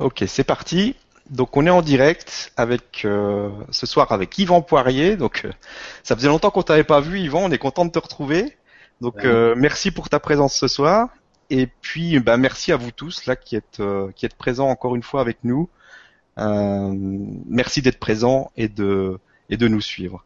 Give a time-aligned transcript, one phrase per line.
[0.00, 0.96] Ok, c'est parti.
[1.28, 5.16] Donc on est en direct avec euh, ce soir avec Yvan Poirier.
[5.16, 5.52] Donc euh,
[6.02, 7.40] ça faisait longtemps qu'on t'avait pas vu, Yvan.
[7.44, 8.56] On est content de te retrouver.
[9.02, 11.10] Donc euh, merci pour ta présence ce soir.
[11.50, 13.82] Et puis bah, merci à vous tous là qui êtes
[14.16, 15.68] qui êtes présents encore une fois avec nous.
[16.38, 19.18] merci d'être présents et de
[19.50, 20.24] et de nous suivre.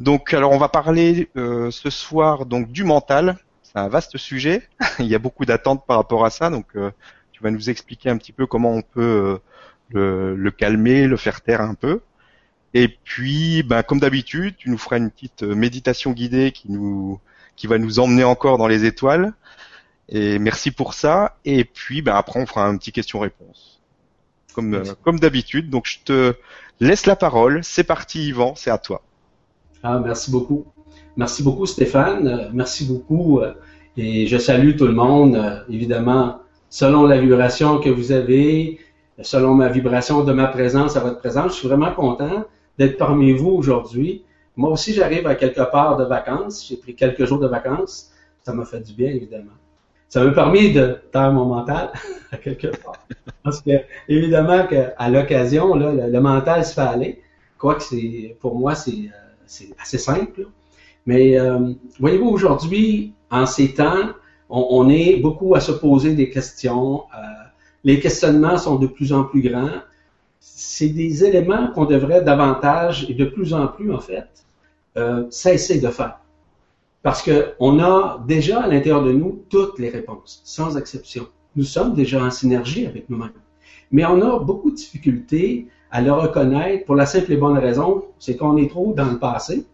[0.00, 3.36] Donc alors on va parler ce soir donc du mental.
[3.62, 4.68] C'est un vaste sujet.
[4.98, 6.50] Il y a beaucoup d'attentes par rapport à ça.
[6.50, 6.66] Donc
[7.34, 9.40] tu vas nous expliquer un petit peu comment on peut
[9.90, 12.00] le, le, calmer, le faire taire un peu.
[12.74, 17.20] Et puis, ben, comme d'habitude, tu nous feras une petite euh, méditation guidée qui nous,
[17.54, 19.32] qui va nous emmener encore dans les étoiles.
[20.08, 21.36] Et merci pour ça.
[21.44, 23.80] Et puis, ben, après, on fera un petit question-réponse.
[24.54, 25.70] Comme, euh, comme d'habitude.
[25.70, 26.34] Donc, je te
[26.80, 27.60] laisse la parole.
[27.62, 28.54] C'est parti, Yvan.
[28.56, 29.02] C'est à toi.
[29.84, 30.66] Ah, merci beaucoup.
[31.16, 32.26] Merci beaucoup, Stéphane.
[32.26, 33.40] Euh, merci beaucoup.
[33.96, 35.64] Et je salue tout le monde.
[35.68, 36.40] Évidemment,
[36.74, 38.80] selon la vibration que vous avez,
[39.22, 41.52] selon ma vibration de ma présence à votre présence.
[41.52, 44.24] Je suis vraiment content d'être parmi vous aujourd'hui.
[44.56, 46.66] Moi aussi, j'arrive à quelque part de vacances.
[46.68, 48.10] J'ai pris quelques jours de vacances.
[48.42, 49.56] Ça m'a fait du bien, évidemment.
[50.08, 51.92] Ça m'a permis de taire mon mental
[52.32, 53.06] à quelque part.
[53.44, 53.70] Parce que,
[54.08, 57.22] évidemment, qu'à l'occasion, le, le, mental se fait aller.
[57.56, 60.48] Quoique c'est, pour moi, c'est, euh, assez simple.
[61.06, 64.08] Mais, euh, voyez-vous, aujourd'hui, en ces temps,
[64.54, 67.18] on, est beaucoup à se poser des questions, euh,
[67.82, 69.80] les questionnements sont de plus en plus grands.
[70.38, 74.28] C'est des éléments qu'on devrait davantage et de plus en plus, en fait,
[74.96, 76.20] euh, cesser de faire.
[77.02, 81.26] Parce qu'on a déjà à l'intérieur de nous toutes les réponses, sans exception.
[81.56, 83.32] Nous sommes déjà en synergie avec nous-mêmes.
[83.90, 88.04] Mais on a beaucoup de difficultés à le reconnaître pour la simple et bonne raison,
[88.18, 89.66] c'est qu'on est trop dans le passé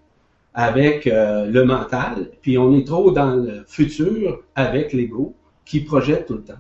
[0.55, 5.34] avec euh, le mental, puis on est trop dans le futur avec l'ego
[5.65, 6.59] qui projette tout le temps.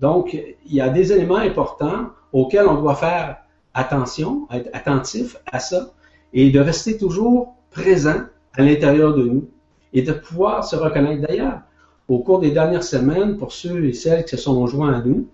[0.00, 3.36] Donc, il y a des éléments importants auxquels on doit faire
[3.74, 5.92] attention, être attentif à ça,
[6.32, 8.22] et de rester toujours présent
[8.54, 9.48] à l'intérieur de nous
[9.92, 11.26] et de pouvoir se reconnaître.
[11.26, 11.60] D'ailleurs,
[12.08, 15.28] au cours des dernières semaines, pour ceux et celles qui se sont joints à nous,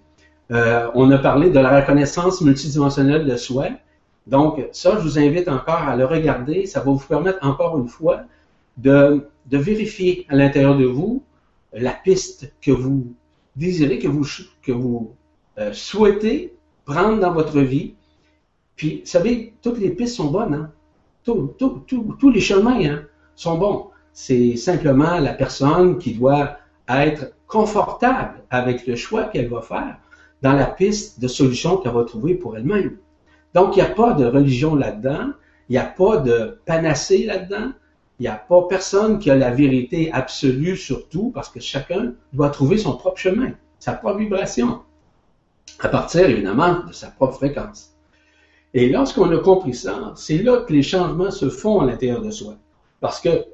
[0.53, 3.69] euh, on a parlé de la reconnaissance multidimensionnelle de soi.
[4.27, 6.67] Donc, ça, je vous invite encore à le regarder.
[6.67, 8.23] Ça va vous permettre encore une fois
[8.77, 11.23] de, vérifier à l'intérieur de vous
[11.73, 13.15] la piste que vous
[13.55, 14.09] désirez, que
[14.73, 15.11] vous,
[15.59, 16.55] euh, souhaitez
[16.85, 17.95] prendre dans votre vie.
[18.75, 20.55] Puis, vous savez, toutes les pistes sont bonnes.
[20.55, 20.73] Hein?
[21.25, 23.03] tous les chemins hein,
[23.35, 23.91] sont bons.
[24.13, 26.57] C'est simplement la personne qui doit
[26.89, 29.99] être confortable avec le choix qu'elle va faire
[30.43, 32.97] dans la piste de solution qu'elle va trouver pour elle-même.
[33.57, 35.31] Donc, il n'y a pas de religion là-dedans,
[35.71, 37.73] il n'y a pas de panacée là-dedans,
[38.19, 42.13] il n'y a pas personne qui a la vérité absolue sur tout parce que chacun
[42.35, 44.83] doit trouver son propre chemin, sa propre vibration,
[45.81, 47.95] à partir évidemment de sa propre fréquence.
[48.75, 52.31] Et lorsqu'on a compris ça, c'est là que les changements se font à l'intérieur de
[52.31, 52.59] soi.
[53.01, 53.47] Parce que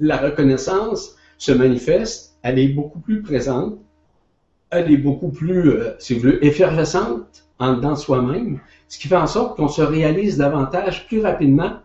[0.00, 3.78] la reconnaissance se manifeste, elle est beaucoup plus présente,
[4.70, 9.08] elle est beaucoup plus, euh, si vous voulez, effervescente en dedans de soi-même, ce qui
[9.08, 11.78] fait en sorte qu'on se réalise davantage plus rapidement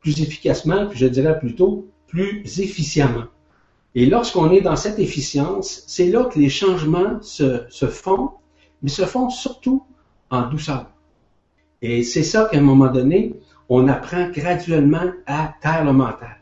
[0.00, 3.24] plus efficacement, puis je dirais plutôt plus efficiemment.
[3.94, 8.30] Et lorsqu'on est dans cette efficience, c'est là que les changements se, se font,
[8.82, 9.84] mais se font surtout
[10.30, 10.86] en douceur.
[11.82, 13.34] Et c'est ça qu'à un moment donné,
[13.68, 16.36] on apprend graduellement à taire le mental.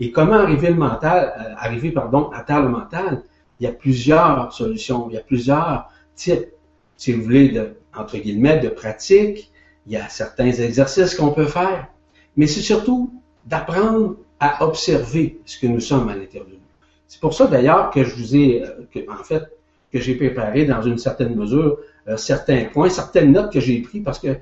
[0.00, 3.22] Et comment arriver le mental, euh, arriver pardon, à taire le mental?
[3.60, 6.48] Il y a plusieurs solutions, il y a plusieurs types,
[6.96, 9.50] si vous voulez, de, entre guillemets, de pratiques.
[9.86, 11.88] Il y a certains exercices qu'on peut faire
[12.36, 13.12] mais c'est surtout
[13.46, 16.58] d'apprendre à observer ce que nous sommes à l'intérieur de nous.
[17.06, 19.44] C'est pour ça d'ailleurs que je vous ai, euh, en fait,
[19.92, 21.78] que j'ai préparé dans une certaine mesure
[22.08, 24.36] euh, certains points, certaines notes que j'ai prises parce que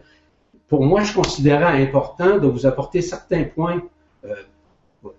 [0.69, 3.83] pour moi, je considérais important de vous apporter certains points,
[4.25, 4.35] euh,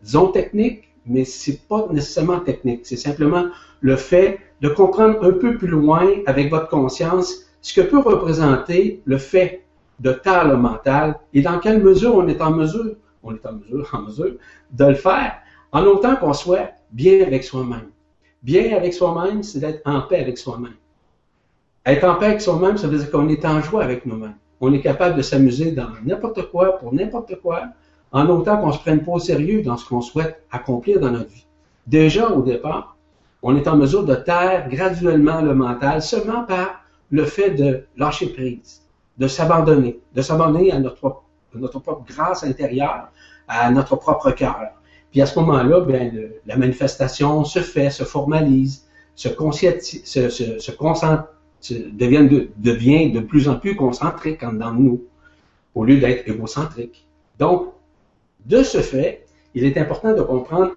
[0.02, 2.82] disons techniques, mais c'est pas nécessairement technique.
[2.86, 3.46] C'est simplement
[3.82, 9.02] le fait de comprendre un peu plus loin avec votre conscience ce que peut représenter
[9.06, 9.64] le fait
[10.00, 13.90] de taire mental et dans quelle mesure on est en mesure, on est en mesure,
[13.94, 14.34] en mesure
[14.72, 15.38] de le faire
[15.72, 17.90] en autant qu'on soit bien avec soi-même.
[18.44, 20.76] Bien avec soi-même, c'est d'être en paix avec soi-même.
[21.86, 24.36] Être en paix avec soi-même, ça veut dire qu'on est en joie avec nous-mêmes.
[24.60, 27.64] On est capable de s'amuser dans n'importe quoi, pour n'importe quoi,
[28.12, 31.30] en autant qu'on se prenne pas au sérieux dans ce qu'on souhaite accomplir dans notre
[31.30, 31.48] vie.
[31.88, 32.98] Déjà, au départ,
[33.42, 38.28] on est en mesure de taire graduellement le mental seulement par le fait de lâcher
[38.28, 38.84] prise
[39.18, 43.10] de s'abandonner, de s'abandonner à notre, propre grâce intérieure,
[43.48, 44.72] à notre propre cœur.
[45.12, 48.86] Puis à ce moment-là, ben, la manifestation se fait, se formalise,
[49.16, 50.72] se, se,
[52.28, 55.04] de, devient de plus en plus concentrique en dans nous,
[55.76, 57.06] au lieu d'être égocentrique.
[57.38, 57.68] Donc,
[58.46, 60.74] de ce fait, il est important de comprendre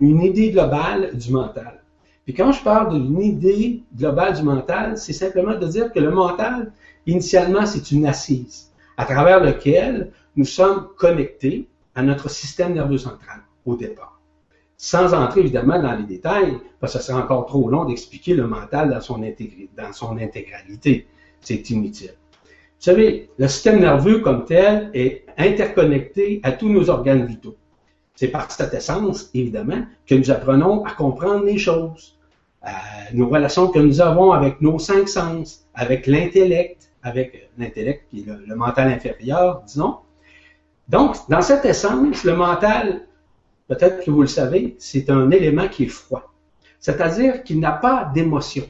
[0.00, 1.82] une idée globale du mental.
[2.26, 6.10] Puis quand je parle d'une idée globale du mental, c'est simplement de dire que le
[6.10, 6.72] mental,
[7.06, 13.42] initialement, c'est une assise à travers laquelle nous sommes connectés à notre système nerveux central
[13.64, 14.20] au départ.
[14.76, 18.48] Sans entrer évidemment dans les détails, parce que ce serait encore trop long d'expliquer le
[18.48, 21.06] mental dans son, dans son intégralité.
[21.40, 22.14] C'est inutile.
[22.40, 27.56] Vous savez, le système nerveux comme tel est interconnecté à tous nos organes vitaux.
[28.16, 32.15] C'est par cette essence, évidemment, que nous apprenons à comprendre les choses,
[33.12, 38.26] nos relations que nous avons avec nos cinq sens, avec l'intellect, avec l'intellect qui est
[38.26, 39.96] le, mental inférieur, disons.
[40.88, 43.06] Donc, dans cette essence, le mental,
[43.68, 46.32] peut-être que vous le savez, c'est un élément qui est froid.
[46.80, 48.64] C'est-à-dire qu'il n'a pas d'émotion.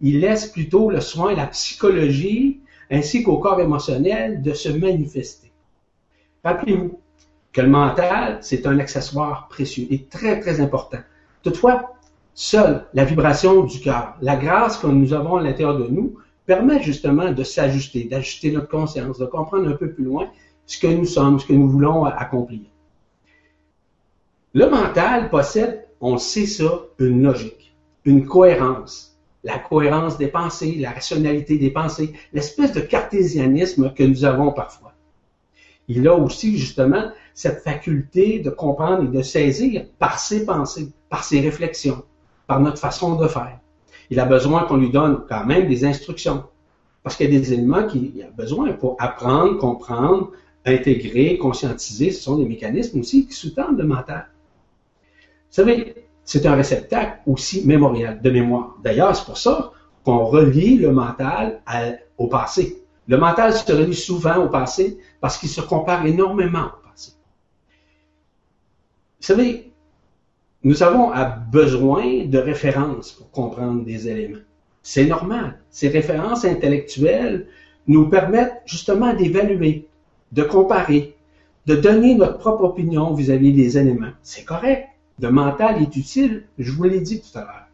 [0.00, 2.60] Il laisse plutôt le soin, la psychologie,
[2.90, 5.52] ainsi qu'au corps émotionnel de se manifester.
[6.44, 6.98] Rappelez-vous
[7.52, 10.98] que le mental, c'est un accessoire précieux et très, très important.
[11.42, 11.94] Toutefois,
[12.34, 16.82] seule la vibration du cœur, la grâce que nous avons à l'intérieur de nous, permet
[16.82, 20.28] justement de s'ajuster, d'ajuster notre conscience, de comprendre un peu plus loin
[20.66, 22.60] ce que nous sommes, ce que nous voulons accomplir.
[24.54, 27.74] Le mental possède, on sait ça, une logique,
[28.04, 29.16] une cohérence.
[29.44, 34.92] La cohérence des pensées, la rationalité des pensées, l'espèce de cartésianisme que nous avons parfois.
[35.88, 41.24] Il a aussi justement cette faculté de comprendre et de saisir par ses pensées, par
[41.24, 42.04] ses réflexions,
[42.52, 43.58] par notre façon de faire.
[44.10, 46.44] Il a besoin qu'on lui donne quand même des instructions.
[47.02, 50.32] Parce qu'il y a des éléments qu'il a besoin pour apprendre, comprendre,
[50.66, 52.10] intégrer, conscientiser.
[52.10, 54.28] Ce sont des mécanismes aussi qui sous-tendent le mental.
[55.06, 55.94] Vous savez,
[56.24, 58.76] c'est un réceptacle aussi mémorial, de mémoire.
[58.84, 59.72] D'ailleurs, c'est pour ça
[60.04, 61.62] qu'on relie le mental
[62.18, 62.84] au passé.
[63.08, 67.12] Le mental se relie souvent au passé parce qu'il se compare énormément au passé.
[69.20, 69.71] Vous savez,
[70.64, 71.10] nous avons
[71.50, 74.38] besoin de références pour comprendre des éléments.
[74.82, 75.58] C'est normal.
[75.70, 77.46] Ces références intellectuelles
[77.86, 79.86] nous permettent justement d'évaluer,
[80.32, 81.16] de comparer,
[81.66, 84.12] de donner notre propre opinion vis-à-vis des éléments.
[84.22, 84.88] C'est correct.
[85.20, 87.66] Le mental est utile, je vous l'ai dit tout à l'heure.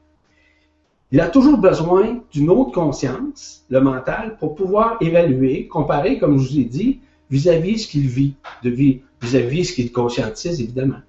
[1.11, 6.49] Il a toujours besoin d'une autre conscience, le mental, pour pouvoir évaluer, comparer, comme je
[6.49, 7.01] vous ai dit,
[7.31, 11.01] vis-à-vis ce qu'il vit, de vis-à-vis ce qu'il conscientise, évidemment.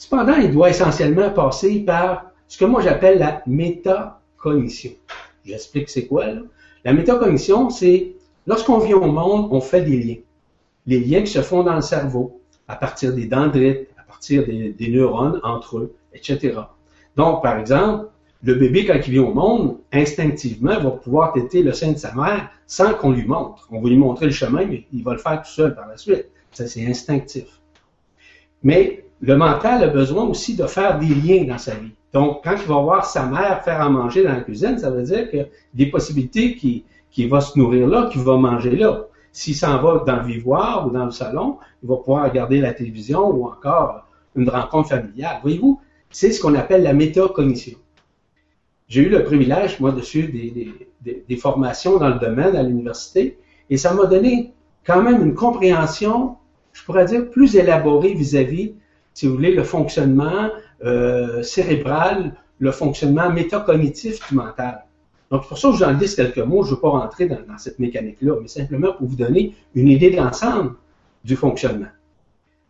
[0.00, 4.92] Cependant, il doit essentiellement passer par ce que moi j'appelle la métacognition.
[5.44, 6.24] J'explique c'est quoi.
[6.24, 6.40] Là.
[6.86, 8.14] La métacognition, c'est
[8.46, 10.20] lorsqu'on vient au monde, on fait des liens.
[10.86, 14.88] Les liens qui se font dans le cerveau, à partir des dendrites, à partir des,
[14.88, 16.54] neurones entre eux, etc.
[17.16, 18.06] Donc, par exemple,
[18.42, 22.14] le bébé, quand il vient au monde, instinctivement, va pouvoir têter le sein de sa
[22.14, 23.68] mère sans qu'on lui montre.
[23.70, 25.98] On va lui montrer le chemin, mais il va le faire tout seul par la
[25.98, 26.24] suite.
[26.52, 27.60] Ça, c'est instinctif.
[28.62, 31.92] Mais le mental a besoin aussi de faire des liens dans sa vie.
[32.12, 35.02] Donc, quand il va voir sa mère faire à manger dans la cuisine, ça veut
[35.02, 39.04] dire qu'il y a des possibilités qu'il va se nourrir là, qu'il va manger là.
[39.32, 42.72] S'il s'en va dans le vivoire ou dans le salon, il va pouvoir regarder la
[42.72, 45.38] télévision ou encore une rencontre familiale.
[45.42, 45.80] Voyez-vous,
[46.10, 47.78] c'est ce qu'on appelle la métacognition.
[48.88, 50.74] J'ai eu le privilège, moi, de suivre des,
[51.28, 54.52] des formations dans le domaine à l'université et ça m'a donné
[54.84, 56.36] quand même une compréhension,
[56.72, 58.74] je pourrais dire, plus élaborée vis-à-vis
[59.20, 60.48] si vous voulez, le fonctionnement
[60.82, 64.86] euh, cérébral, le fonctionnement métacognitif du mental.
[65.30, 67.26] Donc, pour ça que je vous en dis quelques mots, je ne veux pas rentrer
[67.26, 70.72] dans, cette mécanique-là, mais simplement pour vous donner une idée d'ensemble
[71.22, 71.92] du fonctionnement.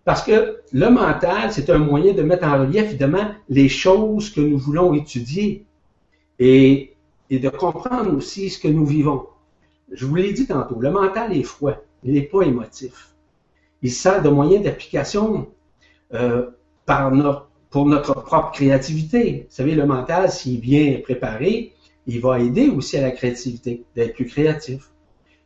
[0.04, 4.40] Parce que le mental, c'est un moyen de mettre en relief, évidemment, les choses que
[4.40, 5.64] nous voulons étudier
[6.40, 6.94] et,
[7.30, 9.26] et de comprendre aussi ce que nous vivons.
[9.92, 13.14] Je vous l'ai dit tantôt, le mental est froid, il n'est pas émotif.
[13.82, 15.46] Il sert de moyen d'application
[16.14, 16.50] euh,
[16.86, 19.46] par notre, pour notre propre créativité.
[19.48, 21.72] Vous savez, le mental, s'il est bien préparé,
[22.06, 24.90] il va aider aussi à la créativité, d'être plus créatif.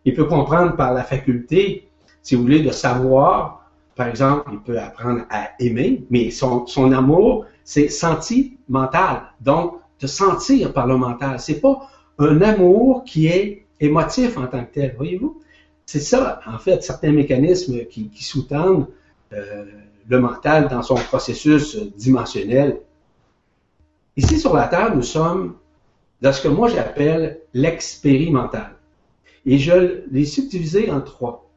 [0.05, 1.89] Il peut comprendre par la faculté,
[2.23, 3.71] si vous voulez, de savoir.
[3.97, 9.23] Par exemple, il peut apprendre à aimer, mais son, son amour, c'est sentimental.
[9.41, 11.39] Donc, de sentir par le mental.
[11.39, 15.41] C'est pas un amour qui est émotif en tant que tel, voyez-vous?
[15.87, 18.89] C'est ça, en fait, certains mécanismes qui, qui sous-tendent
[19.33, 19.65] euh,
[20.09, 22.81] le mental dans son processus dimensionnel.
[24.17, 25.57] Ici sur la Terre, nous sommes
[26.21, 28.77] dans ce que moi j'appelle l'expérimental.
[29.47, 31.51] Et je l'ai subdivisé en trois.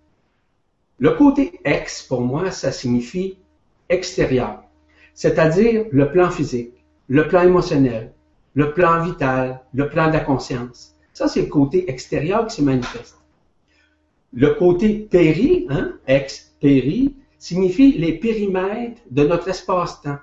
[0.99, 3.37] Le côté ex, pour moi, ça signifie
[3.87, 4.63] extérieur,
[5.13, 6.73] c'est-à-dire le plan physique,
[7.07, 8.11] le plan émotionnel,
[8.55, 10.95] le plan vital, le plan de la conscience.
[11.13, 13.17] Ça, c'est le côté extérieur qui se manifeste.
[14.33, 20.17] Le côté péri, hein, ex-péri, signifie les périmètres de notre espace-temps,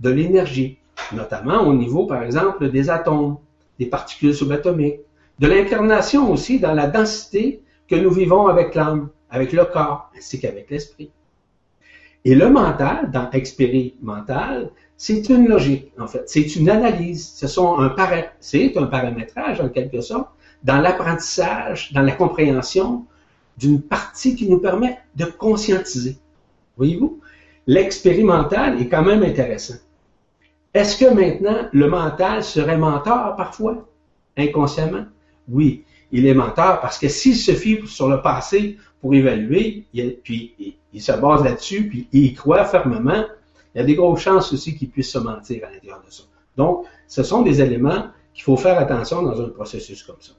[0.00, 0.78] de l'énergie,
[1.12, 3.38] notamment au niveau, par exemple, des atomes,
[3.78, 5.00] des particules subatomiques,
[5.38, 10.40] de l'incarnation aussi dans la densité que nous vivons avec l'âme, avec le corps, ainsi
[10.40, 11.10] qu'avec l'esprit.
[12.24, 16.24] Et le mental, dans expérimental, c'est une logique, en fait.
[16.26, 17.28] C'est une analyse.
[17.34, 17.94] Ce sont un
[18.40, 20.28] c'est un paramétrage, en quelque sorte,
[20.64, 23.04] dans l'apprentissage, dans la compréhension
[23.58, 26.16] d'une partie qui nous permet de conscientiser.
[26.76, 27.20] Voyez-vous?
[27.66, 29.76] L'expérimental est quand même intéressant.
[30.74, 33.88] Est-ce que maintenant le mental serait menteur parfois,
[34.36, 35.06] inconsciemment?
[35.48, 39.84] Oui, il est menteur parce que s'il se fie sur le passé pour évaluer,
[40.22, 43.24] puis il se base là-dessus, puis il croit fermement,
[43.74, 46.24] il y a des grosses chances aussi qu'il puisse se mentir à l'intérieur de ça.
[46.56, 50.32] Donc, ce sont des éléments qu'il faut faire attention dans un processus comme ça.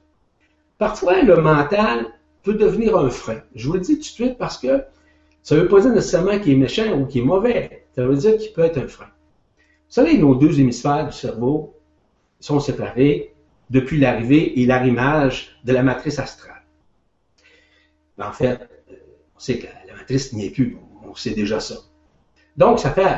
[0.78, 2.06] Parfois, le mental
[2.42, 3.40] peut devenir un frein.
[3.54, 4.84] Je vous le dis tout de suite parce que
[5.48, 7.86] ça ne veut pas dire nécessairement qu'il est méchant ou qu'il est mauvais.
[7.94, 9.06] Ça veut dire qu'il peut être un frein.
[9.56, 11.74] Vous savez, nos deux hémisphères du cerveau
[12.38, 13.34] sont séparés
[13.70, 16.66] depuis l'arrivée et l'arrimage de la matrice astrale.
[18.18, 18.68] En fait,
[19.36, 20.76] on sait que la matrice n'y est plus,
[21.08, 21.76] on sait déjà ça.
[22.58, 23.08] Donc, ça fait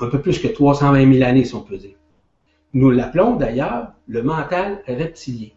[0.00, 1.96] un peu plus que 320 000 années, si on peut dire.
[2.74, 5.48] Nous l'appelons d'ailleurs le mental reptilien.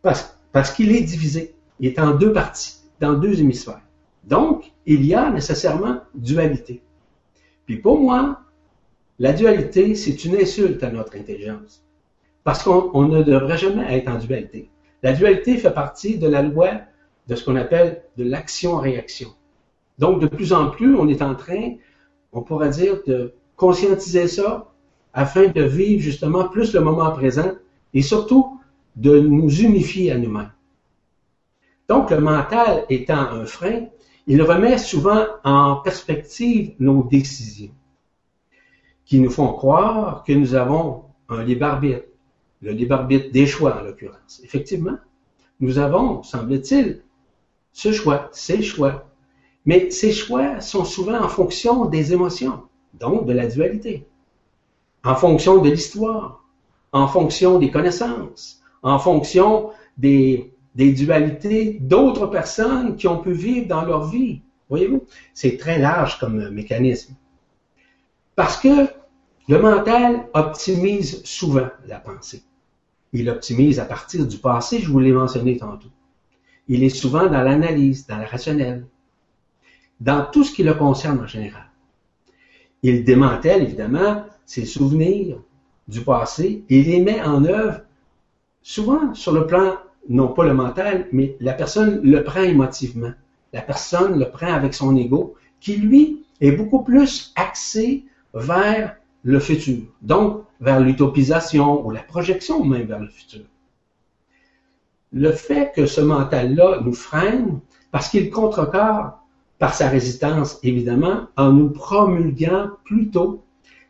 [0.00, 1.56] Parce, parce qu'il est divisé.
[1.80, 3.80] Il est en deux parties, dans deux hémisphères.
[4.26, 6.82] Donc, il y a nécessairement dualité.
[7.64, 8.40] Puis pour moi,
[9.18, 11.84] la dualité, c'est une insulte à notre intelligence.
[12.44, 14.70] Parce qu'on ne devrait jamais être en dualité.
[15.02, 16.80] La dualité fait partie de la loi
[17.28, 19.28] de ce qu'on appelle de l'action-réaction.
[19.98, 21.74] Donc, de plus en plus, on est en train,
[22.32, 24.72] on pourrait dire, de conscientiser ça
[25.14, 27.52] afin de vivre justement plus le moment présent
[27.94, 28.60] et surtout
[28.96, 30.52] de nous unifier à nous-mêmes.
[31.88, 33.86] Donc, le mental étant un frein,
[34.26, 37.74] il remet souvent en perspective nos décisions,
[39.04, 42.04] qui nous font croire que nous avons un libre arbitre,
[42.62, 44.40] le libre arbitre des choix en l'occurrence.
[44.42, 44.98] Effectivement,
[45.60, 47.02] nous avons, semble-t-il,
[47.72, 49.06] ce choix, ces choix,
[49.64, 52.62] mais ces choix sont souvent en fonction des émotions,
[52.94, 54.06] donc de la dualité,
[55.04, 56.44] en fonction de l'histoire,
[56.92, 60.52] en fonction des connaissances, en fonction des,
[60.92, 64.42] dualités d'autres personnes qui ont pu vivre dans leur vie.
[64.68, 67.14] Voyez-vous, c'est très large comme mécanisme.
[68.34, 68.88] Parce que
[69.48, 72.42] le mental optimise souvent la pensée.
[73.12, 75.88] Il optimise à partir du passé, je vous l'ai mentionné tantôt.
[76.68, 78.86] Il est souvent dans l'analyse, dans le rationnel
[80.00, 81.66] dans tout ce qui le concerne en général.
[82.82, 85.40] Il démantèle évidemment ses souvenirs
[85.88, 87.80] du passé et les met en œuvre
[88.62, 89.76] souvent sur le plan,
[90.08, 93.12] non pas le mental, mais la personne le prend émotivement.
[93.52, 99.40] La personne le prend avec son ego, qui lui est beaucoup plus axé vers le
[99.40, 103.42] futur, donc vers l'utopisation ou la projection même vers le futur.
[105.12, 107.60] Le fait que ce mental-là nous freine,
[107.90, 109.24] parce qu'il contrecarre
[109.58, 113.42] par sa résistance, évidemment, en nous promulguant plutôt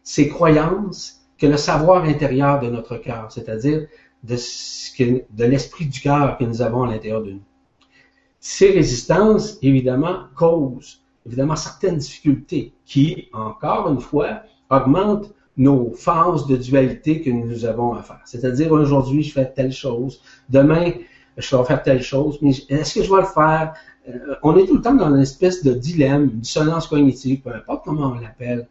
[0.03, 3.87] ces croyances que le savoir intérieur de notre cœur, c'est-à-dire
[4.27, 7.43] de, l'esprit du cœur que nous avons à l'intérieur de nous.
[8.41, 16.57] Ces résistances, évidemment, causent évidemment certaines difficultés qui, encore une fois, augmentent nos phases de
[16.57, 18.21] dualité que nous avons à faire.
[18.25, 20.93] C'est-à-dire, aujourd'hui, je fais telle chose, demain,
[21.37, 23.75] je vais faire telle chose, mais est-ce que je vais le faire?
[24.09, 27.55] Euh, on est tout le temps dans une espèce de dilemme, une dissonance cognitive, peu
[27.55, 28.69] importe comment on l'appelle.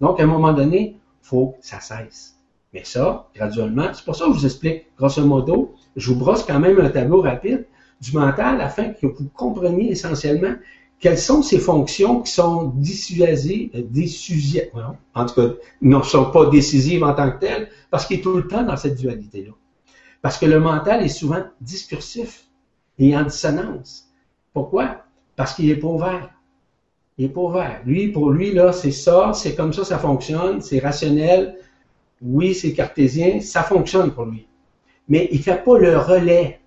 [0.00, 2.39] Donc, à un moment donné, il faut que ça cesse.
[2.72, 6.44] Mais ça, graduellement, c'est pour ça que je vous explique, grosso modo, je vous brosse
[6.44, 7.66] quand même un tableau rapide
[8.00, 10.54] du mental afin que vous compreniez essentiellement
[11.00, 14.82] quelles sont ces fonctions qui sont dissuasives, euh,
[15.14, 18.36] en tout cas, ne sont pas décisives en tant que telles, parce qu'il est tout
[18.36, 19.52] le temps dans cette dualité-là.
[20.20, 22.44] Parce que le mental est souvent discursif
[22.98, 24.10] et en dissonance.
[24.52, 25.04] Pourquoi?
[25.36, 26.30] Parce qu'il est pas ouvert.
[27.16, 27.80] Il est pas ouvert.
[27.86, 31.56] Lui, pour lui, là, c'est ça, c'est comme ça, ça fonctionne, c'est rationnel.
[32.20, 34.46] Oui, c'est cartésien, ça fonctionne pour lui.
[35.08, 36.60] Mais il fait pas le relais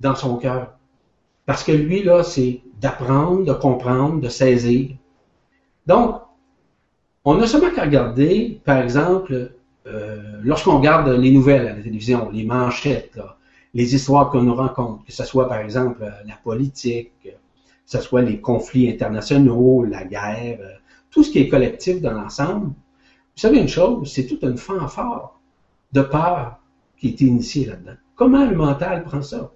[0.00, 0.74] dans son cœur.
[1.46, 4.90] Parce que lui, là, c'est d'apprendre, de comprendre, de saisir.
[5.86, 6.20] Donc,
[7.24, 9.52] on a seulement qu'à regarder, par exemple,
[9.86, 13.18] euh, lorsqu'on regarde les nouvelles à la télévision, les manchettes,
[13.74, 17.30] les histoires qu'on nous rencontre, que ce soit par exemple la politique, que
[17.86, 20.74] ce soit les conflits internationaux, la guerre, euh,
[21.10, 22.72] tout ce qui est collectif dans l'ensemble,
[23.34, 25.40] Vous savez une chose, c'est toute une fanfare
[25.92, 26.58] de peur
[26.98, 27.96] qui est initiée là-dedans.
[28.14, 29.50] Comment le mental prend ça?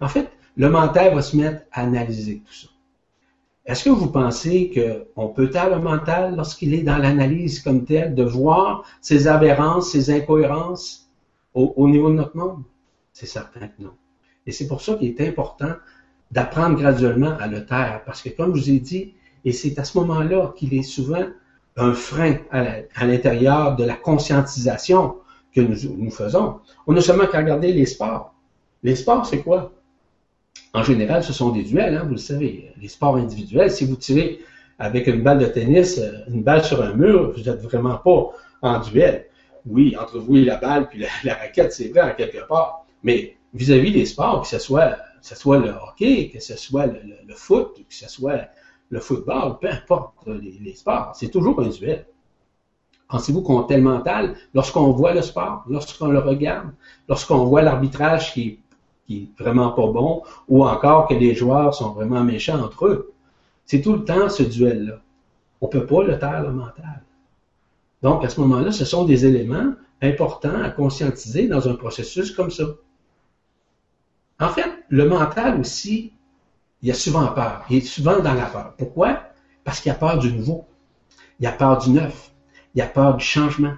[0.00, 2.68] En fait, le mental va se mettre à analyser tout ça.
[3.66, 4.70] Est-ce que vous pensez
[5.14, 9.90] qu'on peut taire le mental lorsqu'il est dans l'analyse comme tel, de voir ses aberrances,
[9.90, 11.10] ses incohérences
[11.54, 12.62] au, au niveau de notre monde?
[13.12, 13.94] C'est certain que non.
[14.46, 15.74] Et c'est pour ça qu'il est important
[16.30, 18.02] d'apprendre graduellement à le taire.
[18.04, 21.24] Parce que comme je vous ai dit, et c'est à ce moment-là qu'il est souvent
[21.76, 25.16] un frein à l'intérieur de la conscientisation
[25.54, 26.60] que nous, nous faisons.
[26.86, 28.34] On n'a seulement qu'à regarder les sports.
[28.82, 29.72] Les sports, c'est quoi?
[30.72, 32.72] En général, ce sont des duels, hein, vous le savez.
[32.80, 34.40] Les sports individuels, si vous tirez
[34.78, 38.30] avec une balle de tennis, euh, une balle sur un mur, vous n'êtes vraiment pas
[38.62, 39.26] en duel.
[39.66, 42.84] Oui, entre vous et la balle, puis la, raquette, c'est vrai en quelque part.
[43.02, 46.86] Mais vis-à-vis des sports, que ce soit, que ce soit le hockey, que ce soit
[46.86, 48.48] le foot, que ce soit
[48.90, 52.06] le football, peu importe les, sports, c'est toujours un duel.
[53.08, 56.70] Pensez-vous qu'on tel mental, lorsqu'on voit le sport, lorsqu'on le regarde,
[57.08, 58.60] lorsqu'on voit l'arbitrage qui
[59.06, 63.12] qui est vraiment pas bon, ou encore que les joueurs sont vraiment méchants entre eux.
[63.66, 65.00] C'est tout le temps ce duel-là.
[65.60, 67.02] On peut pas le taire le mental.
[68.02, 72.50] Donc, à ce moment-là, ce sont des éléments importants à conscientiser dans un processus comme
[72.50, 72.64] ça.
[74.40, 76.12] En fait, le mental aussi,
[76.84, 77.64] il a souvent peur.
[77.70, 78.74] Il est souvent dans la peur.
[78.76, 79.22] Pourquoi?
[79.64, 80.66] Parce qu'il a peur du nouveau.
[81.40, 82.30] Il a peur du neuf.
[82.74, 83.74] Il a peur du changement.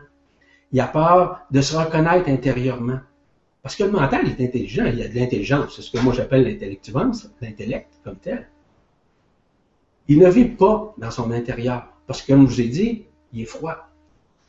[0.73, 2.99] Il a peur de se reconnaître intérieurement.
[3.63, 6.15] Parce que le mental est intelligent, il y a de l'intelligence, c'est ce que moi
[6.15, 8.49] j'appelle l'intellectuance, l'intellect comme tel.
[10.07, 13.43] Il ne vit pas dans son intérieur, parce que comme je vous ai dit, il
[13.43, 13.89] est froid,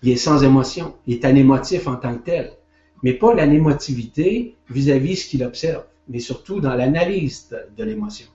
[0.04, 2.54] il est sans émotion, il est anémotif en tant que tel,
[3.02, 8.28] mais pas l'anémotivité vis-à-vis ce qu'il observe, mais surtout dans l'analyse de, l'émotion.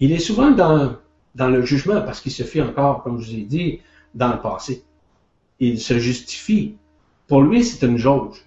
[0.00, 0.96] Il est souvent dans,
[1.36, 3.80] le jugement, parce qu'il se fait encore, comme je vous ai dit,
[4.14, 4.82] dans le passé.
[5.60, 6.76] Il se justifie.
[7.28, 8.44] Pour lui, c'est une jauge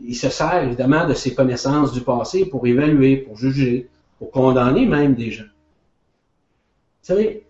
[0.00, 4.86] il se sert évidemment de ses connaissances du passé pour évaluer, pour juger, pour condamner
[4.86, 5.44] même des gens.
[5.44, 7.44] Vous savez,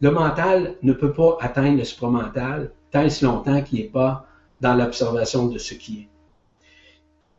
[0.00, 4.26] le mental ne peut pas atteindre le supramental tant et si longtemps qu'il n'est pas
[4.60, 6.08] dans l'observation de ce qui est.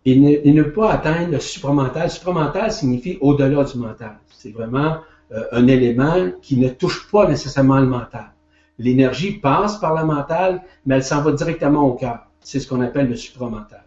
[0.03, 2.09] Il ne, pas atteindre le supramental.
[2.09, 4.17] Supramental signifie au-delà du mental.
[4.29, 4.97] C'est vraiment
[5.31, 8.31] euh, un élément qui ne touche pas nécessairement le mental.
[8.79, 12.25] L'énergie passe par le mental, mais elle s'en va directement au cœur.
[12.39, 13.83] C'est ce qu'on appelle le supramental.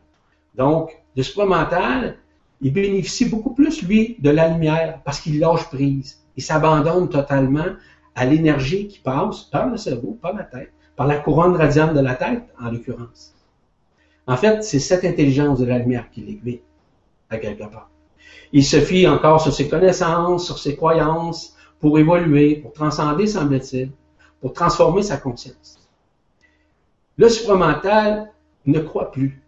[0.54, 2.16] Donc, le supramental,
[2.60, 6.20] il bénéficie beaucoup plus, lui, de la lumière parce qu'il lâche prise.
[6.36, 7.66] Il s'abandonne totalement
[8.14, 12.00] à l'énergie qui passe par le cerveau, par la tête, par la couronne radiante de
[12.00, 13.34] la tête, en l'occurrence.
[14.26, 16.62] En fait, c'est cette intelligence de la lumière qui l'aiguille,
[17.30, 17.90] à quelque part.
[18.52, 23.90] Il se fie encore sur ses connaissances, sur ses croyances, pour évoluer, pour transcender, semble-t-il,
[24.40, 25.78] pour transformer sa conscience.
[27.16, 28.32] Le supramental,
[28.66, 29.42] ne croit plus.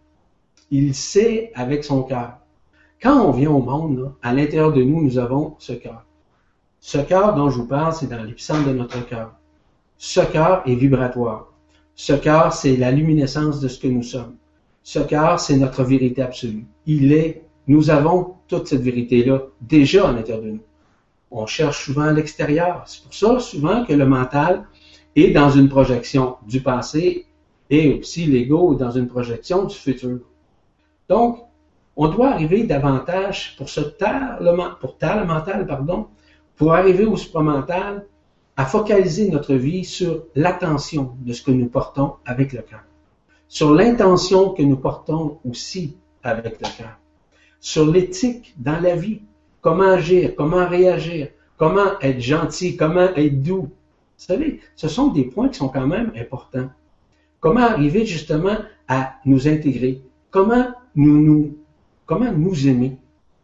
[0.69, 2.37] Il sait avec son cœur.
[3.01, 6.03] Quand on vient au monde, à l'intérieur de nous, nous avons ce cœur.
[6.79, 9.33] Ce cœur dont je vous parle, c'est dans l'épicentre de notre cœur.
[9.97, 11.51] Ce cœur est vibratoire.
[11.95, 14.35] Ce cœur, c'est la luminescence de ce que nous sommes.
[14.87, 16.65] Ce cœur, c'est notre vérité absolue.
[16.85, 20.63] Il est, nous avons toute cette vérité-là déjà à l'intérieur de nous.
[21.29, 22.83] On cherche souvent à l'extérieur.
[22.85, 24.63] C'est pour ça souvent que le mental
[25.17, 27.25] est dans une projection du passé
[27.69, 30.19] et aussi l'ego dans une projection du futur.
[31.09, 31.39] Donc,
[31.97, 34.39] on doit arriver davantage pour se taire
[34.79, 34.95] pour
[35.25, 36.07] mental, pardon,
[36.55, 38.05] pour arriver au supramental,
[38.55, 42.85] à focaliser notre vie sur l'attention de ce que nous portons avec le cœur,
[43.47, 46.99] sur l'intention que nous portons aussi avec le cœur,
[47.59, 49.21] sur l'éthique dans la vie,
[49.61, 53.63] comment agir, comment réagir, comment être gentil, comment être doux.
[53.63, 56.69] Vous savez, ce sont des points qui sont quand même importants.
[57.39, 58.57] Comment arriver justement
[58.87, 60.01] à nous intégrer?
[60.31, 61.57] Comment nous, nous,
[62.05, 62.97] comment nous aimer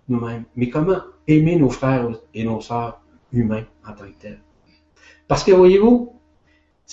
[0.10, 0.46] nous-mêmes?
[0.56, 3.00] Mais comment aimer nos frères et nos sœurs
[3.32, 4.42] humains en tant que tels?
[5.28, 6.14] Parce que voyez-vous,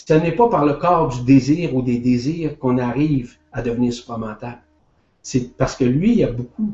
[0.07, 3.93] ce n'est pas par le corps du désir ou des désirs qu'on arrive à devenir
[3.93, 4.63] supramental.
[5.23, 6.73] C'est parce que lui, il a beaucoup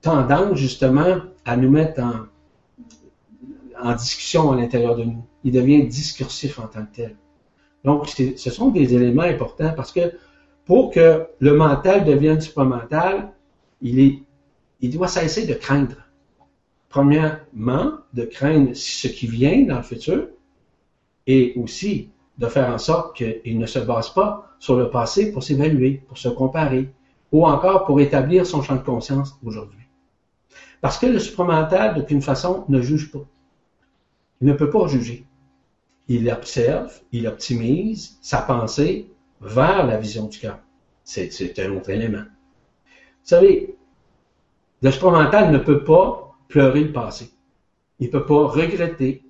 [0.00, 5.24] tendance justement à nous mettre en, discussion à l'intérieur de nous.
[5.44, 7.16] Il devient discursif en tant que tel.
[7.84, 10.12] Donc, ce sont des éléments importants parce que
[10.64, 13.30] pour que le mental devienne supramental,
[13.82, 14.22] il,
[14.80, 15.96] il doit cesser de craindre.
[16.88, 20.28] Premièrement, de craindre ce qui vient dans le futur
[21.26, 25.42] et aussi de faire en sorte qu'il ne se base pas sur le passé pour
[25.42, 26.88] s'évaluer, pour se comparer
[27.32, 29.86] ou encore pour établir son champ de conscience aujourd'hui.
[30.80, 33.24] Parce que le supramental, d'aucune façon, ne juge pas.
[34.40, 35.26] Il ne peut pas juger.
[36.08, 40.58] il observe, il optimise sa pensée vers la vision du cœur.
[41.02, 42.24] C'est un autre élément.
[42.84, 43.76] Vous savez,
[44.82, 47.30] le supramental ne peut pas pleurer le passé.
[47.98, 49.23] Il ne peut pas regretter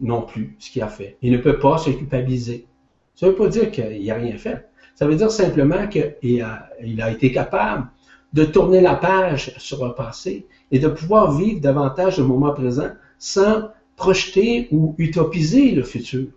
[0.00, 1.16] non plus ce qu'il a fait.
[1.22, 2.66] Il ne peut pas se culpabiliser.
[3.14, 4.66] Ça ne veut pas dire qu'il n'a rien fait.
[4.94, 7.88] Ça veut dire simplement qu'il a, été capable
[8.32, 12.90] de tourner la page sur un passé et de pouvoir vivre davantage le moment présent
[13.18, 16.28] sans projeter ou utopiser le futur,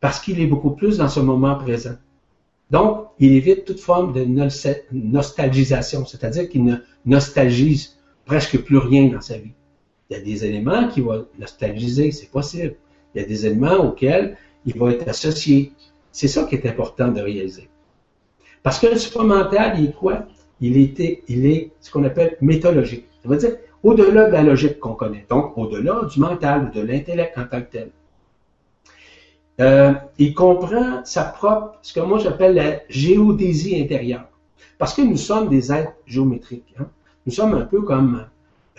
[0.00, 1.96] parce qu'il est beaucoup plus dans ce moment présent.
[2.70, 4.24] Donc, il évite toute forme de
[4.92, 9.52] nostalgisation, c'est-à-dire qu'il ne nostalgise presque plus rien dans sa vie.
[10.10, 12.76] Il y a des éléments qu'il va nostalgiser, c'est possible.
[13.14, 15.72] Il y a des éléments auxquels il va être associé.
[16.12, 17.68] C'est ça qui est important de réaliser.
[18.62, 20.26] Parce que le supramental, il est quoi?
[20.60, 23.06] Il, était, il est ce qu'on appelle méthodologique.
[23.22, 27.38] Ça veut dire au-delà de la logique qu'on connaît, donc au-delà du mental, de l'intellect
[27.38, 27.90] en tant que tel.
[29.60, 34.28] Euh, il comprend sa propre, ce que moi j'appelle la géodésie intérieure.
[34.78, 36.74] Parce que nous sommes des êtres géométriques.
[36.78, 36.86] Hein.
[37.26, 38.24] Nous sommes un peu comme,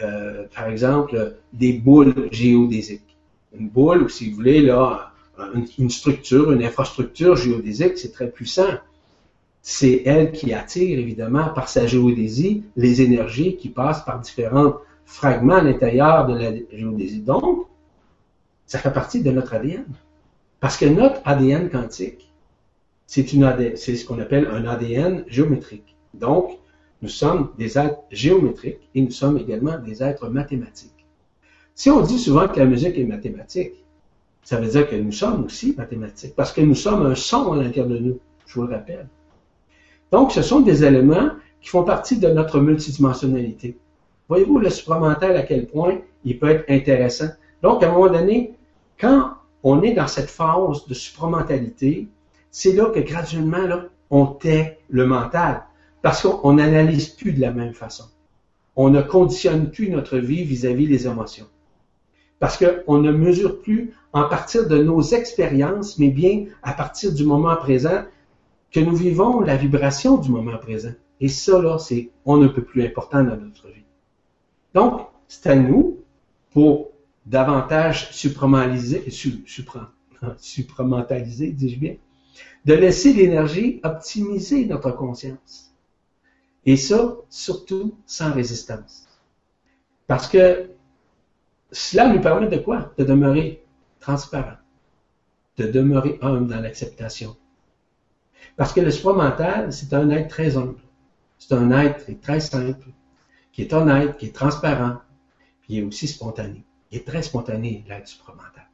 [0.01, 3.17] euh, par exemple, des boules géodésiques.
[3.57, 5.11] Une boule, ou si vous voulez, là,
[5.77, 8.77] une, structure, une infrastructure géodésique, c'est très puissant.
[9.61, 15.55] C'est elle qui attire, évidemment, par sa géodésie, les énergies qui passent par différents fragments
[15.55, 17.21] à l'intérieur de la géodésie.
[17.21, 17.67] Donc,
[18.65, 19.85] ça fait partie de notre ADN.
[20.59, 22.31] Parce que notre ADN quantique,
[23.07, 25.95] c'est ce qu'on appelle un ADN géométrique.
[26.13, 26.59] Donc,
[27.01, 31.05] nous sommes des êtres géométriques et nous sommes également des êtres mathématiques.
[31.75, 33.85] Si on dit souvent que la musique est mathématique,
[34.43, 37.57] ça veut dire que nous sommes aussi mathématiques, parce que nous sommes un son à
[37.57, 39.07] l'intérieur de nous, je vous le rappelle.
[40.11, 41.29] Donc, ce sont des éléments
[41.61, 43.77] qui font partie de notre multidimensionnalité.
[44.27, 47.29] Voyez-vous le supramental à quel point il peut être intéressant?
[47.61, 48.55] Donc, à un moment donné,
[48.99, 49.33] quand
[49.63, 52.07] on est dans cette phase de supramentalité,
[52.51, 55.63] c'est là que graduellement, là, on tait le mental.
[56.01, 58.05] Parce qu'on n'analyse plus de la même façon.
[58.75, 61.47] On ne conditionne plus notre vie vis-à-vis des émotions.
[62.39, 67.25] Parce qu'on ne mesure plus en partir de nos expériences, mais bien à partir du
[67.25, 68.03] moment présent
[68.71, 70.93] que nous vivons la vibration du moment présent.
[71.19, 73.83] Et ça, là, c'est on ne peut plus important dans notre vie.
[74.73, 75.99] Donc, c'est à nous,
[76.51, 76.91] pour
[77.25, 79.03] davantage supramentaliser,
[80.37, 81.95] supramentaliser, dis-je bien,
[82.65, 85.68] de laisser l'énergie optimiser notre conscience.
[86.69, 89.07] Et ça, surtout, sans résistance.
[90.05, 90.69] Parce que
[91.71, 92.93] cela nous permet de quoi?
[92.95, 93.65] De demeurer
[93.99, 94.57] transparent,
[95.57, 97.35] de demeurer humble dans l'acceptation.
[98.55, 100.77] Parce que le supramental, c'est un être très humble.
[101.39, 102.89] C'est un être très simple,
[103.51, 104.97] qui est honnête, qui est transparent,
[105.61, 106.63] puis il est aussi spontané.
[106.91, 108.69] Il est très spontané, l'être supramental.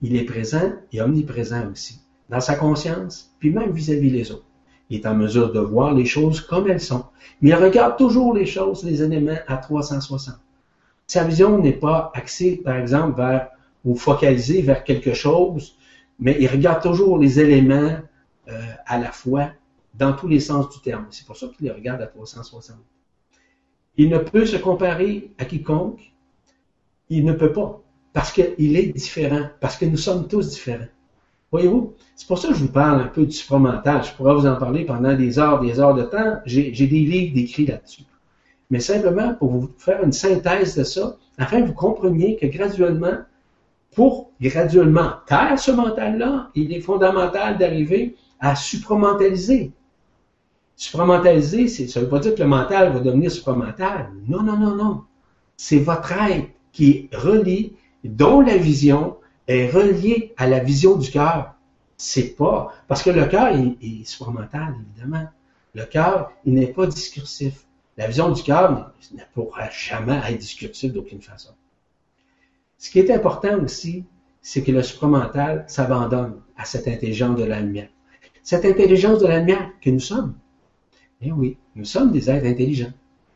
[0.00, 4.46] Il est présent et omniprésent aussi, dans sa conscience, puis même vis-à-vis les autres.
[4.88, 7.04] Il est en mesure de voir les choses comme elles sont,
[7.40, 10.36] mais il regarde toujours les choses, les éléments à 360.
[11.06, 13.50] Sa vision n'est pas axée, par exemple, vers
[13.84, 15.76] ou focalisée vers quelque chose,
[16.18, 17.98] mais il regarde toujours les éléments
[18.48, 19.50] euh, à la fois
[19.94, 21.06] dans tous les sens du terme.
[21.10, 22.76] C'est pour ça qu'il les regarde à 360.
[23.96, 26.12] Il ne peut se comparer à quiconque,
[27.08, 27.80] il ne peut pas,
[28.12, 30.86] parce qu'il est différent, parce que nous sommes tous différents.
[31.50, 34.04] Voyez-vous, c'est pour ça que je vous parle un peu du supramental.
[34.04, 36.40] Je pourrais vous en parler pendant des heures, des heures de temps.
[36.44, 38.02] J'ai des livres décrits là-dessus.
[38.70, 43.18] Mais simplement pour vous faire une synthèse de ça, afin que vous compreniez que graduellement,
[43.94, 49.72] pour graduellement taire ce mental-là, il est fondamental d'arriver à supramentaliser.
[50.76, 54.10] Supramentaliser, ça ne veut pas dire que le mental va devenir supramental.
[54.28, 55.02] Non, non, non, non.
[55.56, 57.72] C'est votre être qui est relié,
[58.04, 59.16] dont la vision
[59.48, 61.54] est reliée à la vision du cœur.
[61.96, 65.26] C'est pas, parce que le cœur est, est supramental, évidemment.
[65.74, 67.64] Le cœur, il n'est pas discursif.
[67.96, 71.50] La vision du cœur ne pourra jamais être discursive d'aucune façon.
[72.76, 74.04] Ce qui est important aussi,
[74.40, 77.88] c'est que le supramental s'abandonne à cette intelligence de la lumière.
[78.42, 80.34] Cette intelligence de la lumière que nous sommes.
[81.20, 82.92] Eh oui, nous sommes des êtres intelligents.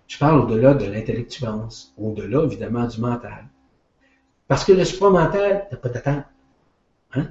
[0.06, 3.46] Je parle au-delà de l'intellectuance, au-delà évidemment du mental.
[4.48, 6.24] Parce que le supramental n'a pas d'attente.
[7.14, 7.28] Hein?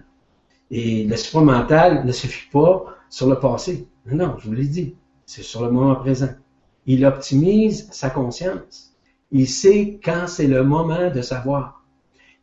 [0.69, 3.88] Et le supramental ne se suffit pas sur le passé.
[4.06, 4.95] Non, non, je vous l'ai dit.
[5.26, 6.30] C'est sur le moment présent.
[6.86, 8.93] Il optimise sa conscience.
[9.32, 11.84] Il sait quand c'est le moment de savoir.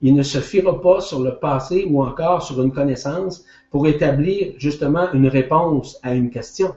[0.00, 4.54] Il ne se fiera pas sur le passé ou encore sur une connaissance pour établir
[4.59, 6.76] justement une réponse à une question.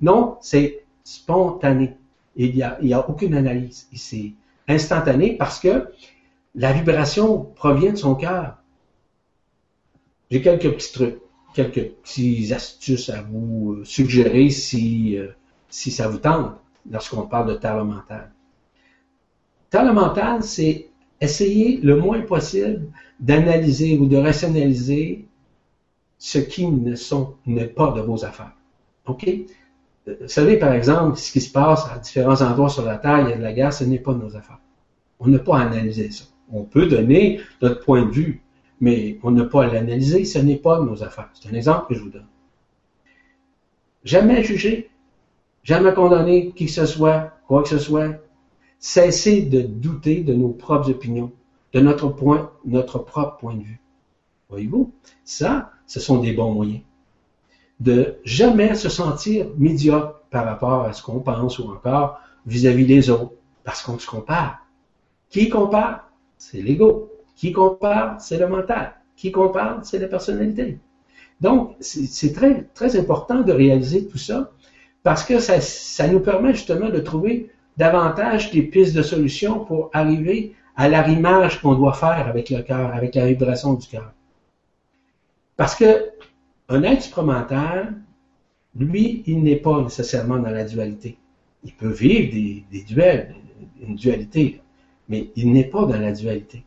[0.00, 1.96] Non, c'est spontané
[2.36, 3.88] il n'y a, a, aucune analyse.
[3.94, 4.32] C'est
[4.68, 5.88] instantané parce que
[6.54, 8.56] la vibration provient de son cœur.
[10.30, 11.18] J'ai quelques petits trucs,
[11.54, 15.28] quelques petites astuces à vous suggérer si, euh,
[15.68, 16.54] si ça vous tente
[16.90, 18.32] lorsqu'on parle de talent mental.
[19.70, 20.88] Talent mental, c'est
[21.20, 22.86] essayer le moins possible
[23.18, 25.28] d'analyser ou de rationaliser
[26.18, 28.52] ce qui ne sont n'est pas de vos affaires.
[29.06, 29.28] OK?
[30.06, 33.30] Vous savez, par exemple, ce qui se passe à différents endroits sur la Terre, il
[33.30, 34.58] y a de la guerre, ce n'est pas de nos affaires.
[35.18, 36.24] On n'a pas à analyser ça.
[36.52, 38.42] On peut donner notre point de vue,
[38.80, 41.30] mais on n'a pas à l'analyser, ce n'est pas nos affaires.
[41.34, 42.26] C'est un exemple que je vous donne.
[44.04, 44.90] Jamais juger,
[45.62, 48.14] jamais condamner qui que ce soit, quoi que ce soit.
[48.78, 51.32] Cessez de douter de nos propres opinions,
[51.74, 53.80] de notre point, notre propre point de vue.
[54.48, 54.92] Voyez-vous?
[55.22, 56.80] Ça, ce sont des bons moyens.
[57.78, 63.10] De jamais se sentir médiocre par rapport à ce qu'on pense ou encore vis-à-vis des
[63.10, 63.32] autres,
[63.64, 64.66] parce qu'on se compare.
[65.28, 66.09] Qui compare?
[66.40, 67.12] C'est l'ego.
[67.36, 68.20] Qui compare?
[68.20, 68.94] C'est le mental.
[69.14, 69.84] Qui compare?
[69.84, 70.78] C'est la personnalité.
[71.40, 74.50] Donc, c'est très, important de réaliser tout ça
[75.02, 80.54] parce que ça, nous permet justement de trouver davantage des pistes de solutions pour arriver
[80.76, 84.12] à l'arrimage qu'on doit faire avec le cœur, avec la vibration du cœur.
[85.56, 86.10] Parce que
[86.68, 87.96] un être supramental,
[88.74, 91.18] lui, il n'est pas nécessairement dans la dualité.
[91.64, 93.34] Il peut vivre des, duels,
[93.82, 94.60] une dualité,
[95.10, 96.64] mais il n'est pas dans la dualité.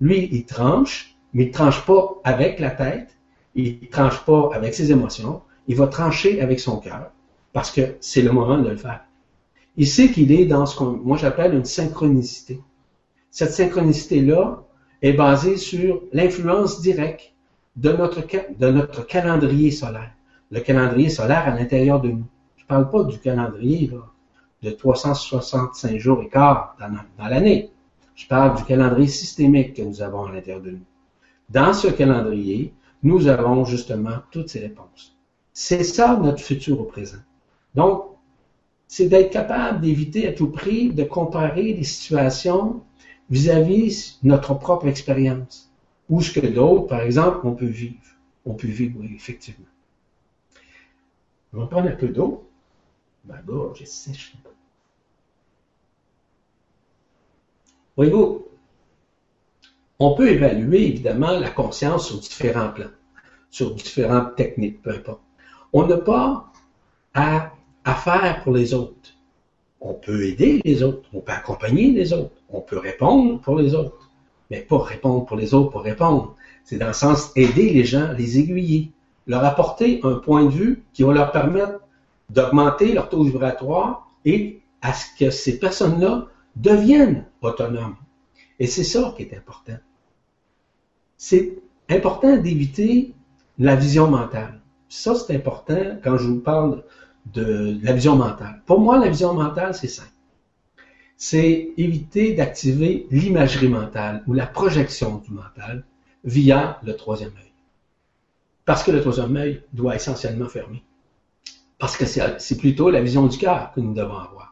[0.00, 3.16] Lui, il tranche, mais il tranche pas avec la tête,
[3.54, 7.10] il tranche pas avec ses émotions, il va trancher avec son cœur,
[7.52, 9.00] parce que c'est le moment de le faire.
[9.76, 12.60] Il sait qu'il est dans ce qu'on, moi j'appelle une synchronicité.
[13.30, 14.62] Cette synchronicité-là
[15.02, 17.32] est basée sur l'influence directe
[17.76, 20.10] de notre, calendrier solaire.
[20.50, 22.26] Le calendrier solaire à l'intérieur de nous.
[22.56, 23.90] Je ne parle pas du calendrier
[24.62, 27.70] de 365 jours et quart dans l'année.
[28.18, 30.84] Je parle du calendrier systémique que nous avons à l'intérieur de nous.
[31.50, 35.16] Dans ce calendrier, nous avons justement toutes ces réponses.
[35.52, 37.22] C'est ça notre futur au présent.
[37.76, 38.06] Donc,
[38.88, 42.82] c'est d'être capable d'éviter à tout prix de comparer les situations
[43.30, 45.70] vis-à-vis -vis notre propre expérience
[46.10, 48.08] ou ce que d'autres, par exemple, on peut vivre.
[48.44, 49.72] On peut vivre, oui, effectivement.
[51.52, 52.48] On va prendre un peu d'eau.
[53.26, 54.34] Ma gorge est sèche.
[57.98, 58.46] Voyez-vous,
[59.98, 62.94] on peut évaluer évidemment la conscience sur différents plans,
[63.50, 65.20] sur différentes techniques, peu importe.
[65.74, 66.50] On n'a pas
[67.12, 67.52] à,
[67.84, 68.94] à faire pour les autres.
[69.82, 73.74] On peut aider les autres, on peut accompagner les autres, on peut répondre pour les
[73.74, 74.08] autres
[74.50, 76.34] mais pas répondre pour les autres pour répondre.
[76.64, 78.92] C'est dans le sens aider les gens, les aiguiller,
[79.26, 81.80] leur apporter un point de vue qui va leur permettre
[82.30, 86.26] d'augmenter leur taux vibratoire et à ce que ces personnes-là
[86.58, 87.96] deviennent autonomes.
[88.58, 89.78] Et c'est ça qui est important.
[91.16, 93.14] C'est important d'éviter
[93.58, 94.60] la vision mentale.
[94.88, 96.84] Ça, c'est important quand je vous parle
[97.26, 98.62] de la vision mentale.
[98.66, 100.12] Pour moi, la vision mentale, c'est simple
[101.18, 105.84] c'est éviter d'activer l'imagerie mentale ou la projection du mental
[106.24, 107.52] via le troisième œil.
[108.64, 110.84] Parce que le troisième œil doit essentiellement fermer.
[111.78, 114.47] Parce que c'est plutôt la vision du cœur que nous devons avoir.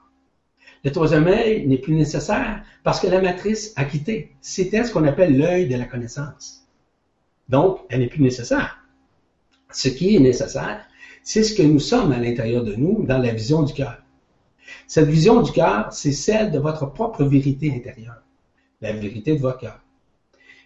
[0.87, 4.37] Le troisième œil n'est plus nécessaire parce que la matrice a quitté.
[4.41, 6.65] C'était ce qu'on appelle l'œil de la connaissance.
[7.49, 8.79] Donc, elle n'est plus nécessaire.
[9.73, 10.87] Ce qui est nécessaire,
[11.25, 14.01] c'est ce que nous sommes à l'intérieur de nous dans la vision du cœur.
[14.87, 18.23] Cette vision du cœur, c'est celle de votre propre vérité intérieure,
[18.81, 19.81] la vérité de votre cœur.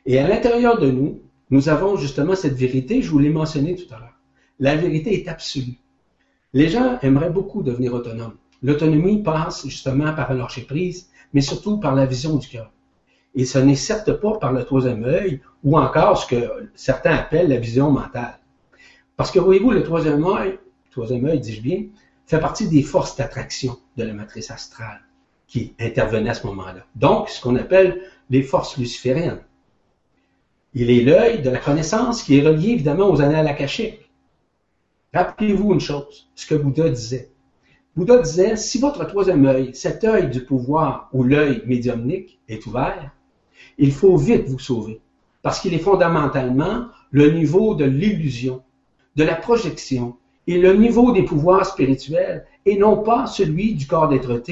[0.04, 3.94] Et à l'intérieur de nous, nous avons justement cette vérité, je vous l'ai mentionné tout
[3.94, 4.18] à l'heure.
[4.59, 5.78] La vérité est absolue.
[6.52, 8.37] Les gens aimeraient beaucoup devenir autonomes.
[8.62, 10.33] L'autonomie passe justement par
[10.68, 12.70] prise, mais surtout par la vision du cœur.
[13.35, 17.49] Et ce n'est certes pas par le troisième œil ou encore ce que certains appellent
[17.49, 18.38] la vision mentale.
[19.16, 20.59] Parce que voyez-vous, le troisième œil,
[20.90, 21.85] troisième œil, dis-je bien,
[22.27, 25.01] fait partie des forces d'attraction de la matrice astrale
[25.46, 26.87] qui intervenaient à ce moment-là.
[26.94, 29.42] Donc, ce qu'on appelle les forces lucifériennes.
[30.75, 34.09] Il est l'œil de la connaissance qui est relié évidemment aux annales akashiques.
[35.12, 37.31] Rappelez-vous une chose, ce que Bouddha disait.
[37.96, 43.11] Bouddha disait, si votre troisième œil, cet œil du pouvoir ou l'œil médiumnique est ouvert,
[43.79, 45.00] il faut vite vous sauver,
[45.42, 48.62] parce qu'il est fondamentalement le niveau de l'illusion,
[49.16, 54.09] de la projection, et le niveau des pouvoirs spirituels et non pas celui du corps
[54.09, 54.42] dêtre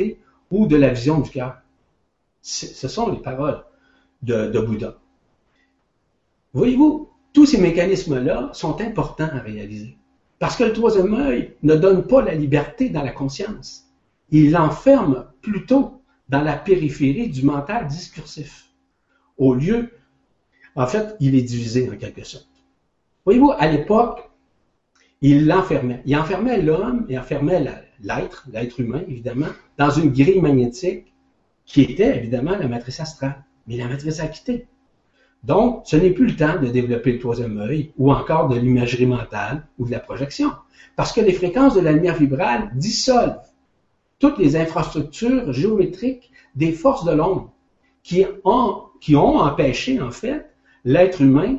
[0.51, 1.59] ou de la vision du cœur.
[2.40, 3.64] Ce sont les paroles
[4.22, 4.96] de, de Bouddha.
[6.55, 9.97] Voyez-vous, tous ces mécanismes-là sont importants à réaliser.
[10.38, 13.88] Parce que le troisième œil ne donne pas la liberté dans la conscience.
[14.31, 18.66] Il l'enferme plutôt dans la périphérie du mental discursif.
[19.37, 19.90] Au lieu,
[20.74, 22.48] en fait, il est divisé en quelque sorte.
[23.24, 24.31] Voyez-vous, à l'époque,
[25.20, 26.03] il l'enfermait.
[26.05, 27.64] Il enfermait l'homme, il enfermait
[28.01, 31.12] l'être, l'être humain, évidemment, dans une grille magnétique
[31.64, 33.44] qui était évidemment la matrice astrale.
[33.66, 34.66] Mais la matrice a quitté.
[35.44, 39.07] Donc, ce n'est plus le temps de développer le troisième œil ou encore de l'imagerie
[39.07, 40.51] mentale ou de la projection.
[40.96, 43.40] Parce que les fréquences de la lumière vibrale dissolvent
[44.18, 47.53] toutes les infrastructures géométriques des forces de l'ombre
[48.03, 50.51] qui ont, empêché, en fait,
[50.85, 51.59] l'être humain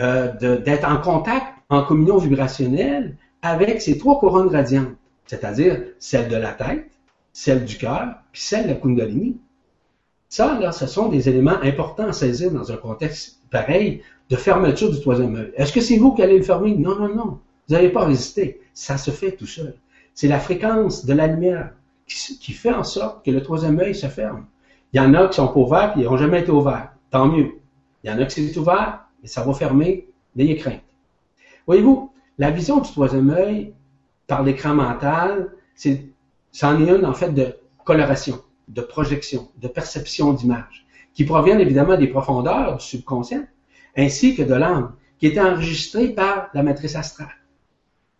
[0.00, 6.36] euh, d'être en contact, en communion vibrationnelle avec ces trois couronnes radiantes, c'est-à-dire celle de
[6.36, 6.90] la tête,
[7.32, 9.38] celle du cœur, puis celle de la Kundalini.
[10.28, 14.90] Ça, là, ce sont des éléments importants à saisir dans un contexte pareil de fermeture
[14.90, 15.52] du troisième œil.
[15.56, 16.74] Est-ce que c'est vous qui allez le fermer?
[16.74, 17.38] Non, non, non.
[17.66, 18.60] Vous n'allez pas résister.
[18.74, 19.74] Ça se fait tout seul.
[20.14, 21.72] C'est la fréquence de la lumière
[22.06, 24.46] qui, fait en sorte que le troisième œil se ferme.
[24.92, 26.92] Il y en a qui sont pas ouverts et qui n'ont jamais été ouverts.
[27.10, 27.52] Tant mieux.
[28.04, 30.08] Il y en a qui sont ouverts, mais ça va fermer.
[30.36, 30.82] N'ayez crainte.
[31.66, 33.72] Voyez-vous, la vision du troisième œil
[34.26, 36.06] par l'écran mental, c'est,
[36.52, 41.96] c'en est une, en fait, de coloration de projection, de perception d'image, qui proviennent évidemment
[41.96, 43.44] des profondeurs du subconscient,
[43.96, 47.34] ainsi que de l'âme, qui est enregistrée par la matrice astrale.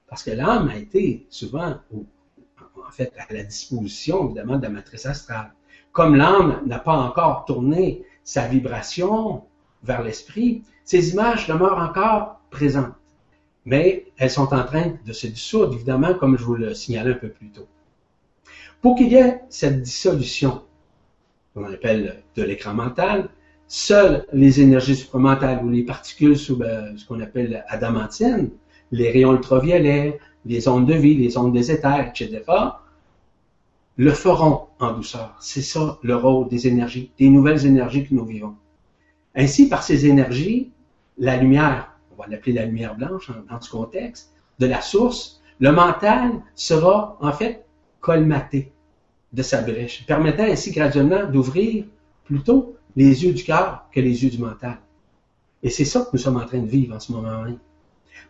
[0.08, 5.06] Parce que l'âme a été souvent, en fait, à la disposition, évidemment, de la matrice
[5.06, 5.52] astrale.
[5.92, 9.44] Comme l'âme n'a pas encore tourné sa vibration
[9.82, 12.94] vers l'esprit, ces images demeurent encore présentes.
[13.64, 17.18] Mais elles sont en train de se dissoudre, évidemment, comme je vous le signalais un
[17.18, 17.68] peu plus tôt.
[18.80, 20.62] Pour qu'il y ait cette dissolution,
[21.54, 23.28] qu'on appelle de l'écran mental,
[23.66, 28.50] seules les énergies supramentales ou les particules sous euh, ce qu'on appelle adamantine,
[28.92, 32.42] les rayons ultraviolets, les ondes de vie, les ondes des éthers, etc.,
[33.96, 35.36] le feront en douceur.
[35.40, 38.54] C'est ça le rôle des énergies, des nouvelles énergies que nous vivons.
[39.34, 40.70] Ainsi, par ces énergies,
[41.18, 45.72] la lumière, on va l'appeler la lumière blanche dans ce contexte, de la source, le
[45.72, 47.64] mental sera en fait
[48.00, 48.72] colmaté
[49.32, 51.84] de sa brèche, permettant ainsi graduellement d'ouvrir
[52.24, 54.78] plutôt les yeux du cœur que les yeux du mental.
[55.62, 57.44] Et c'est ça que nous sommes en train de vivre en ce moment.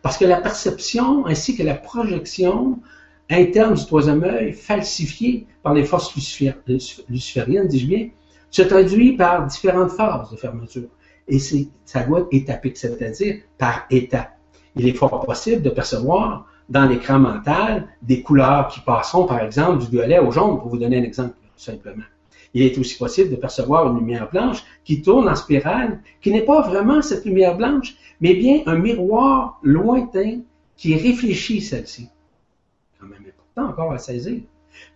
[0.01, 2.79] Parce que la perception ainsi que la projection
[3.29, 8.09] interne du troisième œil, falsifiée par les forces lucifériennes, dis-je bien,
[8.49, 10.89] se traduit par différentes phases de fermeture.
[11.27, 14.31] Et ça doit être étapique, c'est-à-dire par état.
[14.75, 19.83] Il est fort possible de percevoir dans l'écran mental des couleurs qui passeront, par exemple,
[19.83, 22.03] du violet au jaune, pour vous donner un exemple, simplement.
[22.53, 26.45] Il est aussi possible de percevoir une lumière blanche qui tourne en spirale, qui n'est
[26.45, 30.39] pas vraiment cette lumière blanche, mais bien un miroir lointain
[30.75, 32.09] qui réfléchit celle-ci.
[32.99, 34.41] Quand même important encore à saisir.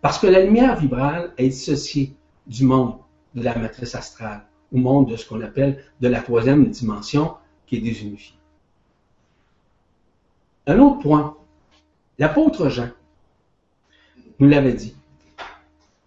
[0.01, 2.15] Parce que la lumière vibrale est dissociée
[2.47, 2.95] du monde
[3.35, 7.33] de la matrice astrale, au monde de ce qu'on appelle de la troisième dimension
[7.67, 8.35] qui est désunifiée.
[10.65, 11.35] Un autre point
[12.19, 12.89] L'apôtre Jean
[14.39, 14.95] nous l'avait dit.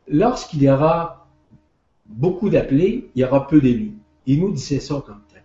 [0.09, 1.27] Lorsqu'il y aura
[2.07, 3.95] beaucoup d'appelés, il y aura peu d'élus.
[4.27, 5.42] Il nous disait ça comme tel.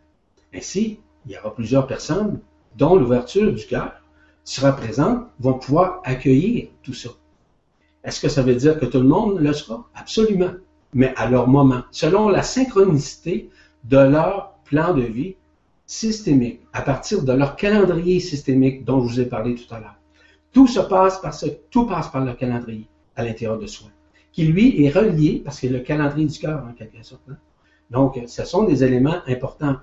[0.53, 2.39] Ainsi, il y aura plusieurs personnes
[2.77, 3.93] dont l'ouverture du cœur
[4.43, 7.09] sera présente, vont pouvoir accueillir tout ça.
[8.03, 9.87] Est-ce que ça veut dire que tout le monde le sera?
[9.95, 10.53] Absolument.
[10.93, 13.49] Mais à leur moment, selon la synchronicité
[13.83, 15.35] de leur plan de vie
[15.85, 20.00] systémique, à partir de leur calendrier systémique dont je vous ai parlé tout à l'heure.
[20.53, 23.89] Tout se passe par ce, tout passe par le calendrier à l'intérieur de soi,
[24.31, 27.21] qui lui est relié, parce que le calendrier du cœur en quelque sorte.
[27.29, 27.37] Hein.
[27.89, 29.75] Donc, ce sont des éléments importants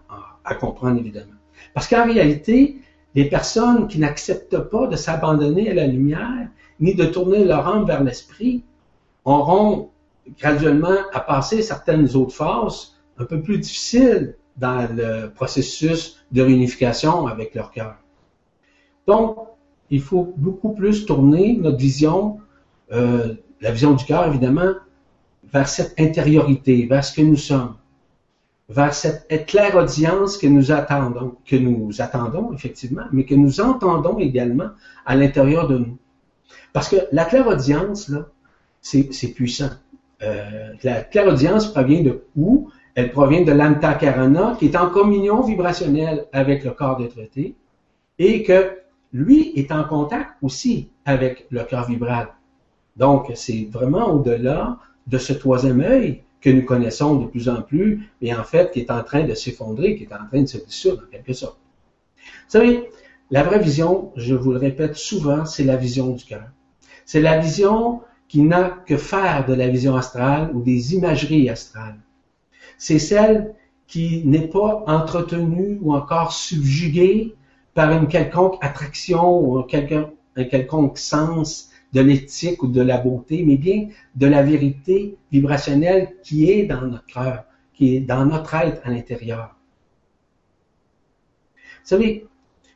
[0.44, 1.34] à, comprendre évidemment.
[1.74, 2.78] Parce qu'en réalité,
[3.14, 6.48] les personnes qui n'acceptent pas de s'abandonner à la lumière,
[6.80, 8.64] ni de tourner leur âme vers l'esprit,
[9.24, 9.90] auront
[10.38, 17.26] graduellement à passer certaines autres phases un peu plus difficiles dans le processus de réunification
[17.26, 17.96] avec leur cœur.
[19.06, 19.36] Donc,
[19.90, 22.38] il faut beaucoup plus tourner notre vision,
[22.92, 24.74] euh, la vision du cœur évidemment,
[25.52, 27.74] vers cette intériorité, vers ce que nous sommes,
[28.68, 34.18] vers cette claire audience que nous attendons, que nous attendons effectivement, mais que nous entendons
[34.18, 34.70] également
[35.06, 35.98] à l'intérieur de nous.
[36.72, 38.26] Parce que la claire audience, là,
[38.80, 39.70] c'est puissant.
[40.22, 42.70] Euh, la claire audience provient de où?
[42.94, 47.16] Elle provient de l'antakarana, qui est en communion vibrationnelle avec le corps d'être
[48.18, 48.72] et que
[49.12, 52.28] lui est en contact aussi avec le cœur vibral.
[52.96, 58.10] Donc, c'est vraiment au-delà de ce troisième œil que nous connaissons de plus en plus,
[58.20, 60.58] et en fait qui est en train de s'effondrer, qui est en train de se
[60.58, 61.58] dissoudre en quelque sorte.
[62.16, 62.90] Vous savez,
[63.30, 66.48] la vraie vision, je vous le répète souvent, c'est la vision du cœur.
[67.04, 71.98] C'est la vision qui n'a que faire de la vision astrale ou des imageries astrales.
[72.76, 73.54] C'est celle
[73.86, 77.34] qui n'est pas entretenue ou encore subjuguée
[77.78, 83.56] par une quelconque attraction ou un, quelconque sens de l'éthique ou de la beauté, mais
[83.56, 88.84] bien de la vérité vibrationnelle qui est dans notre cœur, qui est dans notre être
[88.84, 89.54] à l'intérieur.
[91.54, 92.26] Vous savez,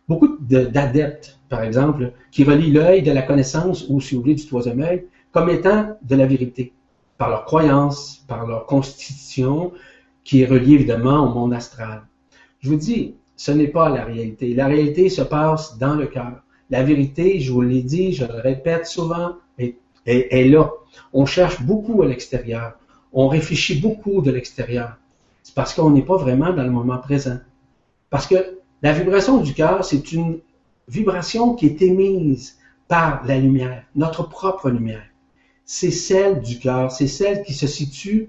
[0.07, 4.46] beaucoup d'adeptes, par exemple, qui relient l'œil de la connaissance ou, si vous voulez, du
[4.46, 6.72] troisième œil, comme étant de la vérité,
[7.18, 9.72] par leur croyance, par leur constitution,
[10.22, 12.03] qui est reliée évidemment au monde astral.
[12.61, 14.55] Je vous dis, ce n'est pas la réalité.
[14.55, 16.45] La réalité se passe dans le cœur.
[16.70, 19.34] La vérité, je vous l'ai dit, je le répète souvent,
[20.07, 20.70] est, là.
[21.12, 22.74] On cherche beaucoup à l'extérieur.
[23.12, 24.97] On réfléchit beaucoup de l'extérieur.
[25.43, 27.38] C'est parce qu'on n'est pas vraiment dans le moment présent.
[28.11, 30.38] Parce que la vibration du cœur, c'est une
[30.86, 35.09] vibration qui est émise par la lumière, notre propre lumière.
[35.64, 38.28] C'est celle du cœur, c'est celle qui se situe,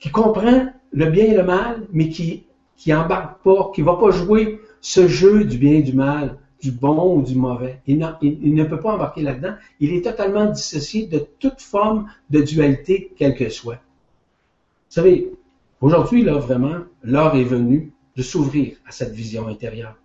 [0.00, 2.47] qui comprend le bien et le mal, mais qui
[2.78, 6.70] qui embarque pas, qui va pas jouer ce jeu du bien et du mal, du
[6.70, 7.80] bon ou du mauvais.
[7.86, 9.54] Il, ne peut pas embarquer là-dedans.
[9.80, 13.74] Il est totalement dissocié de toute forme de dualité, quelle que soit.
[13.74, 15.32] Vous savez,
[15.80, 19.96] aujourd'hui, là, vraiment, l'heure est venue de s'ouvrir à cette vision intérieure.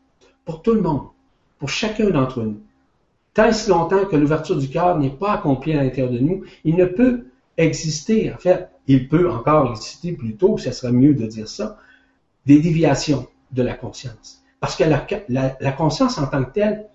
[0.45, 1.07] Pour tout le monde,
[1.59, 2.59] pour chacun d'entre nous.
[3.33, 6.43] Tant et si longtemps que l'ouverture du cœur n'est pas accomplie à l'intérieur de nous,
[6.65, 7.25] il ne peut
[7.57, 11.79] exister, en fait, il peut encore exister plutôt, ce serait mieux de dire ça,
[12.45, 14.43] des déviations de la conscience.
[14.59, 16.85] Parce que la, conscience en tant que telle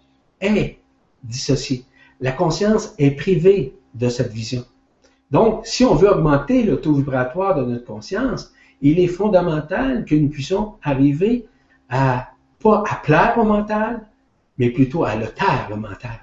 [0.40, 0.78] est
[1.22, 1.84] dissociée.
[2.20, 4.64] La conscience est privée de cette vision.
[5.30, 10.14] Donc, si on veut augmenter le taux vibratoire de notre conscience, il est fondamental que
[10.14, 11.46] nous puissions arriver
[11.90, 12.30] à,
[12.62, 14.07] pas à plaire au mental,
[14.57, 16.20] mais plutôt à le taire, le mental.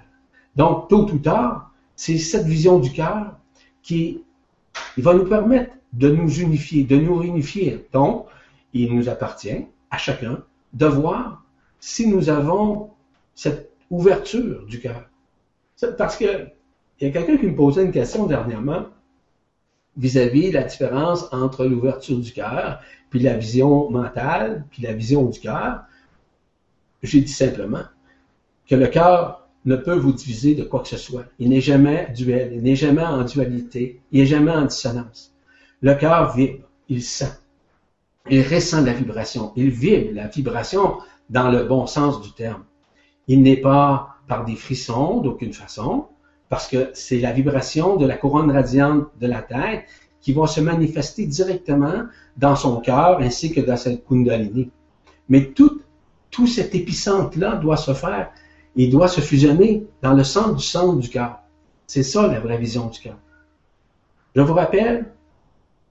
[0.55, 3.37] Donc, tôt ou tard, c'est cette vision du cœur
[3.83, 4.23] qui
[4.97, 7.87] va nous permettre de nous unifier, de nous réunifier.
[7.93, 8.25] Donc,
[8.75, 11.43] il nous appartient à chacun de voir
[11.79, 12.91] si nous avons
[13.33, 15.09] cette ouverture du cœur.
[15.97, 16.47] Parce que
[16.99, 18.85] il y a quelqu'un qui me posait une question dernièrement
[19.97, 25.39] vis-à-vis la différence entre l'ouverture du cœur, puis la vision mentale, puis la vision du
[25.39, 25.83] cœur.
[27.03, 27.83] J'ai dit simplement
[28.67, 31.25] que le cœur ne peut vous diviser de quoi que ce soit.
[31.39, 35.33] Il n'est jamais duel, il n'est jamais en dualité, il n'est jamais en dissonance.
[35.81, 37.31] Le cœur vibre, il sent
[38.29, 40.97] il ressent la vibration, il vibre la vibration
[41.29, 42.63] dans le bon sens du terme.
[43.27, 46.07] Il n'est pas par des frissons d'aucune façon,
[46.49, 49.85] parce que c'est la vibration de la couronne radiante de la tête
[50.21, 52.03] qui va se manifester directement
[52.37, 54.71] dans son cœur ainsi que dans cette kundalini.
[55.29, 55.81] Mais tout,
[56.31, 58.31] tout cet épicentre-là doit se faire,
[58.75, 61.39] il doit se fusionner dans le centre du centre du cœur.
[61.87, 63.17] C'est ça la vraie vision du cœur.
[64.35, 65.13] Je vous rappelle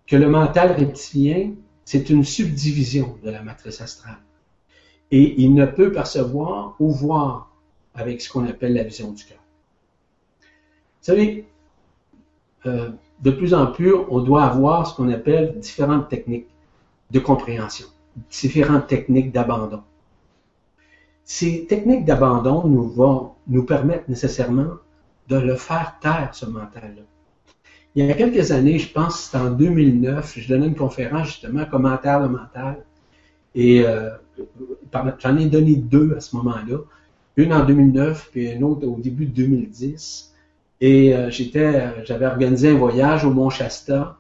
[0.07, 1.53] que le mental reptilien
[1.85, 4.19] c'est une subdivision de la matrice astrale.
[5.11, 7.51] Et il ne peut percevoir ou voir
[7.95, 9.39] avec ce qu'on appelle la vision du cœur.
[10.41, 11.47] Vous savez,
[12.67, 16.49] euh, de plus en plus, on doit avoir ce qu'on appelle différentes techniques
[17.11, 17.87] de compréhension,
[18.31, 19.83] différentes techniques d'abandon.
[21.25, 24.79] Ces techniques d'abandon nous vont nous permettre nécessairement
[25.29, 27.03] de le faire taire, ce mental-là.
[27.97, 31.65] Il y a quelques années, je pense c'était en 2009, je donnais une conférence justement,
[31.65, 32.85] commentaire le mental.
[33.55, 34.11] Et euh,
[35.21, 36.79] j'en ai donné deux à ce moment-là.
[37.37, 40.35] Une en 2009, puis une autre au début de 2010.
[40.81, 44.19] Et euh, j'étais, j'avais organisé un voyage au Mont Shasta.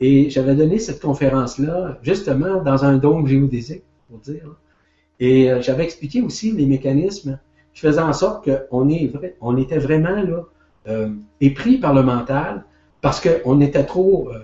[0.00, 4.54] Et j'avais donné cette conférence-là, justement, dans un dôme géodésique, pour dire.
[5.18, 7.38] Et euh, j'avais expliqué aussi les mécanismes
[7.72, 9.10] qui faisaient en sorte qu'on est,
[9.40, 11.06] on était vraiment là,
[11.40, 12.64] épris par le mental,
[13.04, 14.38] parce qu'on était trop euh,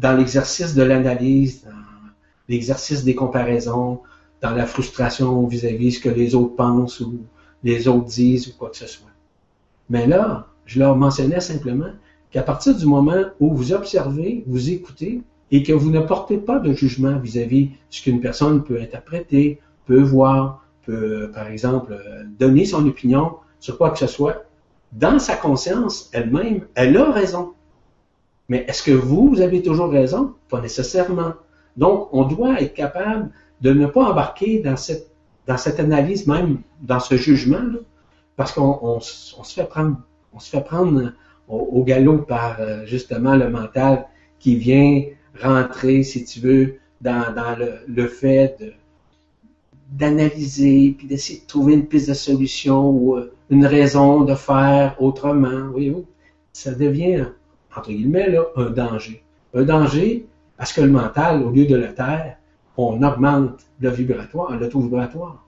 [0.00, 1.70] dans l'exercice de l'analyse, dans
[2.48, 4.00] l'exercice des comparaisons,
[4.42, 7.20] dans la frustration vis-à-vis de ce que les autres pensent ou
[7.62, 9.12] les autres disent ou quoi que ce soit.
[9.88, 11.92] Mais là, je leur mentionnais simplement
[12.32, 16.58] qu'à partir du moment où vous observez, vous écoutez et que vous ne portez pas
[16.58, 21.96] de jugement vis-à-vis de ce qu'une personne peut interpréter, peut voir, peut, par exemple,
[22.36, 24.44] donner son opinion sur quoi que ce soit,
[24.90, 27.54] dans sa conscience elle-même, elle a raison.
[28.50, 30.34] Mais est-ce que vous, avez toujours raison?
[30.48, 31.34] Pas nécessairement.
[31.76, 33.30] Donc, on doit être capable
[33.60, 37.62] de ne pas embarquer dans cette, analyse, même dans ce jugement,
[38.34, 41.12] parce qu'on se fait prendre.
[41.48, 44.06] Au, galop par euh, justement le mental
[44.38, 45.02] qui vient
[45.42, 47.34] rentrer, si tu veux, dans,
[47.88, 48.72] le, fait
[49.90, 54.94] d'analyser, puis d'essayer de trouver une piste de solution ou euh, une raison de faire
[55.02, 55.70] autrement.
[55.72, 56.06] Voyez-vous,
[56.52, 57.26] ça devient
[57.76, 59.22] entre guillemets, là, un danger.
[59.54, 62.36] Un danger parce que le mental, au lieu de le taire,
[62.76, 65.46] on augmente le vibratoire, le taux vibratoire.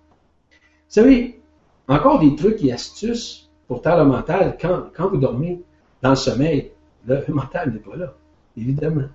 [0.51, 0.57] Vous
[0.89, 1.41] savez,
[1.89, 5.63] encore des trucs et astuces pour taire le mental quand, quand vous dormez
[6.01, 6.73] dans le sommeil.
[7.07, 8.15] Le mental n'est pas là,
[8.57, 9.09] évidemment.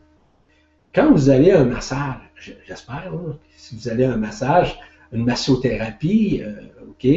[0.94, 3.12] Quand vous allez à un massage, j'espère,
[3.56, 4.80] si vous allez à un massage,
[5.12, 7.08] une massothérapie, euh, OK,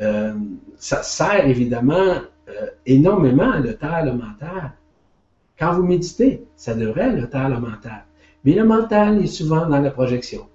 [0.00, 0.34] euh,
[0.76, 2.16] ça sert évidemment
[2.48, 4.72] euh, énormément à le taire le mental.
[5.58, 8.04] Quand vous méditez, ça devrait le taire le mental.
[8.44, 10.46] Mais le mental est souvent dans la projection.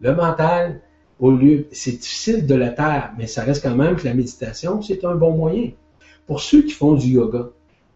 [0.00, 0.80] Le mental,
[1.18, 4.82] au lieu, c'est difficile de le taire, mais ça reste quand même que la méditation,
[4.82, 5.70] c'est un bon moyen.
[6.26, 7.48] Pour ceux qui font du yoga,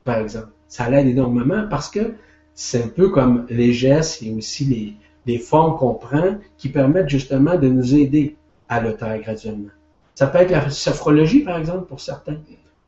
[0.05, 2.14] par exemple, ça l'aide énormément parce que
[2.55, 4.95] c'est un peu comme les gestes et aussi les,
[5.26, 8.37] les formes qu'on prend qui permettent justement de nous aider
[8.68, 9.70] à le taire graduellement.
[10.14, 12.37] Ça peut être la sophrologie, par exemple, pour certains.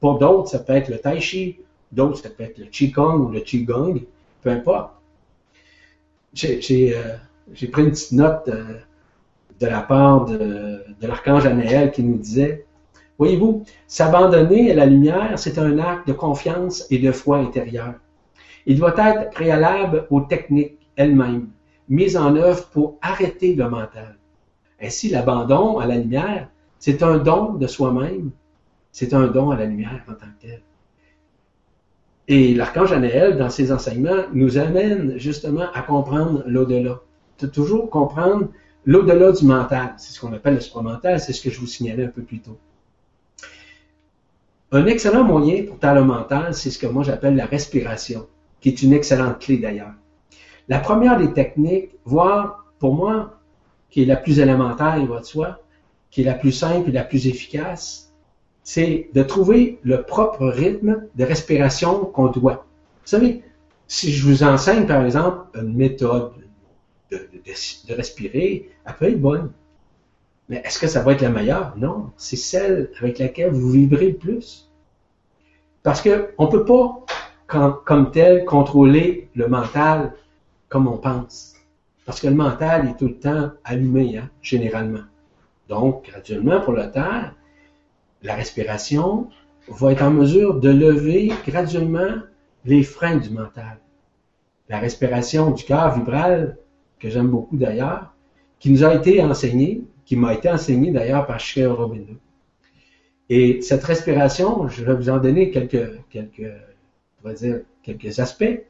[0.00, 1.58] Pour d'autres, ça peut être le tai chi.
[1.92, 4.02] D'autres, ça peut être le qigong ou le qigong.
[4.42, 4.92] Peu importe.
[6.34, 7.16] J'ai euh,
[7.70, 8.78] pris une petite note euh,
[9.60, 12.64] de la part de, l'archange Anaël qui nous disait,
[13.18, 17.94] voyez-vous, s'abandonner à la lumière, c'est un acte de confiance et de foi intérieure.
[18.66, 21.48] Il doit être préalable aux techniques elles-mêmes,
[21.88, 24.16] mises en œuvre pour arrêter le mental.
[24.80, 28.30] Ainsi, l'abandon à la lumière, c'est un don de soi-même,
[28.90, 30.62] c'est un don à la lumière en tant que tel.
[32.34, 37.00] Et l'archange Anaël, dans ses enseignements, nous amène justement à comprendre l'au-delà.
[37.38, 38.48] De toujours comprendre
[38.86, 39.92] l'au-delà du mental.
[39.98, 42.40] C'est ce qu'on appelle le supramental, c'est ce que je vous signalais un peu plus
[42.40, 42.56] tôt.
[44.70, 48.26] Un excellent moyen pour le mental, c'est ce que moi j'appelle la respiration,
[48.62, 49.92] qui est une excellente clé d'ailleurs.
[50.70, 53.40] La première des techniques, voire pour moi,
[53.90, 55.60] qui est la plus élémentaire, il va de soi,
[56.10, 58.01] qui est la plus simple et la plus efficace,
[58.64, 62.66] c'est de trouver le propre rythme de respiration qu'on doit.
[63.02, 63.42] Vous savez,
[63.88, 66.32] si je vous enseigne, par exemple, une méthode
[67.10, 69.50] de, respirer, elle peut être bonne.
[70.48, 71.74] Mais est-ce que ça va être la meilleure?
[71.76, 74.70] Non, c'est celle avec laquelle vous vibrez le plus.
[75.82, 77.04] Parce qu'on ne peut pas,
[77.84, 80.14] comme, tel, contrôler le mental
[80.68, 81.54] comme on pense.
[82.06, 85.04] Parce que le mental est tout le temps allumé, hein, généralement.
[85.68, 87.34] Donc, graduellement, pour le terre,
[88.22, 89.28] la respiration
[89.68, 92.22] va être en mesure de lever graduellement
[92.64, 93.78] les freins du mental.
[94.68, 96.58] La respiration du cœur vibral,
[96.98, 98.14] que j'aime beaucoup d'ailleurs,
[98.58, 102.14] qui nous a été enseignée, qui m'a été enseignée d'ailleurs par Sri Aurobindo.
[103.28, 106.52] Et cette respiration, je vais vous en donner quelques, quelques,
[107.82, 108.66] quelques aspects.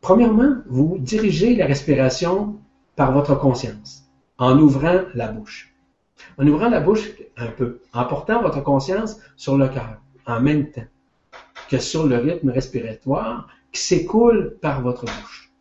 [0.00, 2.58] Premièrement, vous dirigez la respiration
[2.96, 5.73] par votre conscience, en ouvrant la bouche
[6.38, 10.70] en ouvrant la bouche un peu, en portant votre conscience sur le cœur, en même
[10.70, 10.86] temps
[11.68, 15.52] que sur le rythme respiratoire qui s'écoule par votre bouche.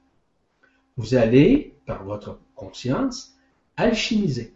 [0.98, 3.36] Vous allez, par votre conscience,
[3.78, 4.54] alchimiser.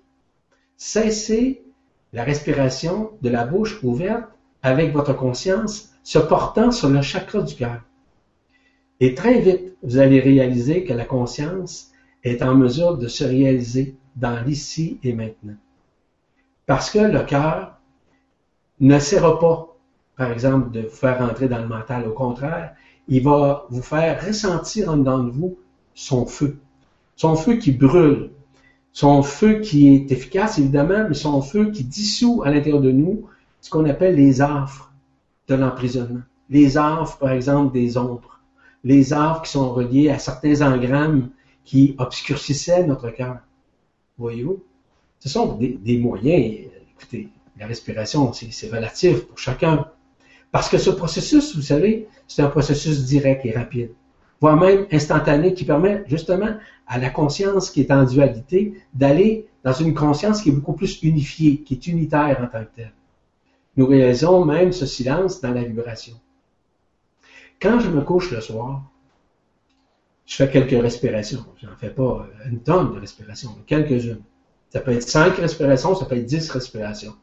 [0.77, 1.63] Cessez
[2.13, 4.29] la respiration de la bouche ouverte
[4.61, 7.81] avec votre conscience se portant sur le chakra du cœur.
[8.99, 11.91] Et très vite, vous allez réaliser que la conscience
[12.23, 15.55] est en mesure de se réaliser dans l'ici et maintenant.
[16.67, 17.79] Parce que le cœur
[18.81, 19.75] ne sert pas,
[20.17, 22.07] par exemple, de vous faire rentrer dans le mental.
[22.07, 22.75] Au contraire,
[23.07, 25.57] il va vous faire ressentir en dedans de vous
[25.95, 26.57] son feu.
[27.15, 28.31] Son feu qui brûle.
[28.91, 33.27] Son feu qui est efficace, évidemment, mais son feu qui dissout à l'intérieur de nous
[33.61, 34.91] ce qu'on appelle les affres
[35.47, 36.23] de l'emprisonnement.
[36.49, 38.41] Les affres, par exemple, des ombres.
[38.83, 41.29] Les affres qui sont reliés à certains engrammes
[41.63, 43.37] qui obscurcissaient notre cœur.
[44.17, 44.61] Voyez-vous?
[45.19, 46.69] Ce sont des, moyens.
[46.95, 49.89] Écoutez, la respiration, c'est relatif pour chacun.
[50.51, 53.91] Parce que ce processus, vous savez, c'est un processus direct et rapide,
[54.39, 56.55] voire même instantané, qui permet justement
[56.87, 61.01] à la conscience qui est en dualité d'aller dans une conscience qui est beaucoup plus
[61.03, 62.93] unifiée, qui est unitaire en tant que telle.
[63.75, 66.15] Nous réalisons même ce silence dans la vibration.
[67.61, 68.83] Quand je me couche le soir,
[70.25, 71.45] je fais quelques respirations.
[71.57, 74.21] Je n'en fais pas une tonne de respirations, mais quelques-unes.
[74.69, 77.15] Ça peut être 5 respirations, ça peut être 10 respirations.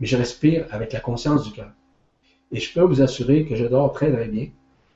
[0.00, 1.70] Mais je respire avec la conscience du cœur.
[2.50, 4.48] Et je peux vous assurer que je dors très très bien.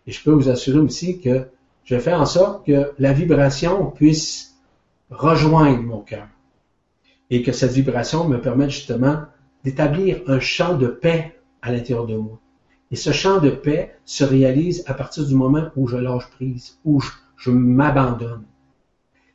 [0.06, 1.46] Et je peux vous assurer aussi que
[1.84, 4.56] je fais en sorte que la vibration puisse
[5.10, 6.28] rejoindre mon cœur.
[7.30, 9.22] Et que cette vibration me permette justement
[9.64, 12.38] d'établir un champ de paix à l'intérieur de moi.
[12.90, 16.78] Et ce champ de paix se réalise à partir du moment où je lâche prise,
[16.84, 17.02] où
[17.36, 18.44] je, m'abandonne.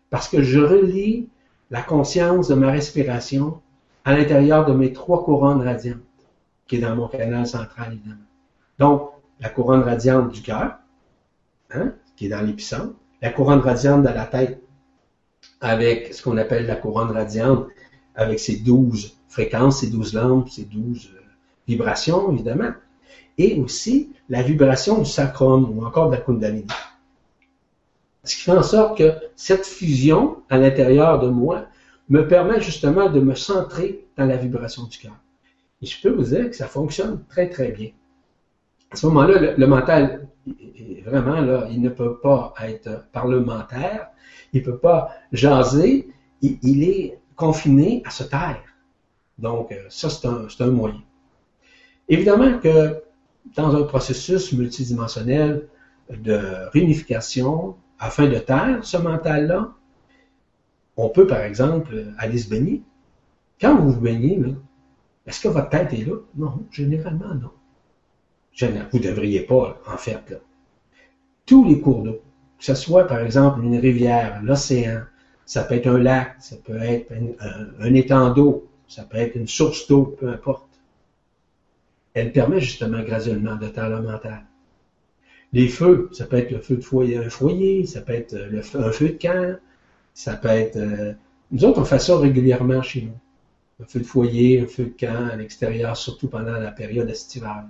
[0.10, 1.30] Parce que je relie
[1.72, 3.62] la conscience de ma respiration
[4.04, 5.98] à l'intérieur de mes trois couronnes radiantes,
[6.68, 8.22] qui est dans mon canal central, évidemment.
[8.78, 9.10] Donc,
[9.40, 10.76] la couronne radiante du cœur,
[11.74, 14.62] hein, qui est dans l'épicentre, la couronne radiante de la tête,
[15.62, 17.68] avec ce qu'on appelle la couronne radiante
[18.16, 21.22] avec ses douze fréquences, ses douze lampes, ses douze euh,
[21.68, 22.72] vibrations, évidemment.
[23.38, 26.68] Et aussi la vibration du sacrum ou encore de la kundalini.
[28.24, 31.66] Ce qui fait en sorte que cette fusion à l'intérieur de moi
[32.10, 35.18] me permet justement de me centrer dans la vibration du cœur.
[35.82, 37.90] Et je peux vous dire que ça fonctionne très, très bien.
[38.92, 40.28] À ce moment-là, le, mental,
[41.06, 44.10] vraiment, là, il ne peut pas être parlementaire,
[44.54, 46.10] il ne peut pas jaser,
[46.42, 48.62] il, est confiné à se taire.
[49.40, 51.02] Donc, euh, ça, c'est un, un moyen.
[52.10, 53.02] Évidemment que
[53.56, 55.68] dans un processus multidimensionnel
[56.10, 56.40] de
[56.74, 59.74] réunification, afin de taire ce mental-là,
[60.98, 62.82] on peut, par exemple, aller se baigner.
[63.62, 64.42] Quand vous vous baignez,
[65.26, 66.16] est-ce que votre tête est là?
[66.36, 67.52] Non, généralement, non.
[68.92, 70.42] Vous ne devriez pas, en fait.
[71.46, 72.22] Tous les cours d'eau,
[72.58, 75.04] que ce soit, par exemple, une rivière, l'océan,
[75.46, 77.12] ça peut être un lac, ça peut être
[77.80, 80.68] un, étang d'eau, ça peut être une source d'eau, peu importe.
[82.14, 84.44] Elle permet justement graduellement de taire le mental.
[85.54, 88.60] Les feux, ça peut être le feu de foyer, un foyer, ça peut être le
[88.60, 89.58] un feu de camp,
[90.14, 90.78] ça peut être...
[90.78, 91.14] Euh,
[91.52, 93.84] nous autres, on fait ça régulièrement chez nous.
[93.84, 97.68] Un feu de foyer, un feu de camp à l'extérieur, surtout pendant la période estivale.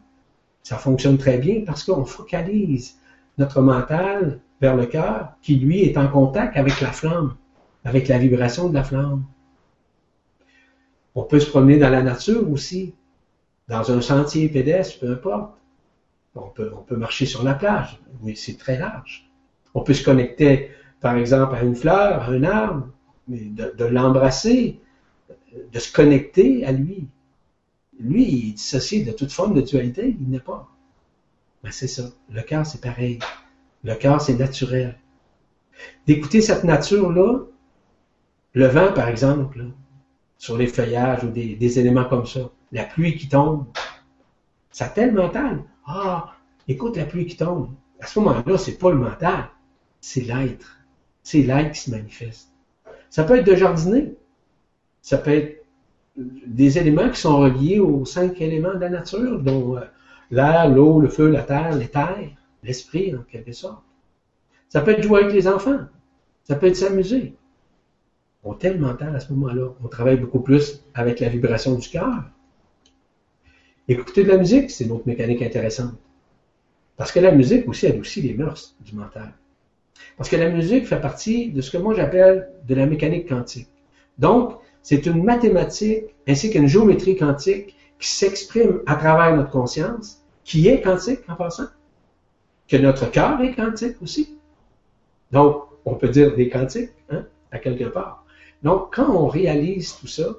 [0.61, 2.97] Ça fonctionne très bien parce qu'on focalise
[3.38, 7.36] notre mental vers le cœur qui, lui, est en contact avec la flamme,
[7.84, 9.23] avec la vibration de la flamme.
[11.15, 12.93] On peut se promener dans la nature aussi,
[13.67, 15.53] dans un sentier pédestre, peu importe.
[16.36, 19.29] On peut, marcher sur la plage, oui, c'est très large.
[19.73, 20.71] On peut se connecter,
[21.01, 22.88] par exemple, à une fleur, à un arbre,
[23.27, 24.79] mais de, l'embrasser,
[25.71, 27.07] de se connecter à lui.
[27.99, 30.69] Lui, il est dissocié de toute forme de dualité, il n'est pas.
[31.63, 32.03] Mais c'est ça.
[32.29, 33.19] Le cœur, c'est pareil.
[33.84, 34.97] Le cœur, c'est naturel.
[36.07, 37.39] D'écouter cette nature-là,
[38.53, 39.65] le vent, par exemple,
[40.38, 43.65] sur les feuillages ou des, éléments comme ça, la pluie qui tombe,
[44.71, 45.63] ça tel mental.
[45.86, 46.36] Ah,
[46.67, 47.69] écoute la pluie qui tombe.
[47.99, 49.49] À ce moment-là, c'est pas le mental,
[49.99, 50.77] c'est l'être.
[51.23, 52.49] C'est l'être qui se manifeste.
[53.09, 54.15] Ça peut être de jardiner.
[55.01, 55.65] Ça peut être
[56.15, 59.82] des éléments qui sont reliés aux cinq éléments de la nature, dont euh,
[60.29, 62.29] l'air, l'eau, le feu, la terre, les terres,
[62.63, 63.84] l'esprit, en quelque sorte.
[64.69, 65.79] Ça peut être jouer avec les enfants.
[66.43, 67.36] Ça peut être s'amuser.
[68.43, 69.69] On tel mental à ce moment-là.
[69.84, 72.23] On travaille beaucoup plus avec la vibration du cœur.
[73.91, 75.95] Écouter de la musique, c'est une autre mécanique intéressante.
[76.95, 79.33] Parce que la musique aussi adoucit les mœurs du mental.
[80.15, 83.67] Parce que la musique fait partie de ce que moi j'appelle de la mécanique quantique.
[84.17, 90.69] Donc, c'est une mathématique ainsi qu'une géométrie quantique qui s'exprime à travers notre conscience, qui
[90.69, 91.67] est quantique en passant,
[92.69, 94.37] que notre cœur est quantique aussi.
[95.33, 98.23] Donc, on peut dire des quantiques, hein, à quelque part.
[98.63, 100.29] Donc, quand on réalise tout ça,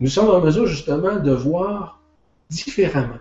[0.00, 1.97] nous sommes en mesure justement de voir
[2.50, 3.18] différemment.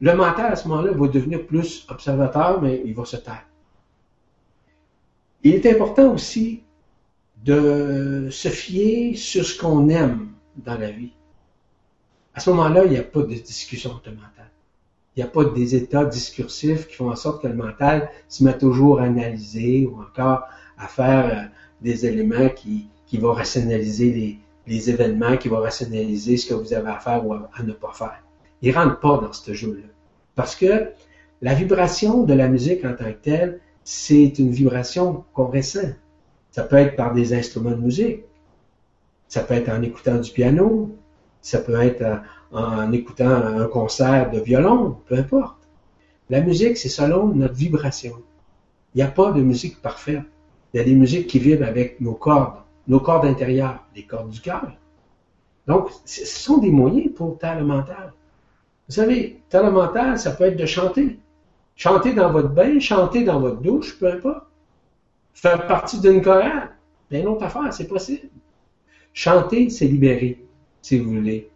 [0.00, 3.46] Le mental, à ce moment-là, va devenir plus observateur, mais il va se taire.
[5.42, 6.62] Il est important aussi
[7.44, 11.12] de se fier sur ce qu'on aime dans la vie.
[12.34, 14.50] À ce moment-là, il n'y a pas de discussion le mental.
[15.16, 18.44] Il n'y a pas des états discursifs qui font en sorte que le mental se
[18.44, 20.44] met toujours à analyser ou encore
[20.76, 21.48] à faire euh,
[21.80, 27.00] des éléments qui, vont rationaliser les événements, qui vont rationaliser ce que vous avez à
[27.00, 28.22] faire ou à ne pas faire.
[28.62, 29.86] Il rentre pas dans ce jeu-là.
[30.34, 30.90] Parce que
[31.42, 35.92] la vibration de la musique en tant que telle, c'est une vibration qu'on ressent.
[36.50, 38.24] Ça peut être par des instruments de musique.
[39.28, 40.96] Ça peut être en écoutant du piano.
[41.40, 42.04] Ça peut être
[42.52, 45.56] en, écoutant un concert de violon, peu importe.
[46.30, 48.14] La musique, c'est selon notre vibration.
[48.94, 50.22] Il n'y a pas de musique parfaite.
[50.72, 54.30] Il y a des musiques qui vibrent avec nos cordes, nos cordes intérieures, les cordes
[54.30, 54.72] du cœur.
[55.66, 58.12] Donc, ce sont des moyens pour taire le mental.
[58.88, 61.18] Vous savez, talent mental, ça peut être de chanter.
[61.76, 64.46] Chanter dans votre bain, chanter dans votre douche, peu importe.
[65.34, 66.70] Faire partie d'une chorale,
[67.10, 68.28] bien autre affaire, c'est possible.
[69.12, 70.44] Chanter, c'est libérer,
[70.82, 71.50] si vous voulez,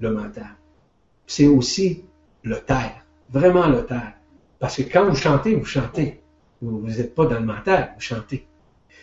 [0.00, 0.56] le mental.
[1.26, 2.04] C'est aussi
[2.42, 4.14] le taire, vraiment le taire.
[4.58, 6.20] Parce que quand vous chantez, vous chantez.
[6.62, 8.46] Vous n'êtes pas dans le mental, vous chantez.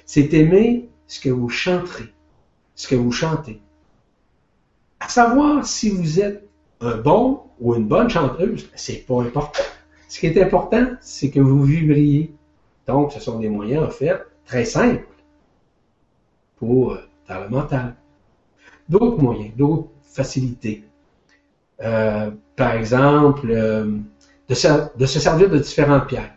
[0.06, 2.14] C'est aimer ce que vous chanterez,
[2.74, 3.62] ce que vous chantez.
[5.00, 6.49] À savoir si vous êtes
[6.82, 9.64] un bon ou une bonne chanteuse, c'est pas important.
[10.08, 12.34] Ce qui est important, c'est que vous vibriez.
[12.88, 15.06] Donc, ce sont des moyens, en fait, très simples
[16.58, 17.96] pour euh, dans le mental.
[18.88, 20.84] D'autres moyens, d'autres facilités.
[21.82, 23.98] Euh, par exemple, euh,
[24.48, 24.68] de, se,
[24.98, 26.34] de se servir de différentes pierres.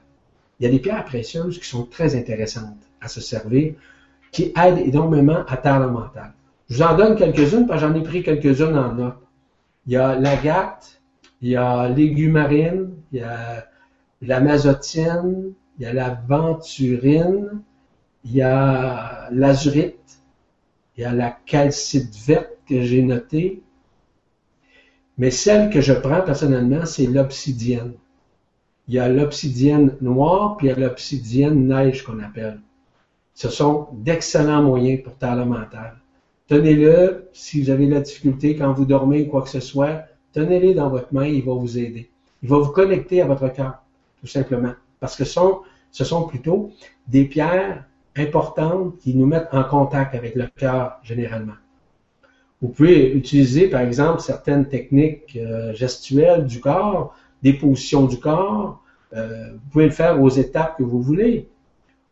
[0.61, 3.75] Il y a des pierres précieuses qui sont très intéressantes à se servir,
[4.31, 6.33] qui aident énormément à taire le mental.
[6.69, 9.17] Je vous en donne quelques-unes, parce que j'en ai pris quelques-unes en note.
[9.87, 11.01] Il y a l'agate,
[11.41, 13.67] il y a l'égumarine, il y a
[14.21, 17.63] la mazotine, il y a la venturine,
[18.25, 20.21] il y a l'azurite,
[20.97, 23.63] il y a la calcite verte que j'ai notée.
[25.19, 27.95] Mais celle que je prends personnellement, c'est l'obsidienne.
[28.89, 32.61] Il y a l'obsidienne noire, puis il y a l'obsidienne neige qu'on appelle.
[33.35, 36.02] Ce sont d'excellents moyens pour taire le mental.
[36.53, 40.03] Tenez-le, si vous avez la difficulté quand vous dormez ou quoi que ce soit,
[40.35, 42.11] tenez-le dans votre main, il va vous aider.
[42.43, 43.83] Il va vous connecter à votre cœur,
[44.21, 44.75] tout simplement.
[45.01, 46.71] Parce que ce sont, plutôt
[47.09, 51.55] des pierres importantes qui nous mettent en contact avec le cœur généralement.
[52.61, 58.85] Vous pouvez utiliser, par exemple, certaines techniques euh, gestuelles du corps, des positions du corps.
[59.17, 61.49] Euh, vous pouvez le faire aux étapes que vous voulez.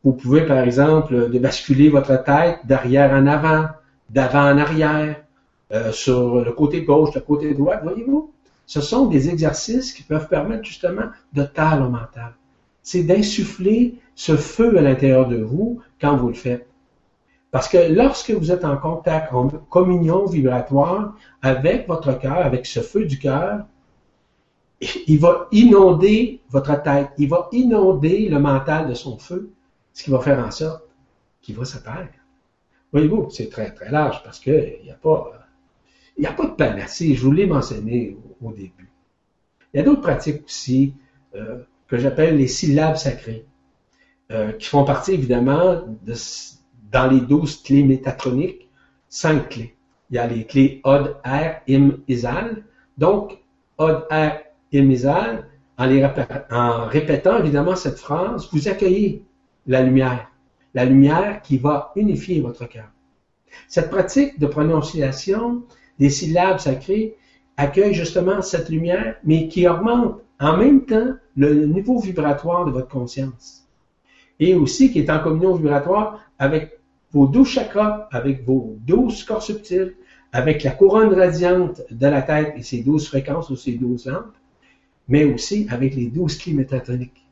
[0.03, 3.67] Vous pouvez, par exemple, basculer votre tête d'arrière en avant,
[4.11, 5.23] d'avant en arrière,
[5.73, 8.33] euh, sur le côté gauche, le côté droit, voyez-vous?
[8.67, 12.35] Ce sont des exercices qui peuvent permettre justement de taire le mental.
[12.83, 16.67] C'est d'insuffler ce feu à l'intérieur de vous quand vous le faites.
[17.51, 22.81] Parce que lorsque vous êtes en contact, en communion vibratoire avec votre cœur, avec ce
[22.81, 23.65] feu du cœur,
[24.81, 29.51] il va inonder votre tête, il va inonder le mental de son feu,
[29.93, 30.85] ce qui va faire en sorte
[31.43, 31.77] qu'il va se.
[32.93, 35.33] Voyez-vous, c'est très, très large parce qu'il n'y a pas,
[36.17, 37.15] il a pas de panacée.
[37.15, 38.91] Je vous l'ai mentionné au, début.
[39.73, 40.95] Il y a d'autres pratiques aussi
[41.35, 43.47] euh, que j'appelle les syllabes sacrées,
[44.31, 46.15] euh, qui font partie évidemment de,
[46.91, 48.69] dans les douze clés métatroniques,
[49.09, 49.77] cinq clés.
[50.11, 52.65] Il y a les clés Od, R, Im, Isal.
[52.99, 53.39] Donc,
[53.79, 54.33] Od, R,
[54.75, 55.47] Im, Isal,
[55.79, 56.05] en, les
[56.51, 59.25] en répétant évidemment cette phrase, vous accueillez
[59.67, 60.30] la lumière
[60.75, 62.91] la lumière qui va unifier votre cœur.
[63.69, 65.65] Cette pratique de prononciation
[65.99, 67.17] des syllabes sacrées
[67.57, 72.89] accueille justement cette lumière, mais qui augmente en même temps le niveau vibratoire de votre
[72.89, 73.69] conscience.
[74.39, 76.81] Et aussi qui est en communion vibratoire avec
[77.13, 79.95] vos douze chakras, avec vos douze corps subtils,
[80.33, 84.37] avec la couronne radiante de la tête et ses douze fréquences ou ses douze lampes,
[85.09, 87.27] mais aussi avec les douze clés métatoniques.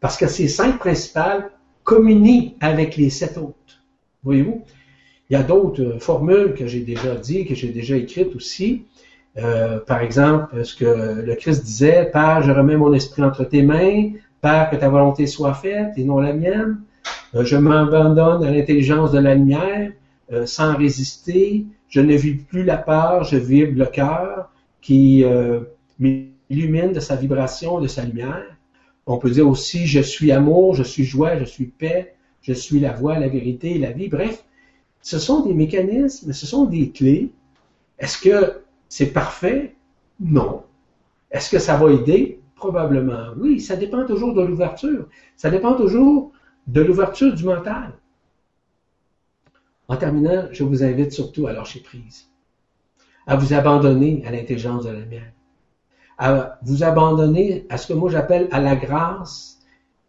[0.00, 1.50] Parce que ces cinq principales
[1.86, 3.80] communie avec les sept autres.
[4.24, 4.64] Voyez-vous?
[5.30, 8.84] Il y a d'autres euh, formules que j'ai déjà dit, que j'ai déjà écrites aussi.
[9.38, 13.62] Euh, par exemple, ce que le Christ disait, Père, je remets mon esprit entre tes
[13.62, 14.10] mains,
[14.42, 16.80] Père, que ta volonté soit faite et non la mienne.
[17.36, 19.92] Euh, je m'abandonne à l'intelligence de la lumière
[20.44, 21.66] sans résister.
[21.88, 25.24] Je ne vis plus la peur, je vibre le cœur qui
[26.00, 28.55] m'illumine de sa vibration, de sa lumière.
[29.06, 32.80] On peut dire aussi, je suis amour, je suis joie, je suis paix, je suis
[32.80, 34.08] la voie, la vérité, la vie.
[34.08, 34.44] Bref,
[35.00, 37.30] ce sont des mécanismes, ce sont des clés.
[37.98, 39.76] Est-ce que c'est parfait?
[40.18, 40.64] Non.
[41.30, 42.40] Est-ce que ça va aider?
[42.56, 43.60] Probablement oui.
[43.60, 45.08] Ça dépend toujours de l'ouverture.
[45.36, 46.32] Ça dépend toujours
[46.66, 47.92] de l'ouverture du mental.
[49.88, 52.28] En terminant, je vous invite surtout à lâcher prise,
[53.26, 55.32] à vous abandonner à l'intelligence de la lumière
[56.18, 59.58] à vous abandonner à ce que moi j'appelle à la grâce,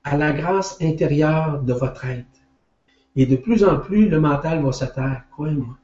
[0.03, 2.25] à la grâce intérieure de votre être.
[3.15, 5.77] Et de plus en plus, le mental va se taire, croyez-moi.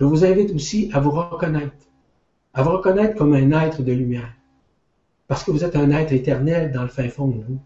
[0.00, 1.86] Je vous invite aussi à vous reconnaître,
[2.54, 4.32] à vous reconnaître comme un être de lumière,
[5.28, 7.58] parce que vous êtes un être éternel dans le fin fond de vous.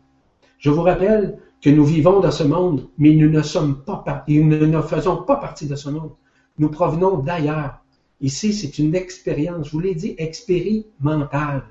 [0.59, 4.45] Je vous rappelle que nous vivons dans ce monde, mais nous ne sommes pas nous
[4.45, 6.13] ne faisons pas partie de ce monde.
[6.59, 7.83] Nous provenons d'ailleurs.
[8.21, 11.65] Ici, c'est une expérience, je vous l'ai dit, expérimentale.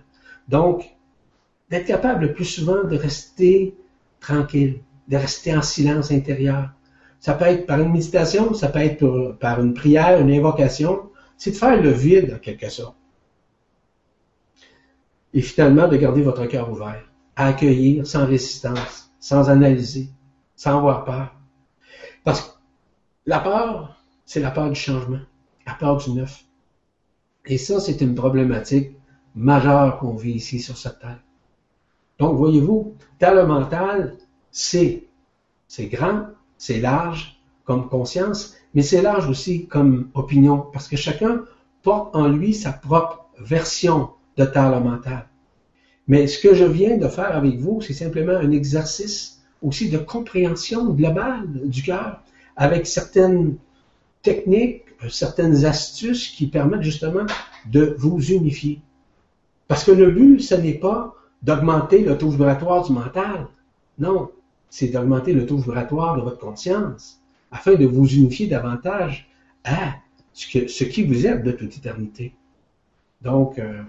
[0.48, 0.96] Donc,
[1.70, 3.76] d'être capable le plus souvent de rester
[4.20, 6.70] tranquille, de rester en silence intérieur.
[7.20, 11.10] Ça peut être par une méditation, ça peut être par une prière, une invocation.
[11.38, 12.96] C'est de faire le vide, en quelque sorte.
[15.34, 20.10] Et finalement, de garder votre cœur ouvert, à accueillir sans résistance, sans analyser,
[20.56, 21.36] sans avoir peur.
[22.24, 22.52] Parce que
[23.26, 25.20] la peur, c'est la peur du changement
[25.66, 26.46] à part du neuf.
[27.46, 28.92] Et ça, c'est une problématique
[29.36, 31.20] majeure qu'on vit ici sur cette terre.
[32.20, 34.18] Donc, voyez-vous, talent mental,
[34.52, 35.04] c'est,
[35.68, 41.44] c'est grand, c'est large comme conscience, mais c'est large aussi comme opinion, parce que chacun
[41.84, 45.28] porte en lui sa propre version de talent mental.
[46.08, 49.98] Mais ce que je viens de faire avec vous, c'est simplement un exercice aussi de
[49.98, 52.22] compréhension globale du cœur,
[52.56, 53.58] avec certaines
[54.22, 57.26] techniques certaines astuces qui permettent justement
[57.72, 58.82] de vous unifier.
[59.68, 63.48] Parce que le but, ce n'est pas d'augmenter le taux vibratoire du mental.
[64.00, 64.32] Non,
[64.70, 67.22] c'est d'augmenter le taux vibratoire de votre conscience
[67.52, 69.30] afin de vous unifier davantage
[69.64, 69.96] à
[70.34, 72.34] ce qui vous êtes de toute éternité.
[73.22, 73.82] Donc, euh,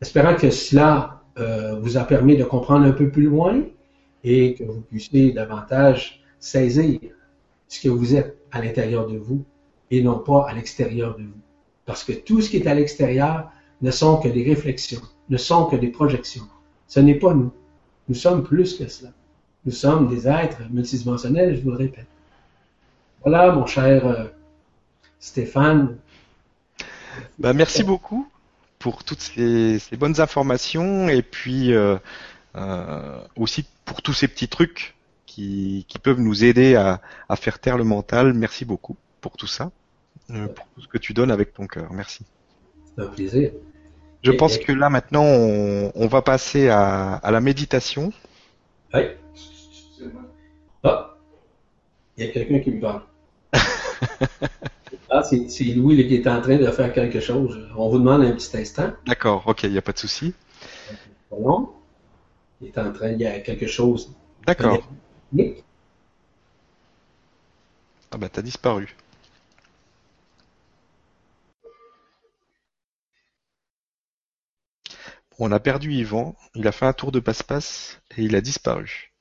[0.00, 3.62] espérant que cela euh, vous a permis de comprendre un peu plus loin
[4.24, 7.00] et que vous puissiez davantage saisir
[7.66, 9.44] ce que vous êtes à l'intérieur de vous
[9.90, 11.40] et non pas à l'extérieur de vous.
[11.86, 15.66] Parce que tout ce qui est à l'extérieur ne sont que des réflexions, ne sont
[15.66, 16.46] que des projections.
[16.86, 17.52] Ce n'est pas nous.
[18.08, 19.10] Nous sommes plus que cela.
[19.64, 22.06] Nous sommes des êtres multidimensionnels, je vous le répète.
[23.22, 24.24] Voilà, mon cher euh,
[25.18, 25.96] Stéphane.
[27.38, 28.28] Bah, merci beaucoup
[28.78, 31.96] pour toutes ces, bonnes informations et puis euh,
[32.54, 34.94] euh, aussi pour tous ces petits trucs
[35.26, 37.00] qui, peuvent nous aider à,
[37.36, 38.32] faire taire le mental.
[38.32, 39.70] Merci beaucoup pour tout ça,
[40.28, 41.92] pour tout ce que tu donnes avec ton cœur.
[41.92, 42.24] Merci.
[42.94, 43.52] C'est un plaisir.
[44.22, 48.12] Je pense que là maintenant on, va passer à, la méditation.
[48.94, 49.02] Oui.
[50.84, 51.16] Ah,
[52.16, 53.02] il y a quelqu'un qui me parle.
[55.10, 57.68] ah, c'est Louis qui est en train de faire quelque chose.
[57.76, 58.92] On vous demande un petit instant.
[59.06, 60.34] D'accord, ok, il n'y a pas de souci.
[61.30, 61.70] Non.
[62.60, 64.12] Il est en train, il y a quelque chose.
[64.46, 64.82] D'accord.
[68.10, 68.96] Ah bah t'as disparu.
[75.38, 79.12] On a perdu Yvan, il a fait un tour de passe-passe et il a disparu.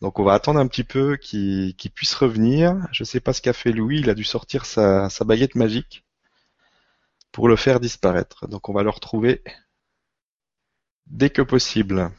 [0.00, 2.76] Donc on va attendre un petit peu qu'il puisse revenir.
[2.90, 5.54] Je ne sais pas ce qu'a fait Louis, il a dû sortir sa, sa baguette
[5.54, 6.04] magique
[7.32, 8.48] pour le faire disparaître.
[8.48, 9.42] Donc on va le retrouver
[11.06, 12.10] dès que possible.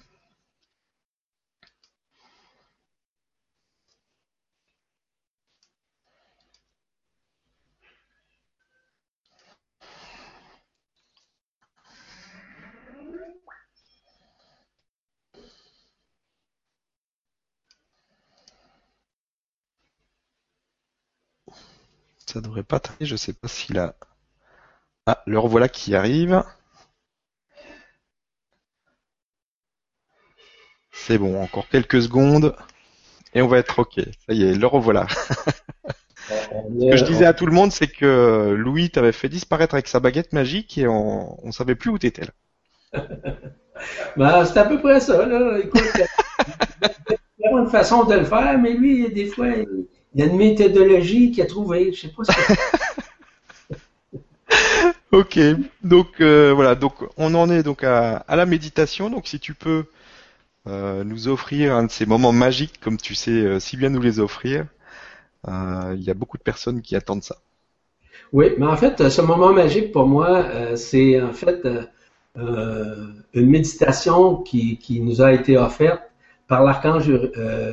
[22.33, 23.93] Ça devrait pas traîner, je sais pas s'il a...
[25.05, 26.43] Ah, le revoilà qui arrive.
[30.91, 32.55] C'est bon, encore quelques secondes
[33.35, 33.99] et on va être ok.
[34.25, 35.05] Ça y est, le revoilà.
[36.27, 39.87] Ce que je disais à tout le monde, c'est que Louis t'avait fait disparaître avec
[39.87, 42.25] sa baguette magique et on, on savait plus où t'étais
[42.93, 42.99] là.
[44.17, 45.59] bah, c'est à peu près ça, là.
[47.37, 49.85] Il y a une façon de le faire, mais lui, des fois, il
[50.15, 51.91] y a une méthodologie qu'il a trouvée.
[51.93, 52.31] Je sais pas ce
[55.11, 55.39] Ok,
[55.83, 59.11] donc euh, voilà, donc on en est donc à, la méditation.
[59.11, 59.85] Donc si tu peux
[60.67, 64.01] euh, nous offrir un de ces moments magiques, comme tu sais euh, si bien nous
[64.01, 64.65] les offrir,
[65.47, 67.37] il y a beaucoup de personnes qui attendent ça.
[68.31, 71.67] Oui, mais en fait, ce moment magique pour moi, c'est en fait
[72.35, 76.01] une méditation qui, qui, nous a été offerte
[76.47, 77.11] par l'archange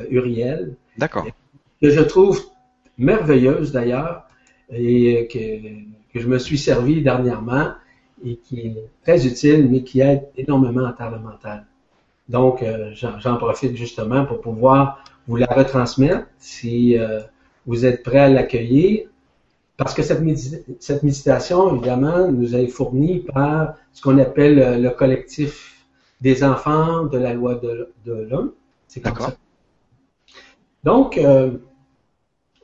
[0.09, 0.75] Uriel.
[0.97, 1.25] D'accord
[1.81, 2.41] que je trouve
[2.97, 4.27] merveilleuse d'ailleurs
[4.71, 7.71] et que, je me suis servi dernièrement
[8.23, 11.65] et qui est très utile, mais qui aide énormément en terre mental.
[12.29, 17.21] Donc, euh, j'en profite justement pour pouvoir vous la retransmettre si euh,
[17.65, 19.07] vous êtes prêt à l'accueillir.
[19.77, 20.21] Parce que cette,
[20.79, 25.85] cette, méditation, évidemment, nous est fournie par ce qu'on appelle le collectif
[26.21, 28.51] des enfants de la loi de, l'homme.
[28.87, 29.35] C'est comme ça.
[30.83, 31.51] Donc, euh,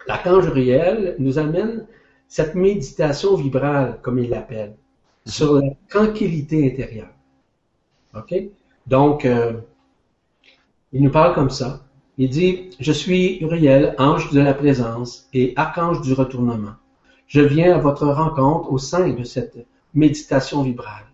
[0.07, 1.85] L'archange Uriel nous amène
[2.27, 4.75] cette méditation vibrale, comme il l'appelle,
[5.25, 7.11] sur la tranquillité intérieure.
[8.15, 8.33] OK?
[8.85, 9.53] Donc, euh,
[10.93, 11.85] il nous parle comme ça.
[12.17, 16.75] Il dit, je suis Uriel, ange de la présence et archange du retournement.
[17.27, 21.05] Je viens à votre rencontre au sein de cette méditation vibrale,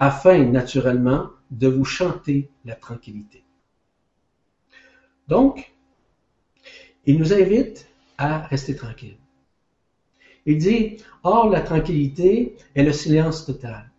[0.00, 3.44] afin naturellement de vous chanter la tranquillité.
[5.28, 5.72] Donc,
[7.06, 7.86] il nous invite
[8.18, 9.16] à rester tranquille.
[10.46, 13.90] Il dit, Or, la tranquillité est le silence total.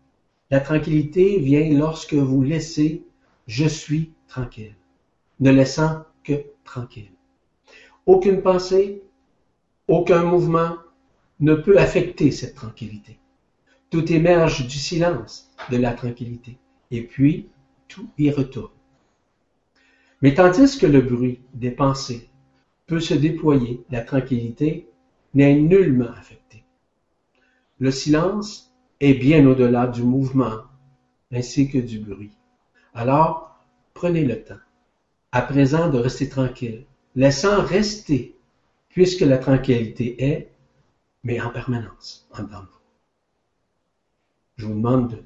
[0.51, 3.03] La tranquillité vient lorsque vous laissez
[3.47, 4.75] je suis tranquille,
[5.39, 7.11] ne laissant que tranquille.
[8.05, 9.03] Aucune pensée,
[9.87, 10.77] aucun mouvement
[11.39, 13.17] ne peut affecter cette tranquillité.
[13.89, 16.57] Tout émerge du silence de la tranquillité,
[16.91, 17.49] et puis
[17.87, 18.71] tout y retourne.
[20.21, 22.29] Mais tandis que le bruit des pensées,
[22.87, 24.89] peut se déployer, la tranquillité
[25.33, 26.63] n'est nullement affectée.
[27.79, 30.63] Le silence est bien au-delà du mouvement
[31.31, 32.31] ainsi que du bruit.
[32.93, 33.59] Alors,
[33.93, 34.59] prenez le temps,
[35.31, 38.37] à présent, de rester tranquille, laissant rester,
[38.89, 40.51] puisque la tranquillité est,
[41.23, 42.79] mais en permanence, en dedans vous.
[44.57, 45.23] Je vous demande de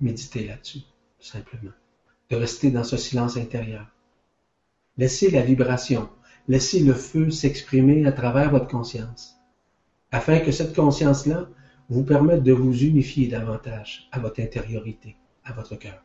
[0.00, 0.82] méditer là-dessus,
[1.18, 1.72] simplement,
[2.30, 3.86] de rester dans ce silence intérieur.
[4.96, 6.08] Laissez la vibration,
[6.46, 9.40] Laissez le feu s'exprimer à travers votre conscience.
[10.10, 11.48] afin que cette conscience-là
[11.88, 16.04] vous permette de vous unifier davantage à votre intériorité, à votre cœur.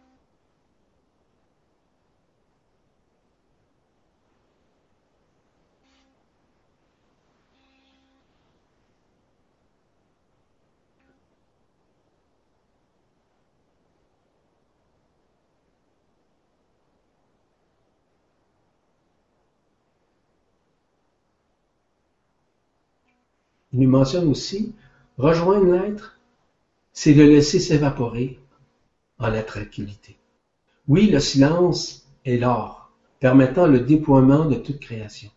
[23.80, 24.75] Nous mentionne aussi
[25.17, 26.19] rejoindre l'être,
[26.93, 28.39] c'est le laisser s'évaporer
[29.17, 30.17] en la tranquillité.
[30.88, 35.30] Oui, le silence est l'or, permettant le déploiement de toute création.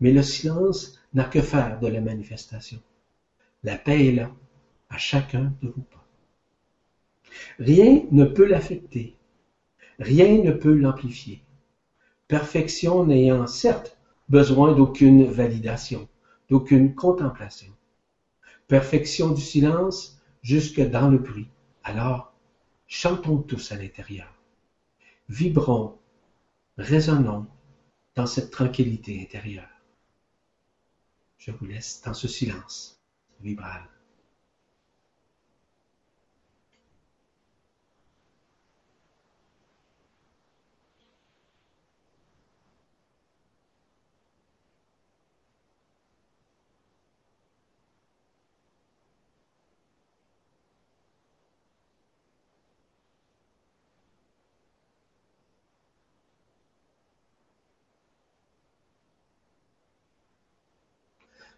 [0.00, 2.80] Mais le silence n'a que faire de la manifestation.
[3.62, 4.30] La paix est là,
[4.90, 6.04] à chacun de vos pas.
[7.58, 9.16] Rien ne peut l'affecter,
[9.98, 11.42] rien ne peut l'amplifier.
[12.28, 13.98] Perfection n'ayant certes
[14.28, 16.08] besoin d'aucune validation,
[16.54, 17.74] d'aucune contemplation.
[18.68, 21.48] Perfection du silence jusque dans le bruit.
[21.82, 22.32] Alors,
[22.86, 24.32] chantons tous à l'intérieur.
[25.28, 25.98] Vibrons,
[26.78, 27.48] résonnons
[28.14, 29.82] dans cette tranquillité intérieure.
[31.38, 33.00] Je vous laisse dans ce silence
[33.40, 33.82] vibral.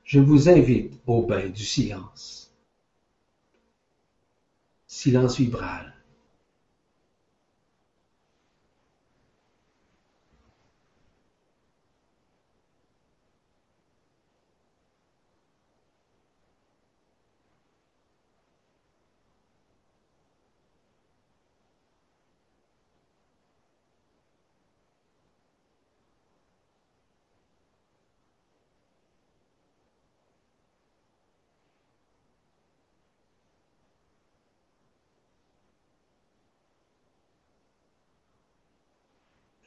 [0.07, 2.50] Je vous invite au bain du silence.
[4.88, 5.95] Silence vibral.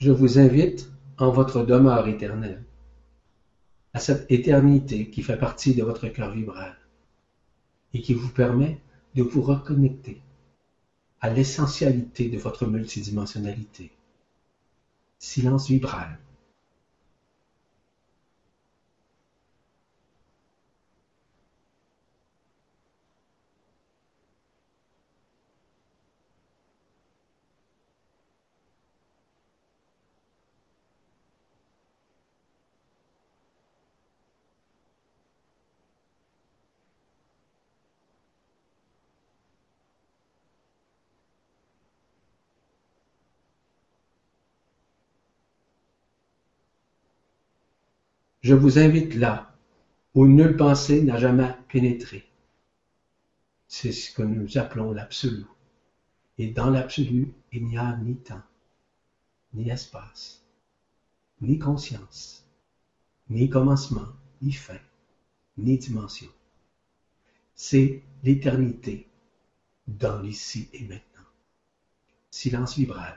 [0.01, 2.63] Je vous invite en votre demeure éternelle,
[3.91, 6.77] à cette éternité qui fait partie de votre cœur vibral
[7.93, 8.79] et qui vous permet
[9.15, 10.21] de vous reconnecter
[11.19, 13.91] à l'essentialité de votre multidimensionnalité.
[15.17, 16.17] Silence vibral.
[48.49, 49.47] Je vous invite là,
[50.15, 52.25] où nulle pensée n'a jamais pénétré.
[53.67, 55.45] C'est ce que nous appelons l'absolu.
[56.39, 58.41] Et dans l'absolu, il n'y a ni temps,
[59.53, 60.41] ni espace,
[61.41, 62.43] ni conscience,
[63.29, 64.07] ni commencement,
[64.41, 64.79] ni fin,
[65.59, 66.31] ni dimension.
[67.53, 69.05] C'est l'éternité
[69.87, 71.29] dans l'ici et maintenant.
[72.31, 73.15] Silence vibral.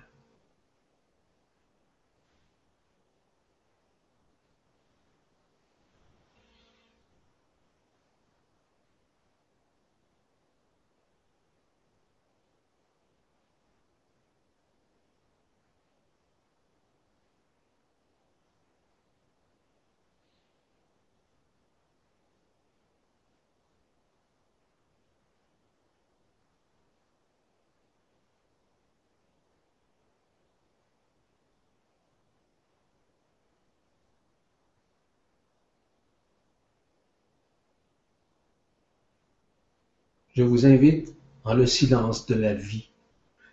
[40.35, 41.15] Je vous invite
[41.45, 42.89] en le silence de la vie,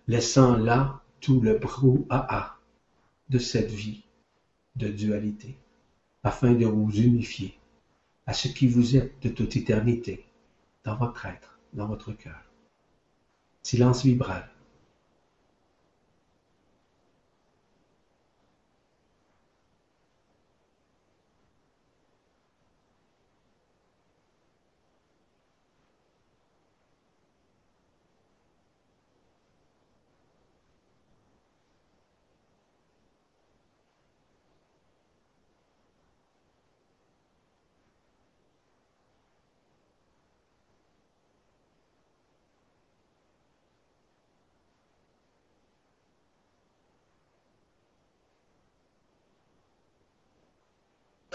[0.07, 2.55] laissant là tout le brouhaha
[3.29, 4.05] de cette vie
[4.77, 5.57] de dualité,
[6.23, 7.57] afin de vous unifier
[8.25, 10.23] à ce qui vous êtes de toute éternité,
[10.85, 12.41] dans votre être, dans votre cœur.
[13.61, 14.49] Silence vibral.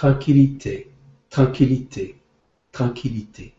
[0.05, 0.91] Tranquillité,
[1.31, 2.21] tranquillité,
[2.73, 3.55] tranquillité.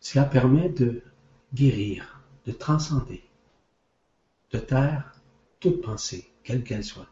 [0.00, 1.04] Cela permet de
[1.54, 3.22] guérir, de transcender,
[4.50, 5.14] de taire
[5.60, 7.06] toute pensée, quelle qu'elle soit,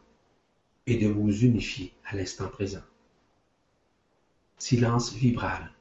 [0.85, 2.83] et de vous unifier à l'instant présent.
[4.57, 5.71] Silence vibral.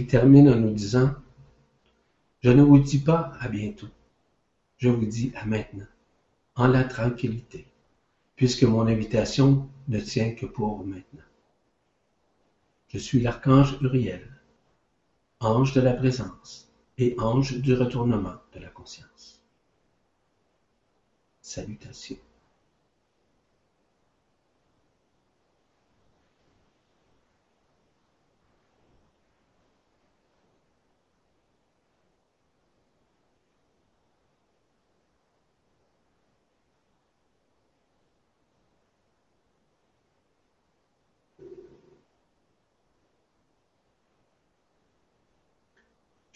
[0.00, 1.14] Il termine en nous disant
[2.40, 3.90] Je ne vous dis pas à bientôt,
[4.78, 5.84] je vous dis à maintenant,
[6.54, 7.66] en la tranquillité,
[8.34, 11.28] puisque mon invitation ne tient que pour maintenant.
[12.88, 14.26] Je suis l'archange Uriel,
[15.38, 19.42] ange de la présence et ange du retournement de la conscience.
[21.42, 22.16] Salutations.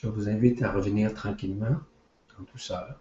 [0.04, 1.78] Je vous invite à revenir tranquillement,
[2.38, 3.00] en douceur,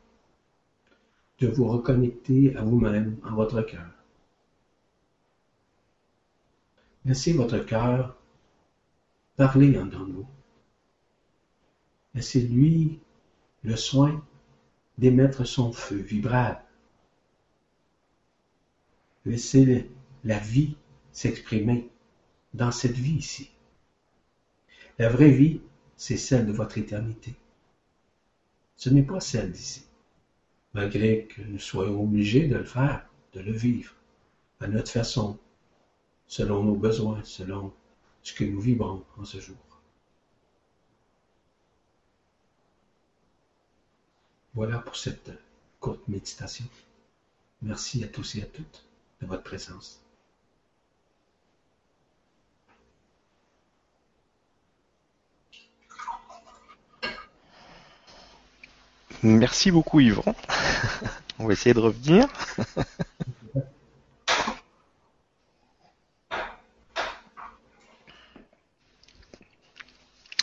[1.39, 3.91] de vous reconnecter à vous-même, en votre cœur.
[7.03, 8.15] Laissez votre cœur
[9.35, 10.25] parler en nous.
[12.15, 13.01] Laissez-lui
[13.63, 14.23] le soin
[14.97, 16.63] d'émettre son feu vibrable.
[19.25, 19.91] Laissez
[20.23, 20.77] la vie
[21.11, 21.89] s'exprimer
[22.53, 23.51] dans cette vie ici.
[24.99, 25.59] La vraie vie,
[25.97, 27.35] c'est celle de votre éternité.
[28.75, 29.83] Ce n'est pas celle d'ici,
[30.73, 33.93] malgré que nous soyons obligés de le faire, de le vivre,
[34.59, 35.37] à notre façon,
[36.27, 37.73] selon nos besoins, selon
[38.21, 39.55] ce que nous vivrons en ce jour.
[44.53, 45.31] Voilà pour cette
[45.79, 46.65] courte méditation.
[47.61, 48.85] Merci à tous et à toutes
[49.21, 50.02] de votre présence.
[59.23, 60.23] Merci beaucoup Yvon.
[61.39, 62.27] On va essayer de revenir.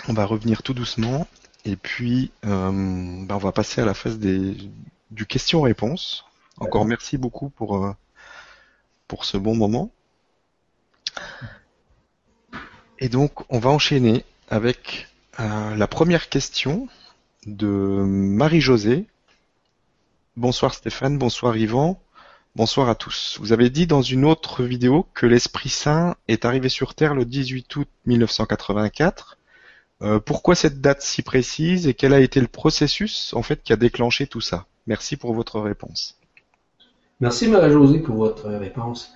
[0.09, 1.29] on va revenir tout doucement
[1.65, 4.57] et puis euh, ben, on va passer à la phase des,
[5.13, 6.25] du question-réponse.
[6.59, 7.93] Encore merci beaucoup pour, euh,
[9.07, 9.93] pour ce bon moment.
[12.99, 15.07] Et donc on va enchaîner avec
[15.39, 16.89] euh, la première question
[17.47, 19.07] de Marie-Josée.
[20.37, 22.01] Bonsoir Stéphane, bonsoir Yvan,
[22.55, 23.39] bonsoir à tous.
[23.41, 27.25] Vous avez dit dans une autre vidéo que l'Esprit Saint est arrivé sur Terre le
[27.25, 29.39] 18 août 1984.
[30.03, 33.73] Euh, pourquoi cette date si précise et quel a été le processus en fait qui
[33.73, 34.67] a déclenché tout ça?
[34.87, 36.19] Merci pour votre réponse.
[37.21, 39.13] Merci Marie-Josée pour votre réponse.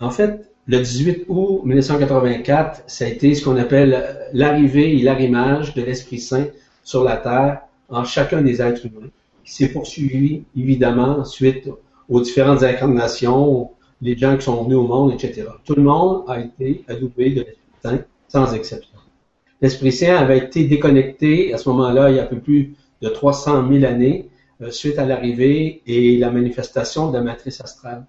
[0.00, 5.74] En fait, le 18 août 1984, ça a été ce qu'on appelle l'arrivée et l'arrimage
[5.74, 6.46] de l'Esprit Saint
[6.88, 7.60] sur la terre
[7.90, 9.10] en chacun des êtres humains,
[9.44, 11.68] qui s'est poursuivi évidemment suite
[12.08, 15.48] aux différentes incarnations, les gens qui sont venus au monde, etc.
[15.66, 17.98] Tout le monde a été adoubé de l'Esprit Saint,
[18.28, 18.98] sans exception.
[19.60, 23.08] L'Esprit Saint avait été déconnecté à ce moment-là, il y a un peu plus de
[23.10, 24.30] 300 000 années,
[24.62, 28.06] euh, suite à l'arrivée et la manifestation de la matrice astrale.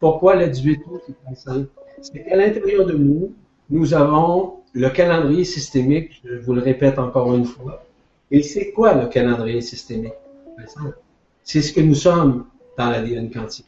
[0.00, 1.68] Pourquoi le 18 août, très simple?
[2.02, 3.32] C'est qu'à l'intérieur de nous,
[3.70, 7.84] nous avons le calendrier systémique, je vous le répète encore une fois,
[8.30, 10.12] et c'est quoi le calendrier systémique?
[11.42, 12.46] C'est ce que nous sommes
[12.76, 13.66] dans l'ADN quantique.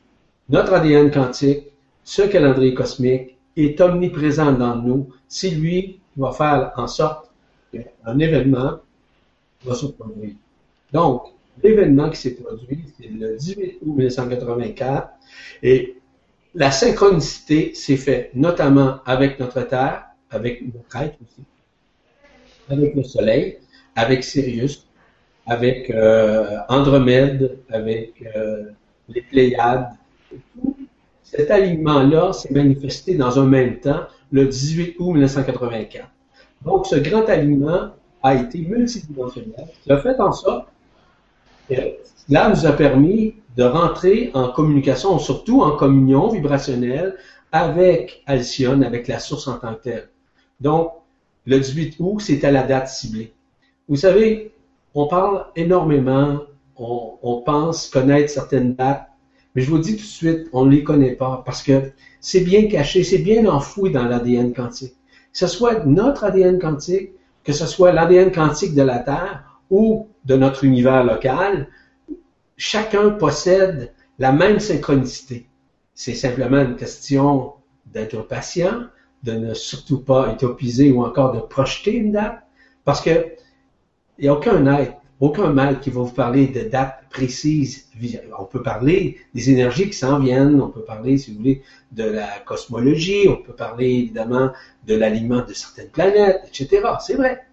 [0.49, 1.67] Notre ADN quantique,
[2.03, 5.09] ce calendrier cosmique, est omniprésent dans nous.
[5.29, 7.31] C'est lui qui va faire en sorte
[7.73, 8.81] qu'un événement
[9.65, 10.35] va se produire.
[10.93, 11.23] Donc,
[11.63, 15.09] l'événement qui s'est produit, c'est le 18 août 1984,
[15.63, 15.97] et
[16.55, 21.45] la synchronicité s'est faite notamment avec notre Terre, avec notre être aussi,
[22.69, 23.59] avec le Soleil,
[23.97, 24.87] avec Sirius,
[25.47, 28.71] avec euh, Andromède, avec euh,
[29.09, 29.91] les Pléiades.
[30.31, 30.77] Tout
[31.23, 34.03] cet alignement-là s'est manifesté dans un même temps
[34.33, 36.09] le 18 août 1984.
[36.65, 37.91] Donc, ce grand alignement
[38.23, 39.67] a été multidimensionnel.
[39.87, 40.67] Ce fait en sorte
[41.69, 41.75] que
[42.27, 47.17] cela nous a permis de rentrer en communication, surtout en communion vibrationnelle
[47.53, 50.09] avec Alcyone, avec la source en tant que telle.
[50.61, 50.93] Donc,
[51.47, 53.33] le 18 août, c'était la date ciblée.
[53.91, 54.55] Vous savez,
[54.95, 56.43] on parle énormément,
[56.77, 59.09] on, pense connaître certaines dates,
[59.55, 61.91] mais je vous dis tout de suite, on ne les connaît pas parce que
[62.21, 64.95] c'est bien caché, c'est bien enfoui dans l'ADN quantique.
[65.33, 67.11] Que ce soit notre ADN quantique,
[67.43, 71.67] que ce soit l'ADN quantique de la Terre ou de notre univers local,
[72.57, 75.49] chacun possède la même synchronicité.
[75.95, 77.55] C'est simplement une question
[77.87, 78.85] d'être patient,
[79.25, 82.39] de ne surtout pas utopiser ou encore de projeter une date,
[82.85, 83.27] parce que
[84.21, 87.89] il n'y a aucun être, aucun mal qui va vous parler de dates précises.
[88.39, 92.05] On peut parler des énergies qui s'en viennent, on peut parler, si vous voulez, de
[92.05, 94.53] la cosmologie, on peut parler évidemment
[94.87, 96.83] de l'alignement de certaines planètes, etc.
[97.01, 97.47] C'est vrai.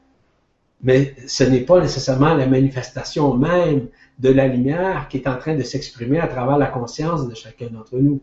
[0.82, 3.88] Mais ce n'est pas nécessairement la manifestation même
[4.20, 7.68] de la lumière qui est en train de s'exprimer à travers la conscience de chacun
[7.68, 8.22] d'entre nous.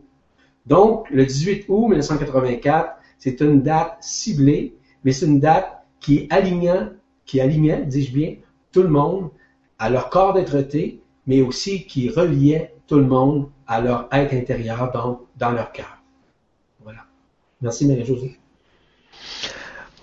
[0.65, 6.89] Donc, le 18 août 1984, c'est une date ciblée, mais c'est une date qui alignait,
[7.25, 8.35] qui alignait, dis-je bien,
[8.71, 9.29] tout le monde
[9.79, 14.91] à leur corps d'être-té, mais aussi qui reliait tout le monde à leur être intérieur,
[14.91, 15.97] donc dans leur cœur.
[16.83, 17.01] Voilà.
[17.61, 18.37] Merci Marie-Josée.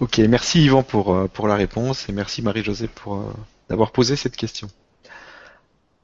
[0.00, 3.32] Ok, merci Yvan pour, euh, pour la réponse et merci Marie-Josée pour euh,
[3.68, 4.68] d'avoir posé cette question.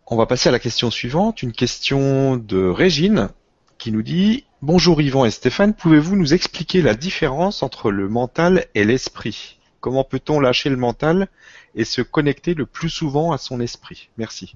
[0.07, 3.29] On va passer à la question suivante, une question de Régine
[3.77, 8.67] qui nous dit Bonjour Yvan et Stéphane, pouvez-vous nous expliquer la différence entre le mental
[8.75, 9.58] et l'esprit?
[9.81, 11.29] Comment peut-on lâcher le mental
[11.75, 14.11] et se connecter le plus souvent à son esprit?
[14.19, 14.55] Merci.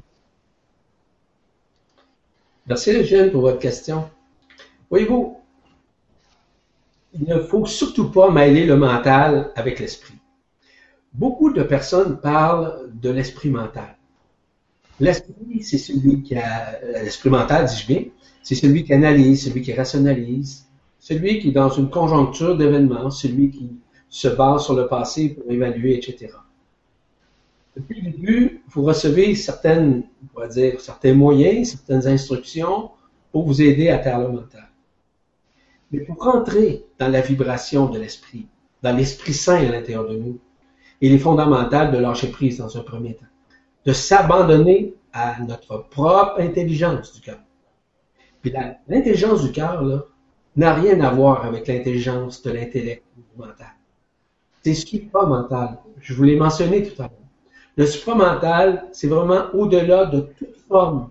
[2.67, 4.09] Merci Eugène pour votre question.
[4.91, 5.39] Voyez-vous,
[7.15, 10.15] il ne faut surtout pas mêler le mental avec l'esprit.
[11.13, 13.97] Beaucoup de personnes parlent de l'esprit mental.
[14.99, 18.05] L'esprit, c'est celui qui a, l'esprit mental, dis-je bien,
[18.43, 20.67] c'est celui qui analyse, celui qui rationalise,
[21.01, 23.71] celui qui est dans une conjoncture d'événements, celui qui
[24.13, 26.35] se base sur le passé pour évaluer, etc.
[27.75, 30.03] Depuis le début, vous recevez certaines,
[30.37, 32.91] on va dire, certains moyens, certaines instructions
[33.33, 34.69] pour vous aider à taire le mental.
[35.91, 38.47] Mais pour rentrer dans la vibration de l'esprit,
[38.83, 40.39] dans l'Esprit Saint à l'intérieur de nous,
[41.01, 43.25] il est fondamental de lâcher prise dans un premier temps,
[43.87, 47.41] de s'abandonner à notre propre intelligence du cœur.
[48.43, 48.53] Puis
[48.89, 49.83] l'intelligence du cœur
[50.57, 53.05] n'a rien à voir avec l'intelligence de l'intellect
[53.39, 53.73] mental.
[54.63, 55.79] C'est supramental.
[56.01, 57.19] Je vous l'ai mentionné tout à l'heure.
[57.77, 61.11] Le supramental, c'est vraiment au-delà de toute forme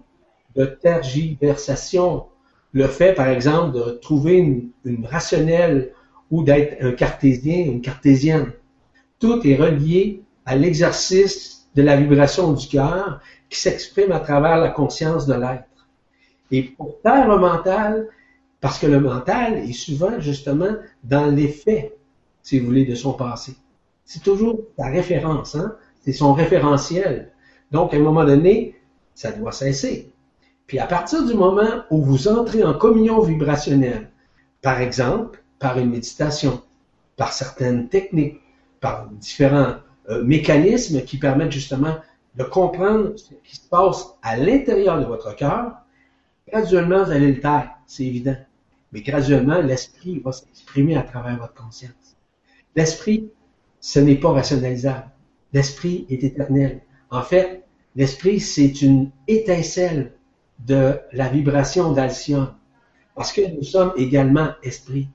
[0.55, 2.25] de tergiversation.
[2.71, 4.37] Le fait, par exemple, de trouver
[4.85, 5.91] une, rationnelle
[6.29, 8.53] ou d'être un cartésien, une cartésienne.
[9.19, 13.19] Tout est relié à l'exercice de la vibration du cœur
[13.49, 15.65] qui s'exprime à travers la conscience de l'être.
[16.51, 18.07] Et pour taire le mental,
[18.61, 21.97] parce que le mental est souvent justement dans l'effet,
[22.43, 23.55] si vous voulez, de son passé.
[24.05, 25.75] C'est toujours sa référence, hein?
[26.03, 27.31] c'est son référentiel.
[27.71, 28.75] Donc, à un moment donné,
[29.15, 30.11] ça doit cesser.
[30.67, 34.09] Puis à partir du moment où vous entrez en communion vibrationnelle,
[34.61, 36.61] par exemple, par une méditation,
[37.17, 38.39] par certaines techniques,
[38.79, 39.75] par différents
[40.09, 41.95] euh, mécanismes qui permettent justement
[42.35, 45.81] de comprendre ce qui se passe à l'intérieur de votre cœur,
[46.51, 48.35] Graduellement, vous allez le taire, c'est évident.
[48.91, 51.91] Mais graduellement, l'esprit va s'exprimer à travers votre conscience.
[52.75, 53.29] L'esprit,
[53.79, 55.09] ce n'est pas rationalisable.
[55.53, 56.81] L'esprit est éternel.
[57.09, 57.63] En fait,
[57.95, 60.13] l'esprit, c'est une étincelle
[60.59, 62.53] de la vibration d'Alcyone.
[63.15, 65.09] Parce que nous sommes également esprit.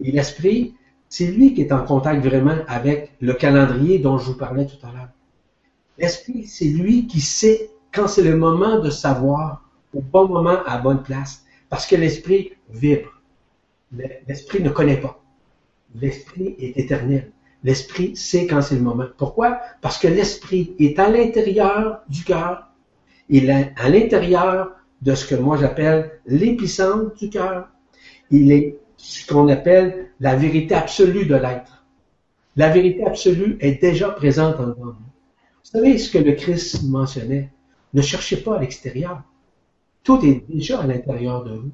[0.00, 0.74] Et l'esprit,
[1.08, 4.84] c'est lui qui est en contact vraiment avec le calendrier dont je vous parlais tout
[4.86, 5.08] à l'heure.
[5.98, 10.78] L'esprit, c'est lui qui sait quand c'est le moment de savoir au bon moment, à
[10.78, 11.44] bonne place.
[11.68, 13.20] Parce que l'esprit vibre.
[14.26, 15.17] L'esprit ne connaît pas.
[15.94, 17.32] L'esprit est éternel.
[17.64, 19.06] L'esprit sait quand c'est le moment.
[19.16, 19.60] Pourquoi?
[19.80, 22.68] Parce que l'esprit est à l'intérieur du cœur.
[23.28, 27.68] Il est à l'intérieur de ce que moi j'appelle l'épicentre du cœur.
[28.30, 31.84] Il est ce qu'on appelle la vérité absolue de l'être.
[32.56, 34.74] La vérité absolue est déjà présente en nous.
[34.74, 34.94] Vous
[35.62, 37.50] savez ce que le Christ mentionnait?
[37.94, 39.22] Ne cherchez pas à l'extérieur.
[40.02, 41.70] Tout est déjà à l'intérieur de vous.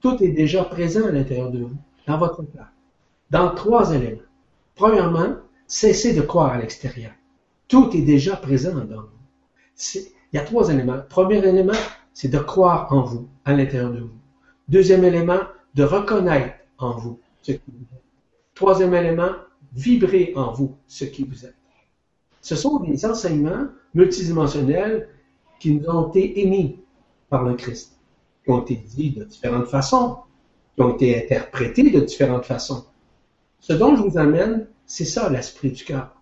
[0.00, 1.76] Tout est déjà présent à l'intérieur de vous,
[2.06, 2.66] dans votre cœur.
[3.30, 4.20] Dans trois éléments.
[4.74, 5.36] Premièrement,
[5.66, 7.12] cessez de croire à l'extérieur.
[7.68, 9.18] Tout est déjà présent dans vous.
[9.94, 11.00] Il y a trois éléments.
[11.08, 11.72] Premier élément,
[12.12, 14.18] c'est de croire en vous, à l'intérieur de vous.
[14.68, 15.40] Deuxième élément,
[15.74, 18.02] de reconnaître en vous ce qui vous êtes.
[18.54, 19.30] Troisième élément,
[19.74, 21.56] vibrer en vous ce qui vous êtes.
[22.40, 25.08] Ce sont des enseignements multidimensionnels
[25.58, 26.78] qui nous ont été émis
[27.28, 27.98] par le Christ,
[28.44, 30.18] qui ont été dit de différentes façons,
[30.74, 32.84] qui ont été interprétés de différentes façons.
[33.66, 36.14] Ce dont je vous amène, c'est ça l'esprit du cœur.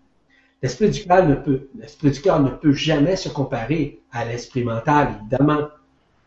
[0.62, 4.62] L'esprit du cœur ne peut, l'esprit du cœur ne peut jamais se comparer à l'esprit
[4.62, 5.66] mental, évidemment,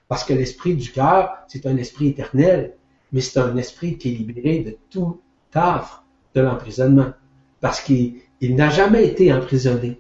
[0.10, 2.74] parce que l'esprit du cœur, c'est un esprit éternel,
[3.14, 5.22] mais c'est un esprit qui est libéré de tout
[5.56, 7.14] offre de l'emprisonnement,
[7.62, 9.98] parce qu'il n'a jamais été emprisonné,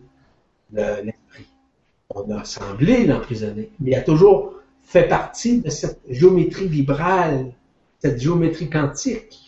[0.74, 1.46] l'esprit.
[2.10, 7.54] On a semblé l'emprisonner, mais il a toujours fait partie de cette géométrie vibrale,
[8.00, 9.45] cette géométrie quantique,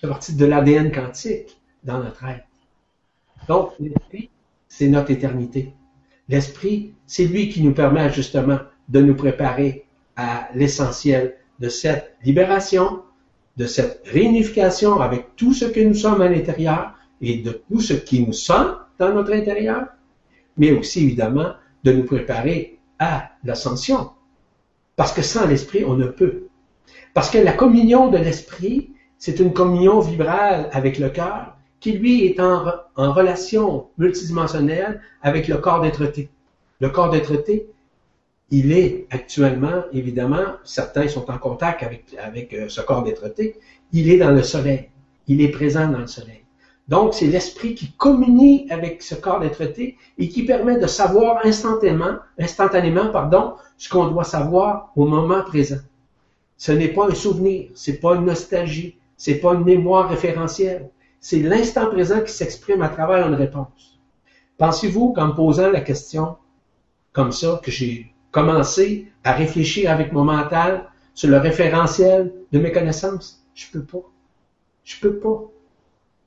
[0.00, 2.44] fait partie de l'ADN quantique dans notre être.
[3.48, 4.30] Donc, l'esprit,
[4.68, 5.72] c'est notre éternité.
[6.28, 8.58] L'esprit, c'est lui qui nous permet justement
[8.88, 9.86] de nous préparer
[10.16, 13.02] à l'essentiel de cette libération,
[13.56, 17.94] de cette réunification avec tout ce que nous sommes à l'intérieur et de tout ce
[17.94, 19.86] qui nous sommes dans notre intérieur,
[20.56, 21.52] mais aussi évidemment
[21.84, 24.10] de nous préparer à l'ascension.
[24.96, 26.48] Parce que sans l'esprit, on ne peut.
[27.14, 32.26] Parce que la communion de l'esprit, c'est une communion vibrale avec le cœur qui, lui,
[32.26, 32.64] est en,
[32.96, 36.02] relation multidimensionnelle avec le corps d'être
[36.80, 37.32] Le corps d'être
[38.50, 43.24] il est actuellement, évidemment, certains sont en contact avec, euh, ce corps d'être
[43.92, 44.90] il est dans le soleil.
[45.26, 46.44] Il est présent dans le soleil.
[46.88, 49.62] Donc, c'est l'esprit qui communie avec ce corps d'être
[50.18, 55.80] et qui permet de savoir instantanément, instantanément, pardon, ce qu'on doit savoir au moment présent.
[56.56, 60.90] Ce n'est pas un souvenir, c'est pas une nostalgie, c'est pas une mémoire référentielle.
[61.20, 63.98] C'est l'instant présent qui s'exprime à travers une réponse.
[64.58, 66.36] Pensez-vous qu'en me posant la question
[67.12, 72.72] comme ça, que j'ai commencé à réfléchir avec mon mental sur le référentiel de mes
[72.72, 73.42] connaissances?
[73.54, 74.04] Je peux pas.
[74.84, 75.44] Je peux pas.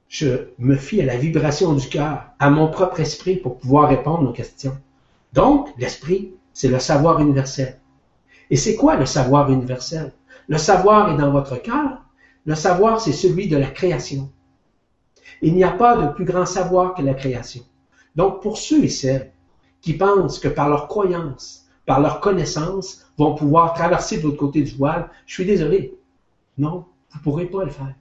[0.08, 4.28] Je me fie à la vibration du cœur, à mon propre esprit pour pouvoir répondre
[4.28, 4.76] aux questions.
[5.34, 7.80] Donc, l'esprit, c'est le savoir universel.
[8.50, 10.12] Et c'est quoi le savoir universel?
[10.48, 12.04] Le savoir est dans votre cœur.
[12.46, 14.32] Le savoir, c'est celui de la création.
[15.42, 17.64] Il n'y a pas de plus grand savoir que la création.
[18.16, 19.32] Donc, pour ceux et celles
[19.82, 24.62] qui pensent que par leur croyance, par leur connaissance, vont pouvoir traverser de l'autre côté
[24.62, 25.98] du voile, je suis désolé.
[26.58, 27.96] Non, vous ne pourrez pas le faire.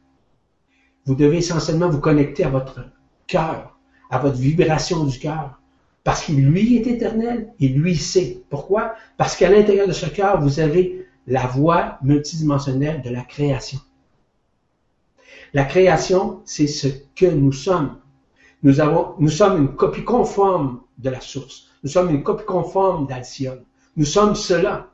[1.07, 2.81] Vous devez essentiellement vous connecter à votre
[3.27, 3.79] cœur,
[4.11, 5.61] à votre vibration du cœur.
[6.05, 8.43] Parce qu'il, lui, est éternel, et lui sait.
[8.51, 8.95] Pourquoi?
[9.17, 13.79] Parce qu'à l'intérieur de ce cœur, vous avez la voix multidimensionnelle de la création.
[15.55, 17.97] La création, c'est ce que nous sommes.
[18.63, 18.73] Nous,
[19.29, 21.69] sommes une copie conforme de la source.
[21.83, 23.63] Nous sommes une copie conforme d'Alcyone.
[23.97, 24.89] Nous sommes cela.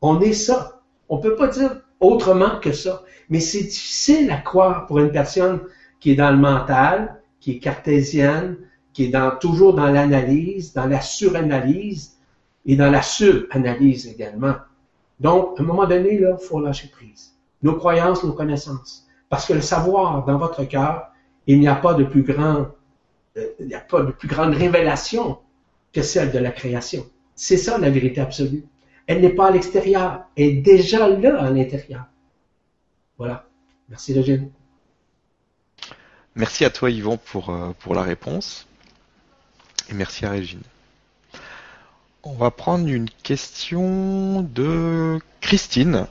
[0.00, 0.80] On est ça.
[1.08, 3.02] On ne peut pas dire autrement que ça.
[3.28, 5.60] Mais c'est difficile à croire pour une personne
[6.00, 8.56] qui est dans le mental, qui est cartésienne,
[8.92, 12.16] qui est toujours dans l'analyse, dans la suranalyse
[12.66, 14.56] et dans la subanalyse également.
[15.20, 17.34] Donc, à un moment donné, il faut lâcher prise.
[17.62, 19.01] Nos croyances, nos connaissances.
[19.32, 21.10] Parce que le savoir dans votre cœur,
[21.46, 22.66] il n'y a pas de plus grand,
[23.38, 25.38] euh, il n'y a pas de plus grande révélation
[25.90, 27.06] que celle de la création.
[27.34, 28.66] C'est ça la vérité absolue.
[29.06, 32.04] Elle n'est pas à l'extérieur, elle est déjà là à l'intérieur.
[33.16, 33.46] Voilà.
[33.88, 34.50] Merci Régine.
[36.34, 38.66] Merci à toi Yvon pour, euh, pour la réponse.
[39.88, 40.60] Et merci à Régine.
[42.22, 46.06] On va prendre une question de Christine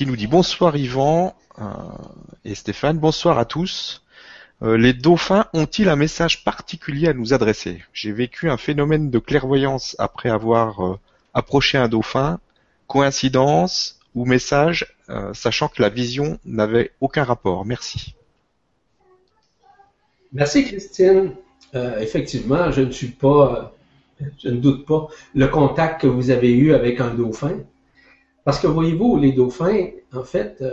[0.00, 1.64] qui nous dit bonsoir Yvan euh,
[2.46, 4.02] et Stéphane, bonsoir à tous.
[4.62, 7.82] Euh, les dauphins ont-ils un message particulier à nous adresser?
[7.92, 10.98] J'ai vécu un phénomène de clairvoyance après avoir euh,
[11.34, 12.40] approché un dauphin.
[12.86, 14.86] Coïncidence ou message,
[15.34, 17.66] sachant que la vision n'avait aucun rapport.
[17.66, 18.14] Merci.
[20.32, 21.32] Merci Christine.
[21.74, 23.74] effectivement, je ne suis pas,
[24.42, 27.58] je ne doute pas, le contact que vous avez eu avec un dauphin.
[28.44, 30.64] Parce que voyez-vous, les dauphins, en fait,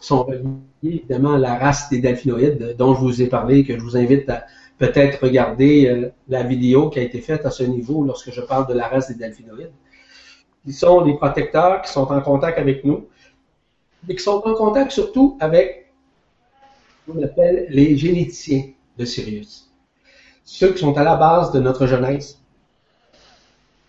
[0.00, 0.48] sont reliés
[0.82, 4.28] évidemment à la race des delphinoïdes dont je vous ai parlé, que je vous invite
[4.28, 4.44] à
[4.78, 8.66] peut-être regarder euh, la vidéo qui a été faite à ce niveau lorsque je parle
[8.66, 9.72] de la race des delphinoïdes.
[10.66, 13.06] Ils sont des protecteurs qui sont en contact avec nous
[14.08, 15.92] et qui sont en contact surtout avec
[17.06, 19.70] ce qu'on appelle les généticiens de Sirius.
[20.44, 22.40] Ceux qui sont à la base de notre jeunesse,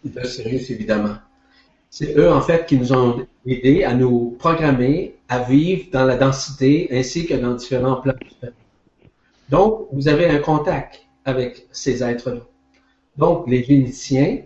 [0.03, 1.15] de Sirius évidemment.
[1.95, 6.18] C'est eux, en fait, qui nous ont aidés à nous programmer à vivre dans la
[6.18, 8.15] densité ainsi que dans différents plans.
[9.49, 12.41] Donc, vous avez un contact avec ces êtres-là.
[13.15, 14.40] Donc, les Vénitiens,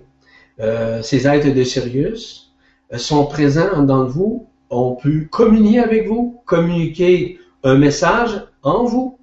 [0.60, 2.54] euh, ces êtres de Sirius,
[2.92, 9.20] euh, sont présents dans vous, ont pu communier avec vous, communiquer un message en vous.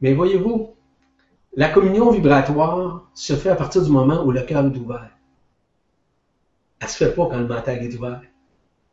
[0.00, 0.70] Mais voyez-vous,
[1.54, 5.15] la communion vibratoire se fait à partir du moment où le cœur est ouvert.
[6.80, 8.20] Elle se fait pas quand le mental est ouvert.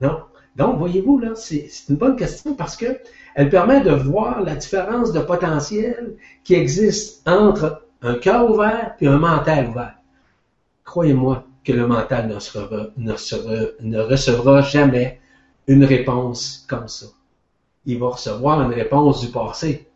[0.01, 0.23] Non?
[0.55, 2.99] Donc, voyez-vous, là, c'est une bonne question parce que
[3.35, 9.07] elle permet de voir la différence de potentiel qui existe entre un cœur ouvert et
[9.07, 9.95] un mental ouvert.
[10.84, 15.19] Croyez-moi que le mental ne, ne recevra jamais
[15.68, 17.07] une réponse comme ça.
[17.85, 19.88] Il va recevoir une réponse du passé,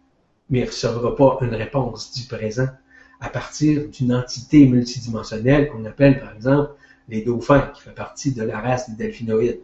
[0.50, 2.68] mais il ne recevra pas une réponse du présent
[3.20, 6.72] à partir d'une entité multidimensionnelle qu'on appelle par exemple
[7.10, 9.62] les dauphins, qui fait partie de la race des delphinoïdes.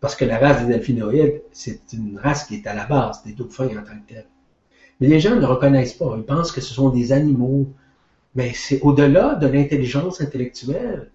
[0.00, 3.32] Parce que la race des delphinoïdes, c'est une race qui est à la base des
[3.32, 4.26] dauphins en tant que telle.
[5.00, 6.14] Mais les gens ne reconnaissent pas.
[6.16, 7.68] Ils pensent que ce sont des animaux.
[8.34, 11.10] Mais c'est au-delà de l'intelligence intellectuelle.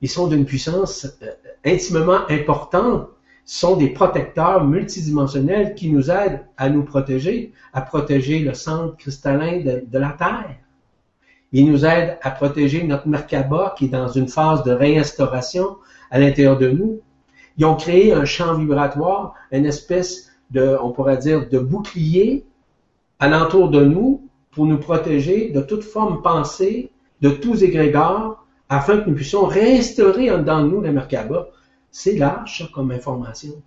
[0.00, 1.32] Ils sont d'une puissance euh,
[1.64, 3.08] intimement importante.
[3.44, 8.96] Ce sont des protecteurs multidimensionnels qui nous aident à nous protéger, à protéger le centre
[8.96, 10.56] cristallin de la Terre.
[11.52, 15.76] Ils nous aident à protéger notre Merkaba qui est dans une phase de réinstauration
[16.10, 17.00] à l'intérieur de nous.
[17.56, 22.44] Ils ont créé un champ vibratoire, une espèce de, on pourrait dire, de bouclier
[23.18, 29.08] alentour de nous pour nous protéger de toute forme pensée, de tous égrégores, afin que
[29.08, 31.48] nous puissions réinstaurer en dedans de nous la Merkaba.
[31.90, 33.62] C'est large comme information.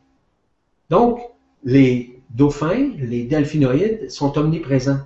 [0.90, 1.20] Donc,
[1.64, 5.00] les dauphins, les delphinoïdes sont omniprésents.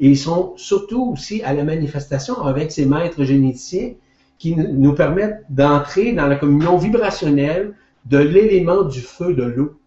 [0.00, 3.92] Et ils sont surtout aussi à la manifestation avec ces maîtres généticiens
[4.38, 7.74] qui nous permettent d'entrer dans la communion vibrationnelle
[8.06, 9.78] de l'élément du feu de l'eau.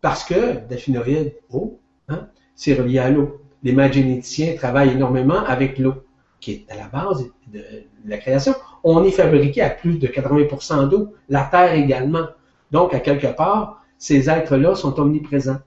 [0.00, 1.78] Parce que delphinoïde, eau,
[2.08, 3.42] hein, c'est relié à l'eau.
[3.62, 5.94] Les maîtres généticiens travaillent énormément avec l'eau,
[6.40, 7.62] qui est à la base de
[8.06, 8.54] la création.
[8.82, 12.28] On est fabriqué à plus de 80% d'eau, la Terre également.
[12.70, 15.58] Donc, à quelque part, ces êtres-là sont omniprésents.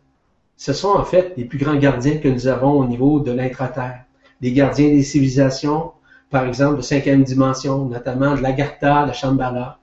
[0.61, 4.03] Ce sont en fait les plus grands gardiens que nous avons au niveau de l'intra-terre.
[4.41, 5.93] Les gardiens des civilisations,
[6.29, 9.79] par exemple de cinquième dimension, notamment de l'Agartha, de Shambhala,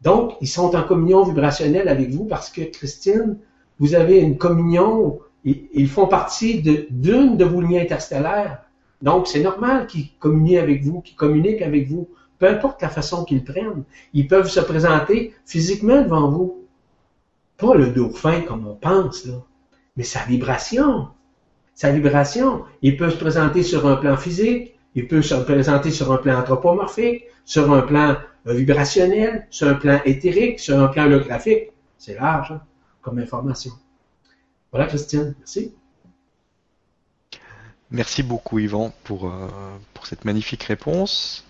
[0.00, 3.36] donc, ils sont en communion vibrationnelle avec vous parce que, Christine,
[3.78, 8.62] vous avez une communion, ils font partie d'une de, vos liens interstellaires.
[9.02, 12.08] Donc, c'est normal qu'ils communient avec vous, qu'ils communiquent avec vous,
[12.38, 13.84] peu importe la façon qu'ils prennent.
[14.14, 16.64] Ils peuvent se présenter physiquement devant vous.
[17.58, 19.34] Pas le dauphin comme on pense, là,
[19.96, 21.08] mais sa vibration.
[21.74, 22.64] Sa vibration.
[22.82, 26.38] Il peut se présenter sur un plan physique, il peut se présenter sur un plan
[26.38, 31.70] anthropomorphique, sur un plan euh, vibrationnel, sur un plan éthérique, sur un plan holographique.
[31.98, 32.60] C'est large hein,
[33.02, 33.72] comme information.
[34.72, 35.34] Voilà, Christiane.
[35.38, 35.74] Merci.
[37.90, 39.48] Merci beaucoup, Yvan, pour, euh,
[39.94, 41.44] pour cette magnifique réponse.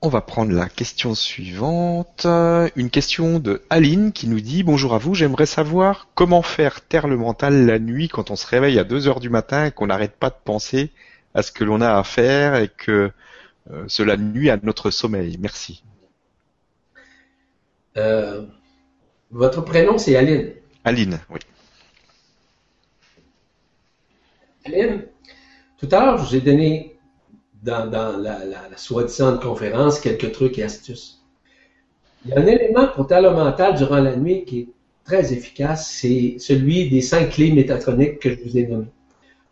[0.00, 2.24] On va prendre la question suivante.
[2.24, 7.08] Une question de Aline qui nous dit Bonjour à vous, j'aimerais savoir comment faire taire
[7.08, 9.88] le mental la nuit quand on se réveille à 2 heures du matin et qu'on
[9.88, 10.92] n'arrête pas de penser
[11.34, 13.10] à ce que l'on a à faire et que
[13.72, 15.36] euh, cela nuit à notre sommeil.
[15.40, 15.82] Merci.
[17.96, 18.46] Euh,
[19.32, 20.52] votre prénom, c'est Aline.
[20.84, 21.40] Aline, oui.
[24.64, 25.06] Aline,
[25.76, 26.97] tout à l'heure, je vous ai donné
[27.62, 31.22] dans, la, la, soi-disant conférence quelques trucs et astuces.
[32.24, 34.68] Il y a un élément pour talent mental durant la nuit qui est
[35.04, 38.92] très efficace, c'est celui des cinq clés métatroniques que je vous ai nommées.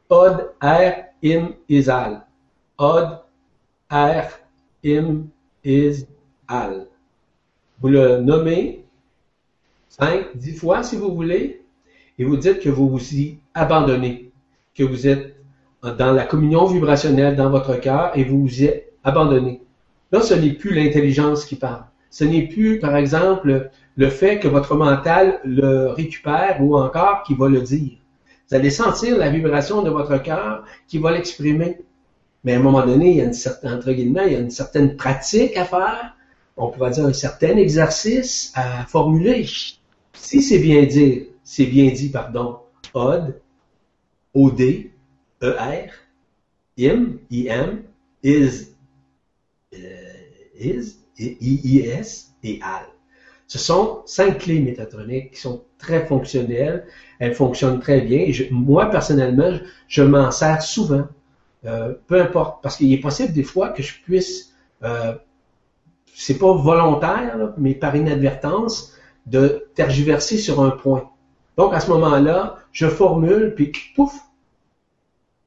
[0.08, 0.92] Od, R,
[1.24, 2.26] Im, Isal.
[2.78, 3.20] Od,
[3.90, 4.28] R,
[4.84, 5.28] Im,
[5.64, 6.06] Is,
[6.46, 6.86] Al.
[7.80, 8.84] Vous le nommez
[9.88, 11.62] cinq, dix fois si vous voulez,
[12.18, 14.30] et vous dites que vous vous y abandonnez,
[14.74, 15.35] que vous êtes
[15.82, 19.60] dans la communion vibrationnelle dans votre cœur et vous vous y êtes abandonné.
[20.12, 21.84] Là, ce n'est plus l'intelligence qui parle.
[22.10, 27.34] Ce n'est plus, par exemple, le fait que votre mental le récupère ou encore qui
[27.34, 27.98] va le dire.
[28.48, 31.78] Vous allez sentir la vibration de votre cœur qui va l'exprimer.
[32.44, 34.40] Mais à un moment donné, il y a une certaine, entre guillemets, il y a
[34.40, 36.16] une certaine pratique à faire.
[36.56, 39.46] On pourrait dire un certain exercice à formuler.
[40.12, 42.58] Si c'est bien dit, c'est bien dit, pardon,
[42.94, 43.34] OD,
[44.32, 44.60] OD,
[45.50, 45.90] ER,
[46.76, 47.82] IM, IM,
[48.22, 48.76] IS,
[49.74, 49.78] euh,
[50.58, 52.86] IS, IIS et AL.
[53.46, 56.84] Ce sont cinq clés métatroniques qui sont très fonctionnelles.
[57.20, 58.26] Elles fonctionnent très bien.
[58.50, 59.58] moi, personnellement,
[59.88, 61.06] je m'en sers souvent
[61.66, 64.52] euh, peu importe, parce qu'il est possible des fois que je puisse,
[64.84, 65.14] euh,
[66.14, 68.92] c'est pas volontaire, mais par inadvertance,
[69.26, 71.10] de tergiverser sur un point.
[71.56, 74.14] Donc à ce moment-là, je formule, puis pouf,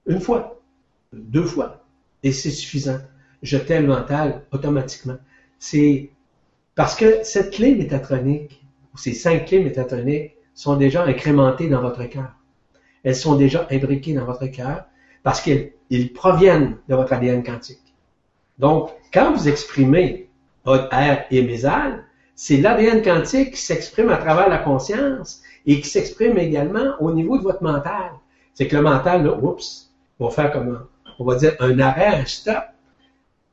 [0.10, 0.60] une fois,
[1.14, 1.86] deux fois,
[2.24, 2.98] et c'est suffisant.
[3.44, 5.18] Je tais le mental automatiquement.
[5.60, 6.10] C'est
[6.76, 12.04] parce que cette clé métatronique, ou ces cinq clés métatroniques, sont déjà incrémentées dans votre
[12.06, 12.34] cœur.
[13.04, 14.86] Elles sont déjà imbriquées dans votre cœur
[15.24, 17.94] parce qu'ils proviennent de votre ADN quantique.
[18.58, 20.28] Donc, quand vous exprimez
[20.66, 22.04] votre R et mésal,
[22.36, 27.38] c'est l'ADN quantique qui s'exprime à travers la conscience et qui s'exprime également au niveau
[27.38, 28.12] de votre mental.
[28.54, 29.89] C'est que le mental, là, oups,
[30.28, 30.86] va faire comme,
[31.20, 32.64] on va dire, un arrêt, un stop.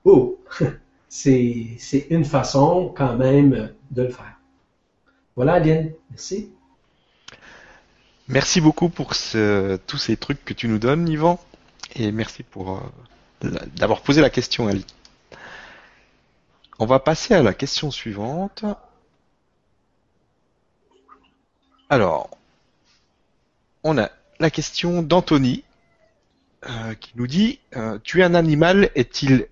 [0.04, 0.38] Oh,
[1.08, 4.38] c'est une façon quand même de le faire.
[5.36, 5.92] Voilà, Aline.
[6.10, 6.50] Merci.
[8.28, 11.38] Merci beaucoup pour tous ces trucs que tu nous donnes, Yvan.
[11.94, 12.76] Et merci pour
[13.42, 14.84] euh, d'avoir posé la question, Ali.
[16.78, 18.64] On va passer à la question suivante.
[21.88, 22.30] Alors,
[23.84, 24.10] on a
[24.40, 25.62] la question d'Anthony
[26.68, 29.46] euh, qui nous dit euh, tuer un animal est-il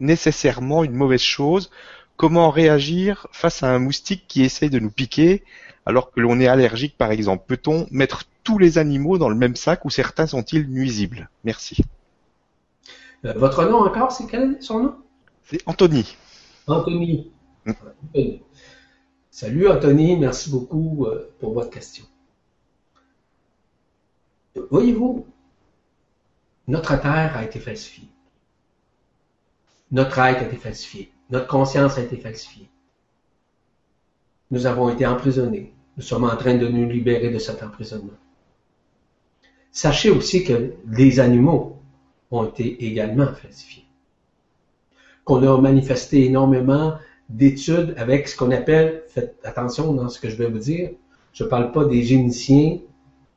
[0.00, 1.70] nécessairement une mauvaise chose?
[2.16, 5.42] Comment réagir face à un moustique qui essaye de nous piquer
[5.86, 7.44] alors que l'on est allergique par exemple?
[7.48, 11.28] Peut-on mettre tous les animaux dans le même sac ou certains sont-ils nuisibles?
[11.42, 11.82] Merci.
[13.24, 14.94] Euh, votre nom encore, c'est quel son nom?
[15.44, 16.16] C'est Anthony.
[16.68, 17.32] Anthony.
[17.64, 17.72] Mm.
[19.30, 21.06] Salut Anthony, merci beaucoup
[21.40, 22.04] pour votre question.
[24.70, 25.26] Voyez-vous,
[26.68, 28.08] notre terre a été falsifiée.
[29.92, 31.12] Notre être a été falsifié.
[31.30, 32.68] Notre conscience a été falsifiée.
[34.50, 35.72] Nous avons été emprisonnés.
[35.96, 38.18] Nous sommes en train de nous libérer de cet emprisonnement.
[39.70, 41.78] Sachez aussi que les animaux
[42.30, 43.84] ont été également falsifiés.
[45.24, 46.94] Qu'on a manifesté énormément
[47.28, 50.90] d'études avec ce qu'on appelle, faites attention dans ce que je vais vous dire,
[51.32, 52.78] je ne parle pas des géniciens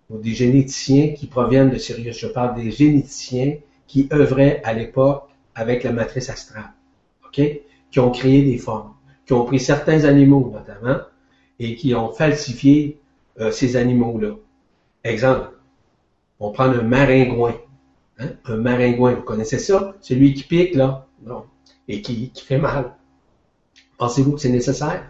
[0.10, 2.18] ou des généticiens qui proviennent de Sirius.
[2.18, 3.58] Je parle des généticiens
[3.88, 6.72] qui œuvraient à l'époque avec la matrice astrale,
[7.26, 7.42] ok,
[7.92, 8.94] qui ont créé des formes,
[9.26, 11.02] qui ont pris certains animaux notamment
[11.60, 13.00] et qui ont falsifié
[13.40, 14.36] euh, ces animaux-là.
[15.04, 15.52] Exemple,
[16.40, 17.56] on prend un maringouin.
[18.20, 18.30] Hein?
[18.46, 19.96] Un maringouin, vous connaissez ça?
[20.02, 21.46] Celui qui pique, là, non,
[21.88, 22.96] et qui, qui fait mal.
[23.98, 25.10] Pensez-vous que c'est nécessaire?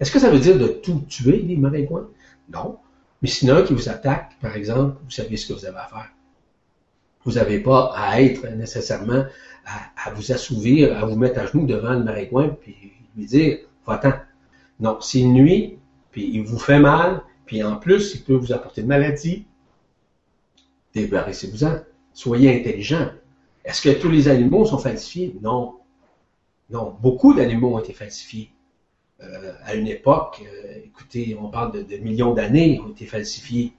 [0.00, 2.08] Est-ce que ça veut dire de tout tuer, les maringouins?
[2.52, 2.78] Non.
[3.22, 6.10] Mais sinon, qui vous attaque, par exemple, vous savez ce que vous avez à faire.
[7.24, 9.24] Vous n'avez pas à être nécessairement
[9.66, 14.12] à, vous assouvir, à vous mettre à genoux devant le maringouin, puis lui dire, va-t'en.
[14.80, 15.78] Non, s'il nuit,
[16.12, 19.46] puis il vous fait mal, puis en plus, il peut vous apporter de maladie,
[20.94, 21.80] débarrassez-vous-en.
[22.14, 23.10] Soyez intelligent.
[23.64, 25.36] Est-ce que tous les animaux sont falsifiés?
[25.42, 25.74] Non.
[26.70, 28.52] Non, beaucoup d'animaux ont été falsifiés.
[29.20, 33.72] Euh, à une époque, euh, écoutez, on parle de, millions d'années, ont été falsifiés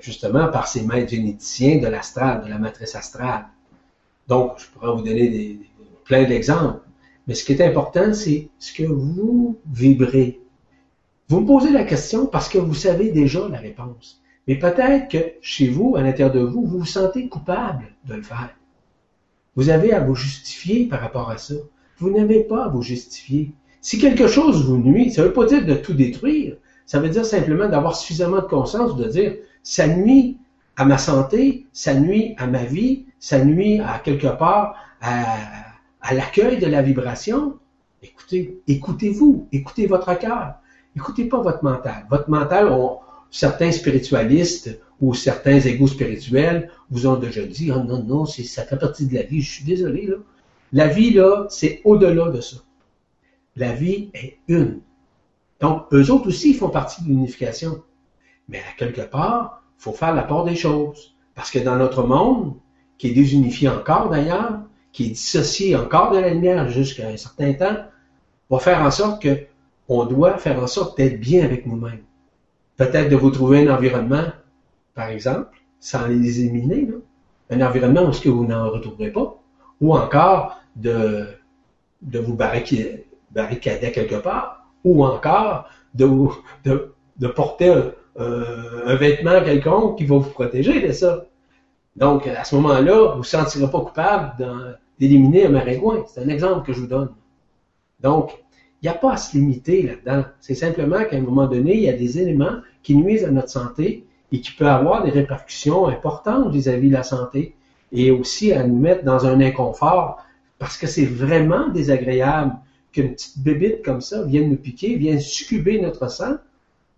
[0.00, 3.46] justement par ces maîtres généticiens de l'astral, de la matrice astrale.
[4.28, 5.58] Donc, je pourrais vous donner
[6.04, 6.80] plein d'exemples.
[7.26, 10.40] Mais ce qui est important, c'est ce que vous vibrez.
[11.28, 14.22] Vous me posez la question parce que vous savez déjà la réponse.
[14.46, 18.22] Mais peut-être que chez vous, à l'intérieur de vous, vous vous sentez coupable de le
[18.22, 18.54] faire.
[19.56, 21.54] Vous avez à vous justifier par rapport à ça.
[21.98, 23.52] Vous n'avez pas à vous justifier.
[23.86, 26.56] Si quelque chose vous nuit, ça ne veut pas dire de tout détruire.
[26.86, 30.38] Ça veut dire simplement d'avoir suffisamment de conscience de dire ça nuit
[30.74, 36.58] à ma santé, ça nuit à ma vie, ça nuit à quelque part à, l'accueil
[36.58, 37.58] de la vibration.
[38.02, 40.54] Écoutez, écoutez-vous, écoutez votre cœur,
[40.96, 42.06] écoutez pas votre mental.
[42.10, 42.68] Votre mental,
[43.30, 48.78] certains spiritualistes ou certains égaux spirituels vous ont déjà dit, oh non, non, ça fait
[48.78, 50.16] partie de la vie, je suis désolé, là.
[50.72, 52.56] La vie, là, c'est au-delà de ça.
[53.56, 54.80] La vie est une.
[55.60, 57.82] Donc, eux autres aussi font partie de l'unification.
[58.48, 61.16] Mais à quelque part, il faut faire la part des choses.
[61.34, 62.54] Parce que dans notre monde,
[62.98, 64.60] qui est désunifié encore d'ailleurs,
[64.92, 67.76] qui est dissocié encore de la lumière jusqu'à un certain temps,
[68.48, 69.46] va faire en sorte que
[69.88, 72.02] on doit faire en sorte d'être bien avec nous-mêmes.
[72.76, 74.24] Peut-être de vous trouver un environnement,
[74.94, 76.88] par exemple, sans les éliminer,
[77.50, 79.38] un environnement où vous n'en retrouverez pas,
[79.80, 81.28] ou encore de,
[82.02, 87.92] de vous barricader, barricader quelque part, ou encore de, porter un,
[88.86, 91.26] un, vêtement quelconque qui va vous protéger de ça.
[91.96, 96.04] Donc, à ce moment-là, vous ne vous sentirez pas coupable d'éliminer un maringouin.
[96.06, 97.10] C'est un exemple que je vous donne.
[98.00, 98.32] Donc,
[98.82, 100.24] il n'y a pas à se limiter là-dedans.
[100.40, 103.48] C'est simplement qu'à un moment donné, il y a des éléments qui nuisent à notre
[103.48, 107.56] santé et qui peuvent avoir des répercussions importantes vis-à-vis -vis de la santé
[107.92, 110.18] et aussi à nous mettre dans un inconfort
[110.58, 112.54] parce que c'est vraiment désagréable
[112.96, 116.36] qu'une petite bébite comme ça vienne nous piquer, vienne succuber notre sang,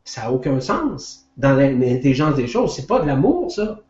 [0.04, 2.74] ça n'a aucun sens dans l'intelligence des choses.
[2.74, 3.80] C'est pas de l'amour, ça.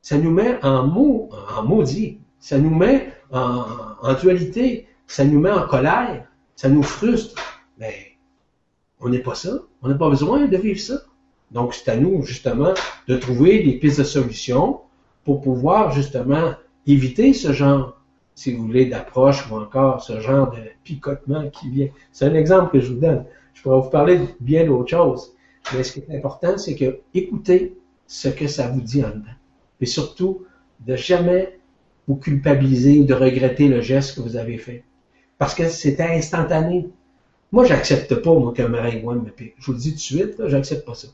[0.00, 2.18] Ça nous met en mots, en maudit.
[2.38, 4.86] Ça nous met en, dualité.
[5.08, 6.24] Ça nous met en colère.
[6.54, 7.34] Ça nous frustre.
[7.78, 8.12] Mais
[9.00, 9.58] on n'est pas ça.
[9.82, 11.02] On n'a pas besoin de vivre ça.
[11.50, 12.74] Donc, c'est à nous, justement,
[13.08, 14.80] de trouver des pistes de solutions
[15.24, 16.52] pour pouvoir, justement,
[16.86, 18.00] éviter ce genre
[18.34, 21.88] si vous voulez, d'approche ou encore ce genre de picotement qui vient.
[22.12, 23.24] C'est un exemple que je vous donne.
[23.54, 25.34] je pourrais vous parler de bien d'autres choses.
[25.72, 29.38] Mais ce qui est important, c'est que écoutez ce que ça vous dit en dedans.
[29.80, 30.44] Et surtout,
[30.80, 31.58] de jamais
[32.06, 34.84] vous culpabiliser ou de regretter le geste que vous avez fait.
[35.38, 36.88] Parce que c'était instantané.
[37.50, 39.54] Moi, j'accepte pas, moi, qu'un maringouin me pique.
[39.58, 41.08] Je vous le dis tout de suite, j'accepte pas ça.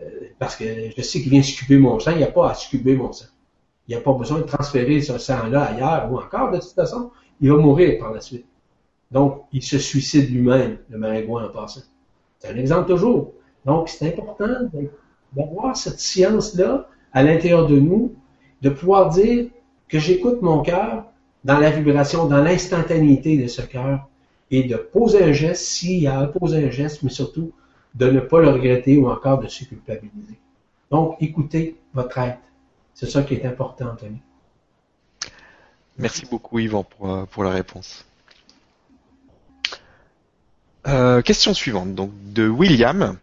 [0.00, 0.04] Euh,
[0.38, 0.64] parce que
[0.96, 3.26] je sais qu'il vient scuber mon sang, il n'y a pas à scuber mon sang.
[3.86, 7.10] Il n'y a pas besoin de transférer ce sang-là ailleurs ou encore, de toute façon,
[7.40, 8.46] il va mourir par la suite.
[9.10, 11.82] Donc, il se suicide lui-même, le maringouin en passant.
[12.38, 13.32] C'est un exemple toujours.
[13.64, 14.70] Donc, c'est important
[15.32, 18.14] d'avoir cette science-là à l'intérieur de nous,
[18.62, 19.48] de pouvoir dire
[19.88, 21.04] que j'écoute mon cœur
[21.44, 24.08] dans la vibration, dans l'instantanéité de ce cœur,
[24.50, 27.52] et de poser un geste s'il y a à poser un geste, mais surtout
[27.94, 30.38] de ne pas le regretter ou encore de se culpabiliser.
[30.90, 32.51] Donc, écoutez votre être.
[32.94, 34.20] C'est ça qui est important, Anthony.
[35.98, 38.04] Merci beaucoup, Yvan, pour, euh, pour la réponse.
[40.86, 43.18] Euh, question suivante, donc de William.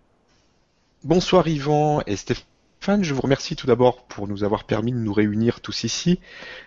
[1.04, 5.14] Bonsoir Yvan et Stéphane, je vous remercie tout d'abord pour nous avoir permis de nous
[5.14, 6.20] réunir tous ici.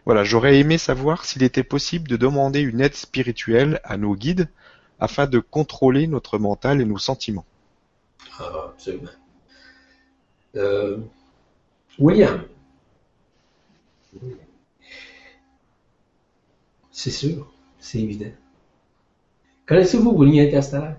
[0.05, 4.49] Voilà, j'aurais aimé savoir s'il était possible de demander une aide spirituelle à nos guides
[5.01, 7.47] afin de contrôler notre mental et nos sentiments.
[8.39, 9.09] Ah, absolument.
[10.57, 10.99] Euh,
[11.99, 12.43] William.
[16.91, 18.31] C'est sûr, c'est évident.
[19.67, 20.99] Connaissez-vous vos lignes interstellaires?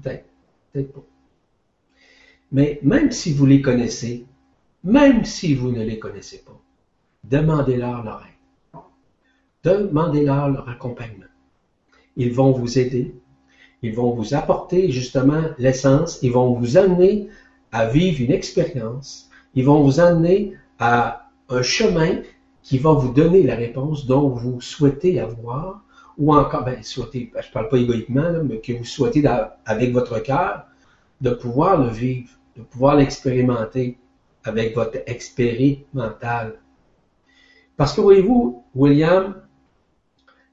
[0.00, 0.24] Peut-être,
[0.72, 1.04] peut-être pas.
[2.50, 4.26] Mais même si vous les connaissez,
[4.84, 6.60] même si vous ne les connaissez pas,
[7.24, 8.80] demandez-leur leur aide.
[9.62, 11.26] Demandez-leur leur accompagnement.
[12.16, 13.14] Ils vont vous aider.
[13.82, 16.18] Ils vont vous apporter justement l'essence.
[16.22, 17.28] Ils vont vous amener
[17.70, 19.30] à vivre une expérience.
[19.54, 22.20] Ils vont vous amener à un chemin
[22.62, 25.82] qui va vous donner la réponse dont vous souhaitez avoir
[26.18, 29.24] ou encore, ben, souhaitez, ben, je ne parle pas égoïquement, mais que vous souhaitez
[29.64, 30.66] avec votre cœur,
[31.20, 33.98] de pouvoir le vivre, de pouvoir l'expérimenter
[34.44, 36.58] avec votre expérimental.
[37.76, 39.36] Parce que voyez-vous, William,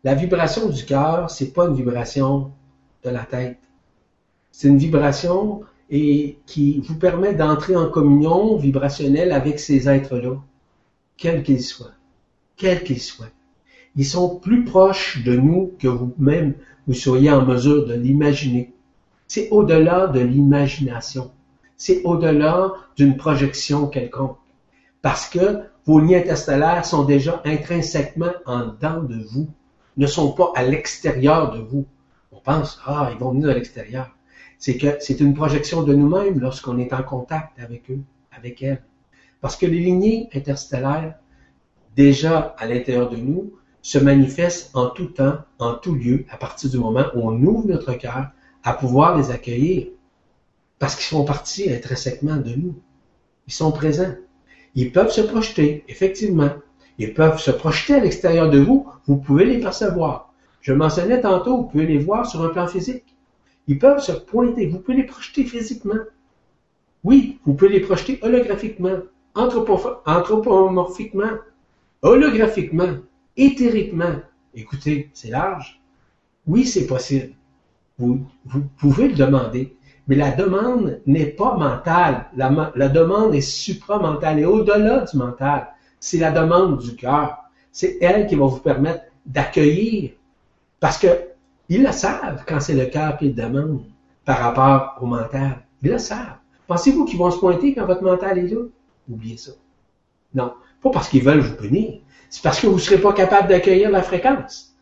[0.03, 2.51] la vibration du cœur, c'est pas une vibration
[3.03, 3.59] de la tête.
[4.51, 10.35] C'est une vibration qui vous permet d'entrer en communion vibrationnelle avec ces êtres-là,
[11.19, 11.93] quels qu'ils soient,
[12.55, 13.27] qu'ils soient.
[13.95, 16.55] Ils sont plus proches de nous que vous-même
[16.87, 18.73] vous soyez en mesure de l'imaginer.
[19.27, 21.31] C'est au-delà de l'imagination.
[21.77, 24.37] C'est au-delà d'une projection quelconque.
[25.01, 29.47] Parce que vos liens interstellaires sont déjà intrinsèquement en dedans de vous,
[29.97, 31.85] ne sont pas à l'extérieur de vous.
[32.31, 34.09] On pense, ah, ils vont venir de l'extérieur.
[34.57, 38.01] C'est que c'est une projection de nous-mêmes lorsqu'on est en contact avec eux,
[38.31, 38.83] avec elles.
[39.41, 41.15] Parce que les lignées interstellaires,
[41.95, 46.69] déjà à l'intérieur de nous, se manifestent en tout temps, en tout lieu, à partir
[46.69, 48.31] du moment où on ouvre notre cœur
[48.63, 49.87] à pouvoir les accueillir.
[50.77, 52.75] Parce qu'ils font partie intrinsèquement de nous.
[53.47, 54.13] Ils sont présents.
[54.75, 56.51] Ils peuvent se projeter, effectivement.
[56.97, 58.87] Ils peuvent se projeter à l'extérieur de vous.
[59.07, 60.33] Vous pouvez les percevoir.
[60.61, 63.15] Je mentionnais tantôt, vous pouvez les voir sur un plan physique.
[63.67, 64.67] Ils peuvent se pointer.
[64.67, 65.99] Vous pouvez les projeter physiquement.
[67.03, 68.97] Oui, vous pouvez les projeter holographiquement,
[70.05, 71.31] anthropomorphiquement,
[72.01, 72.97] holographiquement
[73.37, 74.15] éthériquement.
[74.53, 75.79] Écoutez, c'est large.
[76.47, 77.33] Oui, c'est possible.
[77.97, 78.25] Vous,
[78.77, 79.75] pouvez le demander.
[80.07, 82.25] Mais la demande n'est pas mentale.
[82.35, 85.67] La, demande est supramentale et au-delà du mental.
[85.99, 87.37] C'est la demande du cœur.
[87.71, 90.11] C'est elle qui va vous permettre d'accueillir.
[90.79, 91.07] Parce que
[91.67, 93.83] ils le savent quand c'est le cœur qui demande
[94.25, 95.59] par rapport au mental.
[95.83, 96.37] Ils le savent.
[96.67, 98.61] Pensez-vous qu'ils vont se pointer quand votre mental est là?
[99.09, 99.51] Oubliez ça.
[100.33, 100.53] Non.
[100.81, 101.99] Pas parce qu'ils veulent vous punir
[102.29, 104.75] c'est parce que vous ne serez pas capable d'accueillir la fréquence.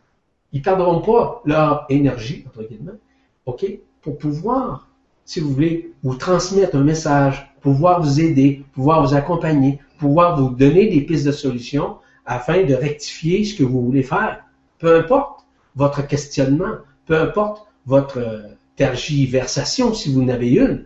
[0.51, 2.99] Ils ne perdront pas leur énergie, entre guillemets,
[3.45, 3.65] OK,
[4.01, 4.87] pour pouvoir,
[5.25, 10.49] si vous voulez, vous transmettre un message, pouvoir vous aider, pouvoir vous accompagner, pouvoir vous
[10.49, 14.43] donner des pistes de solutions afin de rectifier ce que vous voulez faire.
[14.79, 15.45] Peu importe
[15.75, 16.75] votre questionnement,
[17.05, 18.43] peu importe votre
[18.75, 20.85] tergiversation, si vous n'avez une.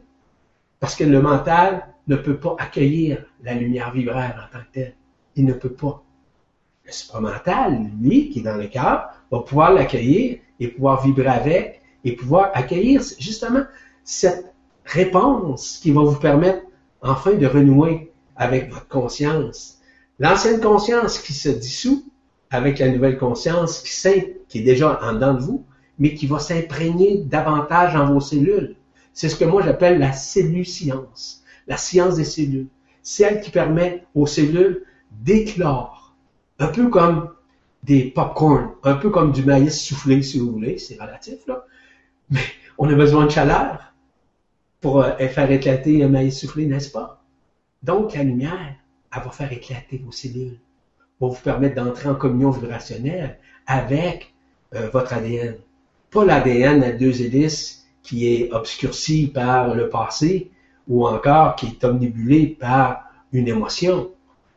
[0.79, 4.95] Parce que le mental ne peut pas accueillir la lumière vibraire en tant que telle.
[5.35, 6.03] Il ne peut pas
[6.85, 11.81] le supramental, lui, qui est dans le cœur, va pouvoir l'accueillir et pouvoir vibrer avec
[12.03, 13.63] et pouvoir accueillir justement
[14.03, 14.53] cette
[14.85, 16.63] réponse qui va vous permettre
[17.01, 19.77] enfin de renouer avec votre conscience.
[20.19, 22.03] L'ancienne conscience qui se dissout
[22.49, 25.65] avec la nouvelle conscience qui, est déjà en dedans de vous,
[25.99, 28.75] mais qui va s'imprégner davantage dans vos cellules.
[29.13, 31.40] C'est ce que moi j'appelle la cellule-science,
[31.71, 32.67] la science des cellules.
[33.01, 36.13] Celle qui permet aux cellules d'éclore
[36.59, 37.29] un peu comme
[37.83, 41.65] des pop-corn, un peu comme du maïs soufflé, si vous voulez, c'est relatif, là.
[42.29, 42.41] Mais
[42.77, 43.93] On a besoin de chaleur
[44.81, 47.23] pour euh, faire éclater un maïs soufflé, n'est-ce pas?
[47.83, 48.75] Donc, la lumière,
[49.15, 50.59] elle va faire éclater vos cellules,
[51.21, 54.33] va vous permettre d'entrer en communion vibrationnelle avec
[54.75, 55.55] euh, votre ADN.
[56.09, 60.51] Pas l'ADN à deux hélices qui est obscurci par le passé
[60.87, 64.11] ou encore qui est omnibulé par une émotion,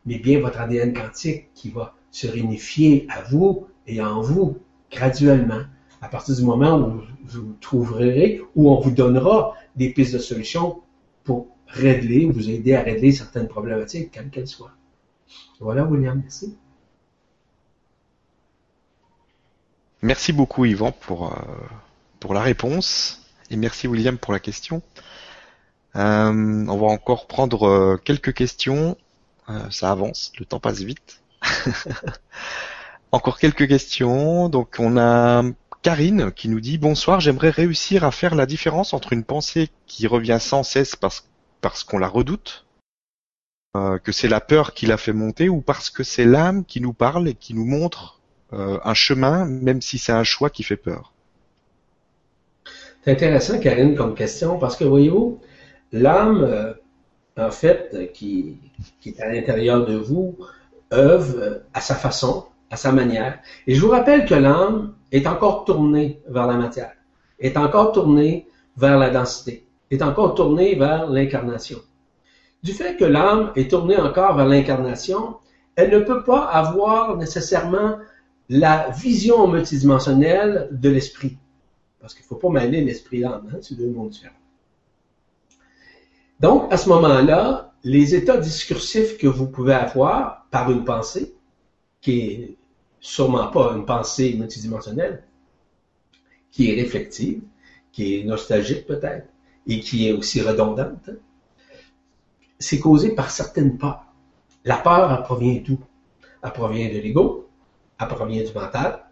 [0.05, 4.57] mais bien votre ADN quantique qui va se réunifier à vous et en vous
[4.91, 5.61] graduellement
[6.01, 10.81] à partir du moment où vous trouverez, où on vous donnera des pistes de solutions
[11.23, 14.71] pour régler, vous aider à régler certaines problématiques, quelles qu'elles soient.
[15.59, 16.55] Voilà, William, merci.
[20.01, 21.35] Merci beaucoup, Yvan, pour, euh,
[22.19, 23.25] pour la réponse.
[23.49, 24.81] Et merci, William, pour la question.
[25.95, 28.97] Euh, on va encore prendre euh, quelques questions.
[29.69, 31.21] ça avance, le temps passe vite.
[33.11, 34.49] encore quelques questions.
[34.49, 35.43] Donc, on a
[35.85, 40.07] Karine qui nous dit bonsoir, j'aimerais réussir à faire la différence entre une pensée qui
[40.07, 41.29] revient sans cesse parce,
[41.61, 42.65] parce qu'on la redoute,
[43.75, 46.81] euh, que c'est la peur qui la fait monter, ou parce que c'est l'âme qui
[46.81, 48.19] nous parle et qui nous montre
[48.53, 51.13] euh, un chemin, même si c'est un choix qui fait peur.
[53.03, 55.39] C'est intéressant, Karine, comme question, parce que voyez-vous,
[55.95, 56.73] l'âme, euh,
[57.37, 58.59] en fait, qui,
[59.05, 60.37] est à l'intérieur de vous,
[60.93, 63.39] œuvre à sa façon, à sa manière.
[63.67, 66.93] Et je vous rappelle que l'âme est encore tournée vers la matière,
[67.39, 68.47] est encore tournée
[68.77, 71.79] vers la densité, est encore tournée vers l'incarnation.
[72.61, 75.37] Du fait que l'âme est tournée encore vers l'incarnation,
[75.75, 77.97] elle ne peut pas avoir nécessairement
[78.49, 81.37] la vision multidimensionnelle de l'esprit.
[81.99, 84.35] Parce qu'il ne faut pas mêler l'esprit et l'âme, hein, c'est deux mondes différents.
[86.39, 91.35] Donc, à ce moment-là, les états discursifs que vous pouvez avoir par une pensée,
[92.01, 92.57] qui est
[92.99, 95.23] sûrement pas une pensée multidimensionnelle,
[96.51, 97.41] qui est réflexive,
[97.91, 99.27] qui est nostalgique peut-être,
[99.67, 101.09] et qui est aussi redondante,
[102.59, 104.05] c'est causé par certaines peurs.
[104.63, 105.79] La peur, elle provient d'où?
[106.43, 107.49] Elle provient de l'ego,
[107.99, 109.05] elle provient du mental,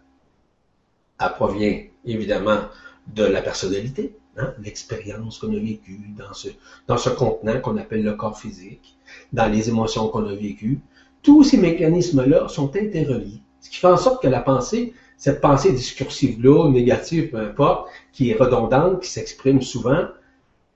[1.20, 2.60] elle provient évidemment
[3.06, 6.48] de la personnalité, hein, l'expérience qu'on a vécue dans ce,
[6.86, 8.96] dans contenant qu'on appelle le corps physique,
[9.32, 10.80] dans les émotions qu'on a vécues,
[11.22, 13.40] tous ces mécanismes-là sont interreliés.
[13.60, 18.30] Ce qui fait en sorte que la pensée, cette pensée discursive-là, négative, peu importe, qui
[18.30, 20.06] est redondante, qui s'exprime souvent,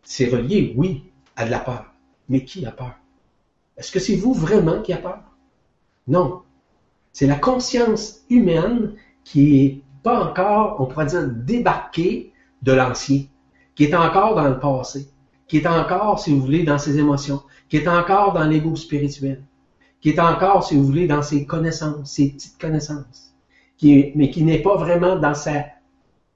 [0.02, 1.04] c'est relié, oui,
[1.36, 1.92] à de la peur.
[2.28, 2.94] Mais qui a peur?
[3.76, 5.20] Est-ce que c'est vous vraiment qui a peur?
[6.06, 6.42] Non.
[7.12, 8.94] C'est la conscience humaine
[9.24, 12.32] qui est pas encore, on pourrait dire, débarquée
[12.62, 13.24] de l'ancien,
[13.78, 15.08] qui est encore dans le passé,
[15.46, 17.40] qui est encore, si vous voulez, dans ses émotions,
[17.70, 19.42] qui est encore dans l'ego spirituel
[20.00, 23.34] qui est encore, si vous voulez, dans ses connaissances, ses petites connaissances,
[23.82, 25.64] mais qui n'est pas vraiment dans sa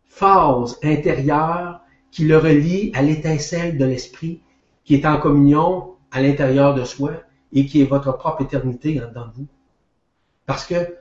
[0.05, 4.43] phase intérieure qui le relie à l'étincelle de l'esprit,
[4.85, 7.13] qui est en communion à l'intérieur de soi
[7.53, 9.47] et qui est votre propre éternité dans vous.
[10.45, 10.97] Parce que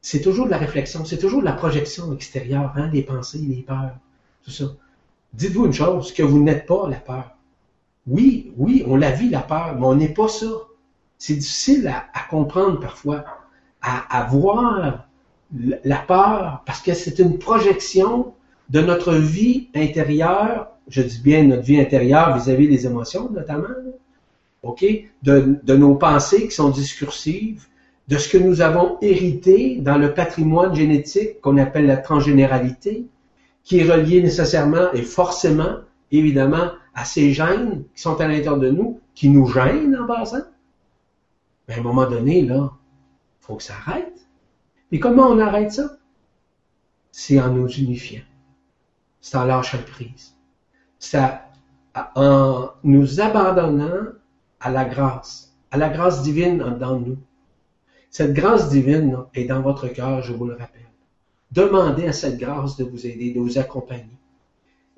[0.00, 3.96] c'est toujours de la réflexion, c'est toujours de la projection extérieure, hein, pensées, les peurs,
[4.44, 4.66] tout ça.
[5.34, 7.36] Dites-vous une chose, que vous n'êtes pas la peur.
[8.06, 10.46] Oui, oui, on la vit la peur, mais on n'est pas ça.
[11.18, 13.24] C'est difficile à, comprendre parfois,
[13.82, 15.06] à, voir
[15.84, 18.34] la peur, parce que c'est une projection
[18.70, 23.68] de notre vie intérieure, je dis bien notre vie intérieure vis-à-vis des émotions notamment,
[24.62, 24.84] ok,
[25.22, 27.66] de, de nos pensées qui sont discursives,
[28.08, 33.06] de ce que nous avons hérité dans le patrimoine génétique qu'on appelle la transgénéralité,
[33.66, 35.80] qui est relié nécessairement et forcément,
[36.12, 40.44] évidemment, à ces gènes qui sont à l'intérieur de nous, qui nous gênent en passant,
[41.66, 44.28] mais à un moment donné, là, il faut que ça arrête.
[44.92, 45.96] Et comment on arrête ça?
[47.10, 48.22] C'est en nous unifiant.
[49.20, 50.36] C'est en lâchant prise.
[51.00, 51.20] C'est
[52.14, 54.12] en nous abandonnant
[54.60, 57.18] à la grâce, à la grâce divine dans nous.
[58.10, 60.85] Cette grâce divine est dans votre cœur, je vous le rappelle.
[61.52, 64.18] Demandez à cette grâce de vous aider, de vous accompagner.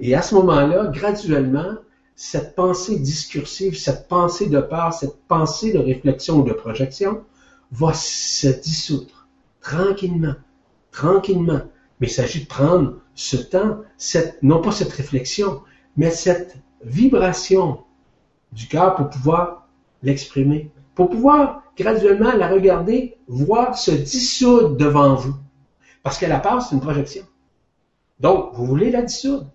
[0.00, 1.76] Et à ce moment-là, graduellement,
[2.14, 7.22] cette pensée discursive, cette pensée de peur, cette pensée de réflexion ou de projection
[7.70, 9.28] va se dissoudre
[9.60, 10.34] tranquillement,
[10.90, 11.60] tranquillement.
[12.00, 15.62] Mais il s'agit de prendre ce temps, cette, non pas cette réflexion,
[15.96, 17.80] mais cette vibration
[18.52, 19.68] du cœur pour pouvoir
[20.02, 25.34] l'exprimer, pour pouvoir graduellement la regarder, voir se dissoudre devant vous.
[26.02, 27.24] Parce que la peur, c'est une projection.
[28.20, 29.50] Donc, vous voulez la dissoudre?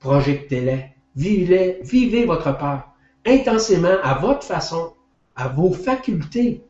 [0.00, 2.88] Projectez-la Vivez, vivez votre peur
[3.26, 4.94] intensément à votre façon,
[5.36, 6.62] à vos facultés.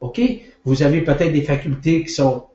[0.00, 0.20] OK?
[0.64, 2.46] Vous avez peut-être des facultés qui sont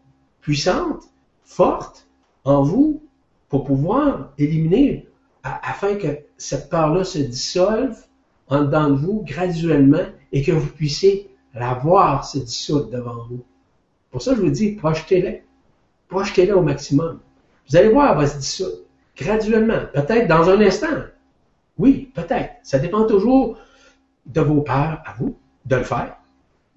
[0.41, 1.03] puissantes,
[1.43, 2.07] fortes
[2.45, 3.03] en vous
[3.49, 5.07] pour pouvoir éliminer
[5.43, 7.97] afin que cette peur-là se dissolve
[8.47, 13.43] en dedans de vous graduellement et que vous puissiez la voir se dissoudre devant vous.
[14.09, 15.31] Pour ça, je vous dis, projetez-la.
[16.13, 17.17] Projetez-la au maximum.
[17.67, 18.77] Vous allez voir, elle va se dissoudre
[19.17, 21.05] graduellement, peut-être dans un instant.
[21.79, 22.51] Oui, peut-être.
[22.61, 23.57] Ça dépend toujours
[24.27, 25.35] de vos peurs à vous
[25.65, 26.15] de le faire,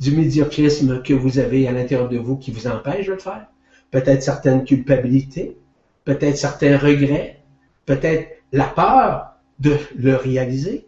[0.01, 3.47] du médiocrisme que vous avez à l'intérieur de vous qui vous empêche de le faire,
[3.91, 5.59] peut-être certaines culpabilités,
[6.07, 7.43] peut-être certains regrets,
[7.85, 10.87] peut-être la peur de le réaliser,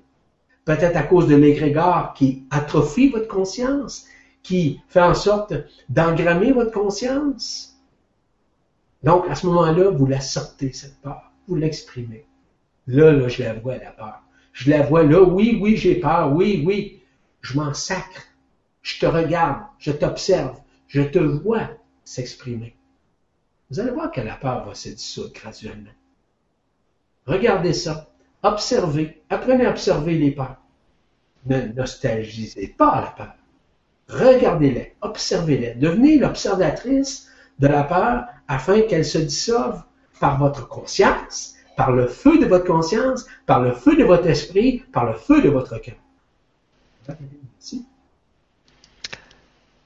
[0.65, 4.07] peut-être à cause de l'égrégore qui atrophie votre conscience,
[4.43, 5.53] qui fait en sorte
[5.91, 7.77] d'engrammer votre conscience.
[9.03, 11.31] Donc, à ce moment-là, vous la sortez, cette peur.
[11.47, 12.27] Vous l'exprimez.
[12.87, 14.23] Là, là, je la vois, la peur.
[14.53, 17.03] Je la vois là, oui, oui, j'ai peur, oui, oui.
[17.41, 18.23] Je m'en sacre.
[18.83, 20.59] Je te regarde, je t'observe,
[20.89, 21.69] je te vois
[22.05, 22.75] s'exprimer.
[23.70, 25.91] Vous allez voir que la peur va se dissoudre graduellement.
[27.27, 28.09] Regardez ça.
[28.43, 29.23] Observez.
[29.29, 30.57] Apprenez à observer les peurs.
[31.47, 33.35] Ne nostalgisez pas la peur.
[34.09, 35.75] Regardez-les, observez-les.
[35.75, 37.27] Devenez l'observatrice
[37.59, 39.82] de la peur afin qu'elle se dissolve
[40.20, 44.85] par votre conscience, par le feu de votre conscience, par le feu de votre esprit,
[44.93, 45.97] par le feu de votre cœur.
[47.09, 47.86] Merci.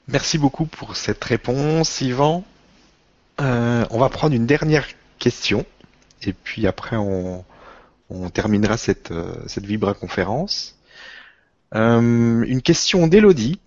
[0.08, 2.44] Merci beaucoup pour cette réponse, Yvan.
[3.40, 4.86] Euh, on va prendre une dernière
[5.18, 5.64] question
[6.22, 7.44] et puis après on,
[8.34, 10.78] terminera cette, euh, cette Vibra conférence.
[11.74, 13.58] Euh, une question d'Elodie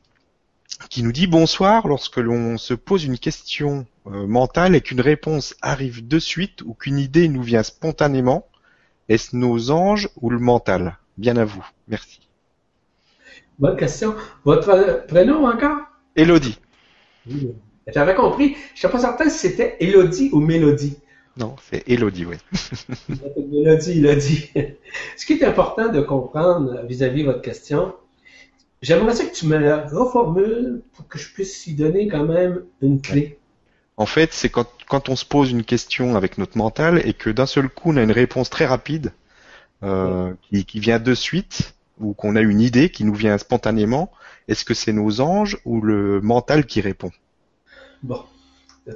[0.89, 6.07] qui nous dit bonsoir lorsque l'on se pose une question mentale et qu'une réponse arrive
[6.07, 8.47] de suite ou qu'une idée nous vient spontanément,
[9.09, 10.97] est-ce nos anges ou le mental?
[11.17, 11.65] Bien à vous.
[11.87, 12.19] Merci.
[13.57, 14.15] Bonne question.
[14.43, 15.77] Votre prénom encore?
[16.15, 16.59] Elodie.
[17.87, 18.55] J'avais compris.
[18.73, 20.97] Je ne suis pas certain si c'était Elodie ou Mélodie.
[21.37, 22.37] Non, c'est Elodie, oui.
[23.51, 24.49] Mélodie, Elodie.
[25.17, 27.93] Ce qui est important de comprendre vis-à-vis de votre question,
[28.81, 33.01] j'aimerais que tu me la reformules pour que je puisse y donner quand même une
[33.01, 33.39] clé.
[33.97, 37.29] En fait, c'est quand, quand, on se pose une question avec notre mental et que
[37.29, 39.13] d'un seul coup on a une réponse très rapide
[39.83, 44.11] euh, qui, qui, vient de suite ou qu'on a une idée qui nous vient spontanément,
[44.47, 47.11] est-ce que c'est nos anges ou le mental qui répond?
[48.03, 48.23] Bon,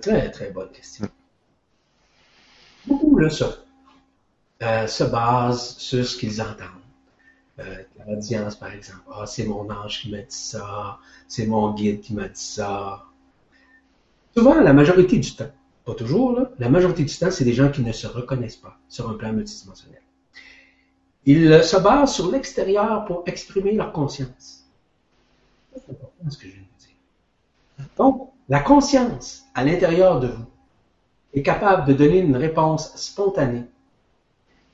[0.01, 1.07] très très bonne question.
[2.85, 3.56] Beaucoup là, ça,
[4.61, 6.78] euh, se basent sur ce qu'ils entendent.
[7.60, 9.02] Euh, l'audience, par exemple.
[9.11, 13.03] Ah, c'est mon ange qui m'a dit ça, c'est mon guide qui m'a dit ça.
[14.36, 15.52] Souvent, la majorité du temps,
[15.84, 19.10] pas toujours, la majorité du temps, c'est des gens qui ne se reconnaissent pas sur
[19.10, 20.02] un plan multidimensionnel.
[21.26, 24.65] Ils se basent sur l'extérieur pour exprimer leur conscience.
[25.73, 27.88] C'est important ce que je viens de dire.
[27.98, 30.45] Donc, la conscience à l'intérieur de vous
[31.34, 33.65] est capable de donner une réponse spontanée.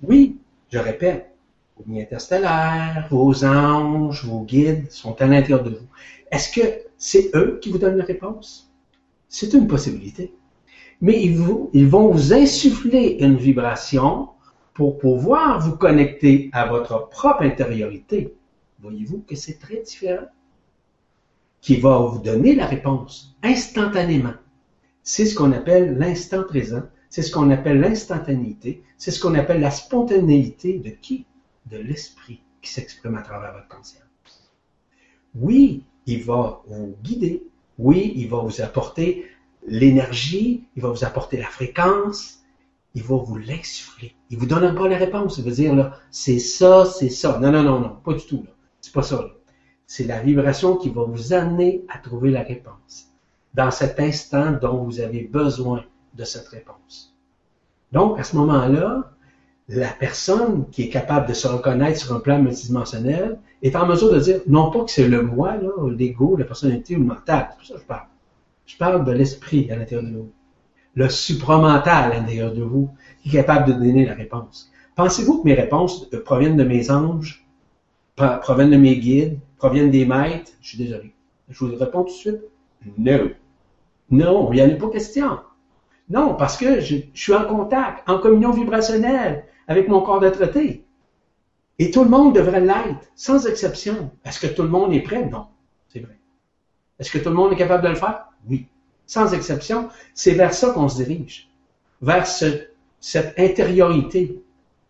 [0.04, 0.38] Oui,
[0.72, 1.35] je répète,
[1.84, 5.88] lignes interstellaires, vos anges, vos guides sont à l'intérieur de vous.
[6.32, 6.62] Est-ce que
[6.98, 8.72] c'est eux qui vous donnent la réponse?
[9.28, 10.34] C'est une possibilité.
[11.02, 11.38] Mais ils,
[11.74, 14.30] ils vont vous insuffler une vibration
[14.74, 18.34] pour pouvoir vous connecter à votre propre intériorité.
[18.80, 20.26] Voyez-vous que c'est très différent?
[21.62, 24.34] Qui va vous donner la réponse instantanément.
[25.04, 26.84] C'est ce qu'on appelle l'instant présent.
[27.10, 28.84] C'est ce qu'on appelle l'instantanéité.
[28.98, 31.26] C'est ce qu'on appelle la spontanéité de qui?
[31.66, 34.04] De l'esprit qui s'exprime à travers votre conscience.
[35.34, 37.44] Oui, il va vous guider.
[37.78, 39.26] Oui, il va vous apporter
[39.68, 40.64] l'énergie.
[40.76, 42.46] Il va vous apporter la fréquence
[42.96, 44.16] il va vous l'insuffler.
[44.30, 45.38] Il vous donne pas la réponse.
[45.38, 47.40] Il va dire, là, c'est ça, c'est ça.
[47.40, 48.52] Non, non, non, non, pas du tout, là.
[48.80, 49.30] C'est pas ça,
[49.86, 53.12] C'est la vibration qui va vous amener à trouver la réponse.
[53.54, 55.84] Dans cet instant dont vous avez besoin
[56.14, 57.14] de cette réponse.
[57.92, 59.12] Donc, à ce moment-là,
[59.68, 64.12] la personne qui est capable de se reconnaître sur un plan multidimensionnel est en mesure
[64.14, 65.56] de dire, non pas que c'est le moi,
[65.88, 67.50] l'ego, la personnalité ou le mental.
[67.50, 68.08] C'est pour ça que je parle.
[68.66, 70.32] Je parle de l'esprit à l'intérieur de nous
[70.96, 72.90] le supramental à l'intérieur de vous
[73.22, 74.72] qui est capable de donner la réponse.
[74.96, 77.46] Pensez-vous que mes réponses proviennent de mes anges,
[78.16, 80.52] proviennent de mes guides, proviennent des maîtres?
[80.62, 81.14] Je suis désolé.
[81.50, 82.42] Je vous réponds tout de suite.
[82.98, 83.30] Non.
[84.10, 85.40] Non, il n'y en a pas question.
[86.10, 90.84] Non, parce que je, suis en contact, en communion vibrationnelle avec mon corps de traité.
[91.80, 94.12] Et tout le monde devrait l'être, sans exception.
[94.24, 95.26] Est-ce que tout le monde est prêt?
[95.26, 95.48] Non,
[95.90, 96.18] c'est vrai.
[97.00, 98.30] Est-ce que tout le monde est capable de le faire?
[98.48, 98.68] Oui
[99.06, 101.50] sans exception, c'est vers ça qu'on se dirige,
[102.02, 102.74] vers cette
[103.38, 104.42] intériorité.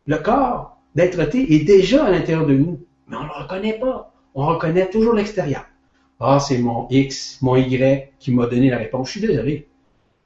[0.08, 4.14] Le corps d'être est déjà à l'intérieur de nous, mais on ne le reconnaît pas.
[4.34, 5.66] On reconnaît toujours l'extérieur.
[6.20, 9.08] Ah, c'est mon X, mon Y qui m'a donné la réponse.
[9.08, 9.68] Je suis désolé.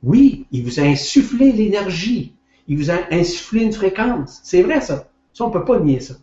[0.04, 2.36] Oui, il vous a insufflé l'énergie.
[2.70, 4.40] Il vous a insufflé une fréquence.
[4.44, 5.10] C'est vrai, ça.
[5.34, 6.14] Ça, on peut pas nier ça.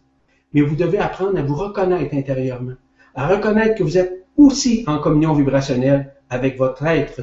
[0.55, 2.77] Mais vous devez apprendre à vous reconnaître intérieurement,
[3.15, 7.23] à reconnaître que vous êtes aussi en communion vibrationnelle avec votre être,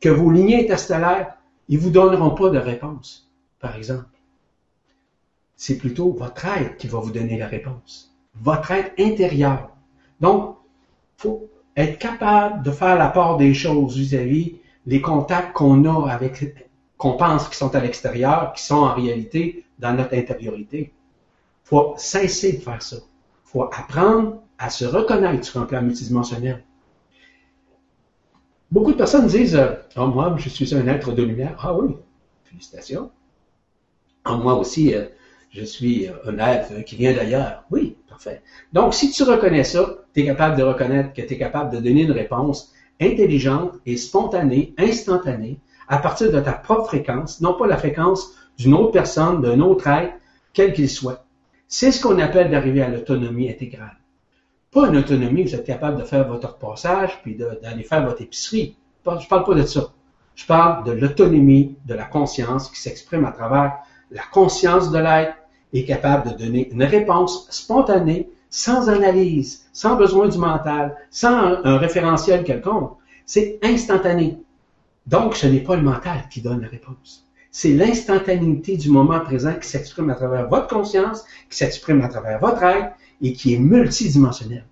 [0.00, 1.36] que vos lignées interstellaires,
[1.68, 3.30] ils vous donneront pas de réponse,
[3.60, 4.06] par exemple.
[5.56, 8.16] C'est plutôt votre être qui va vous donner la réponse.
[8.34, 9.70] Votre être intérieur.
[10.20, 10.56] Donc,
[11.18, 14.56] faut être capable de faire la part des choses vis-à-vis
[14.86, 16.56] des contacts qu'on a avec,
[17.00, 20.92] qu'on pense qui sont à l'extérieur, qui sont en réalité dans notre intériorité.
[21.64, 22.98] faut cesser de faire ça.
[23.42, 26.62] faut apprendre à se reconnaître sur un plan multidimensionnel.
[28.70, 31.56] Beaucoup de personnes disent euh, oh, moi, je suis un être de lumière.
[31.62, 31.96] Ah oui,
[32.44, 33.10] félicitations.
[34.24, 35.06] Ah, moi aussi, euh,
[35.52, 37.64] je suis un être qui vient d'ailleurs.
[37.70, 38.42] Oui, parfait.
[38.74, 41.78] Donc, si tu reconnais ça, tu es capable de reconnaître que tu es capable de
[41.78, 45.58] donner une réponse intelligente et spontanée, instantanée,
[45.90, 49.86] à partir de ta propre fréquence, non pas la fréquence d'une autre personne, d'un autre
[49.88, 50.14] être,
[50.54, 51.24] quel qu'il soit.
[51.68, 53.96] C'est ce qu'on appelle d'arriver à l'autonomie intégrale.
[54.72, 58.76] Pas une autonomie, vous êtes capable de faire votre repassage, puis d'aller faire votre épicerie.
[59.04, 59.90] Je parle pas de ça.
[60.36, 63.78] Je parle de l'autonomie de la conscience qui s'exprime à travers
[64.10, 65.34] la conscience de l'être
[65.72, 71.34] est capable de donner une réponse spontanée, sans analyse, sans besoin du mental, sans
[71.64, 72.96] un, référentiel quelconque.
[73.26, 74.38] C'est instantané.
[75.06, 77.26] Donc, ce n'est pas le mental qui donne la réponse.
[77.50, 82.38] C'est l'instantanéité du moment présent qui s'exprime à travers votre conscience, qui s'exprime à travers
[82.38, 84.64] votre être et qui est multidimensionnel.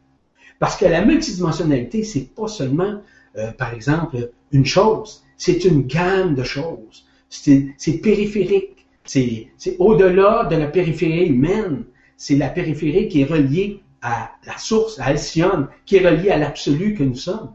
[0.59, 3.01] Parce que la multidimensionnalité, c'est pas seulement,
[3.37, 7.07] euh, par exemple, une chose, c'est une gamme de choses.
[7.29, 8.87] C'est périphérique.
[9.05, 9.49] C'est
[9.79, 11.85] au-delà de la périphérie humaine.
[12.17, 16.39] C'est la périphérie qui est reliée à la source, à Alcyone, qui est reliée à
[16.39, 17.53] l'absolu que nous sommes.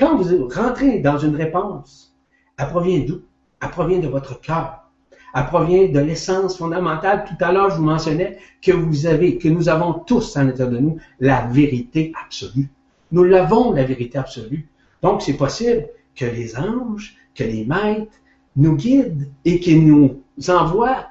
[0.00, 2.16] Quand vous rentrez dans une réponse,
[2.58, 3.20] elle provient d'où?
[3.62, 4.90] Elle provient de votre cœur.
[5.34, 7.26] Elle provient de l'essence fondamentale.
[7.28, 10.70] Tout à l'heure, je vous mentionnais que vous avez, que nous avons tous à l'intérieur
[10.70, 12.70] de nous la vérité absolue.
[13.12, 14.66] Nous l'avons, la vérité absolue.
[15.02, 15.86] Donc, c'est possible
[16.16, 18.10] que les anges, que les maîtres
[18.56, 21.08] nous guident et qu'ils nous envoient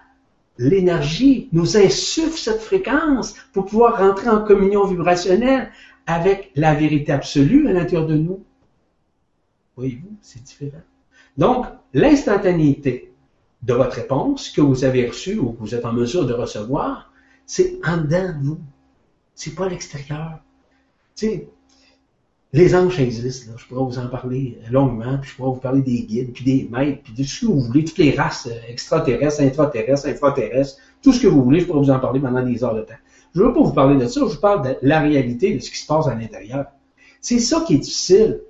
[0.57, 5.69] l'énergie, nous insuffle cette fréquence pour pouvoir rentrer en communion vibrationnelle
[6.07, 8.43] avec la vérité absolue à l'intérieur de nous.
[9.79, 10.81] Voyez-vous, c'est différent.
[11.37, 13.13] Donc, l'instantanéité,
[13.61, 17.11] de votre réponse que vous avez reçue ou que vous êtes en mesure de recevoir,
[17.45, 18.59] c'est en dedans de vous.
[19.35, 20.39] C'est pas à l'extérieur.
[21.15, 21.49] Tu sais,
[22.51, 23.57] les anges existent, là.
[23.57, 26.67] je pourrais vous en parler longuement, puis je pourrais vous parler des guides, puis des
[26.69, 31.13] maîtres, puis de ce que vous voulez, toutes les races euh, extraterrestres, intraterrestres, infraterrestres, tout
[31.13, 32.95] ce que vous voulez, je pourrais vous en parler pendant des heures de temps.
[33.35, 35.59] Je ne veux pas vous parler de ça, je vous parle de la réalité, de
[35.59, 36.65] ce qui se passe à l'intérieur.
[37.21, 38.41] C'est ça qui est difficile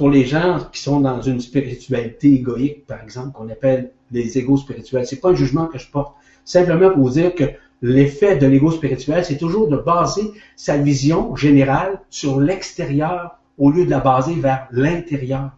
[0.00, 4.56] pour les gens qui sont dans une spiritualité égoïque, par exemple, qu'on appelle les égos
[4.56, 5.06] spirituels.
[5.06, 6.14] C'est pas un jugement que je porte.
[6.46, 7.44] Simplement pour vous dire que
[7.82, 13.84] l'effet de l'ego spirituel, c'est toujours de baser sa vision générale sur l'extérieur au lieu
[13.84, 15.50] de la baser vers l'intérieur.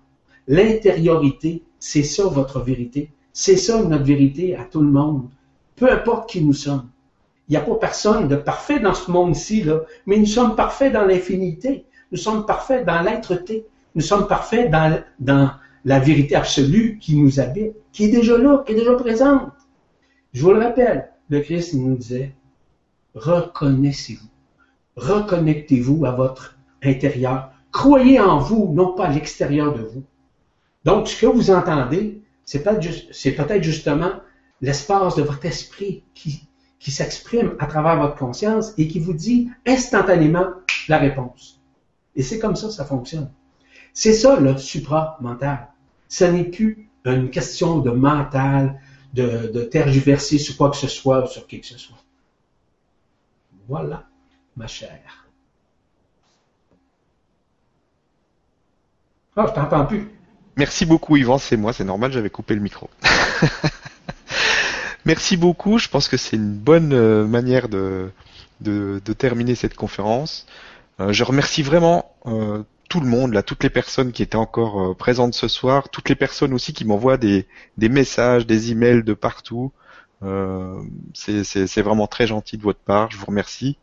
[0.49, 3.13] L'intériorité, c'est ça votre vérité.
[3.33, 5.29] C'est ça notre vérité à tout le monde.
[5.77, 6.89] Peu importe qui nous sommes.
[7.49, 10.93] Il n'y a pas personne de parfait dans ce monde-ci, là, mais nous sommes parfaits
[10.93, 11.85] dans l'infinité.
[12.11, 13.67] Nous sommes parfaits dans l'être-té.
[13.95, 15.51] Nous sommes parfaits dans,
[15.85, 19.51] la vérité absolue qui nous habite, qui est déjà là, qui est déjà présente.
[20.33, 22.33] Je vous le rappelle, le Christ nous disait,
[23.15, 24.29] reconnaissez-vous,
[24.97, 30.05] reconnectez-vous à votre intérieur, croyez en vous, non pas à l'extérieur de vous.
[30.85, 34.13] Donc, ce que vous entendez, c'est peut-être justement
[34.61, 36.49] l'espace de votre esprit qui,
[36.79, 40.47] qui s'exprime à travers votre conscience et qui vous dit instantanément
[40.89, 41.61] la réponse.
[42.17, 43.31] Et c'est comme ça que ça fonctionne.
[43.95, 45.69] C'est ça le supra-mental.
[46.09, 48.81] Ce n'est plus une question de mental,
[49.15, 51.99] de, tergiverser sur quoi que ce soit ou sur qui que ce soit.
[53.69, 54.05] Voilà,
[54.57, 55.27] ma chère.
[59.37, 60.11] Ah, je t'entends plus.
[60.57, 61.39] Merci beaucoup, Yvan.
[61.39, 62.91] C'est moi, c'est normal, j'avais coupé le micro.
[65.05, 65.79] Merci beaucoup.
[65.79, 68.11] Je pense que c'est une bonne euh, manière de,
[68.61, 70.47] de, terminer cette conférence.
[71.01, 74.91] Euh, je remercie vraiment euh, tout le monde, là, toutes les personnes qui étaient encore
[74.91, 77.47] euh, présentes ce soir, toutes les personnes aussi qui m'envoient des,
[77.79, 79.73] des messages, des emails de partout.
[80.23, 80.81] Euh,
[81.15, 83.79] c'est vraiment très gentil de votre part, je vous remercie.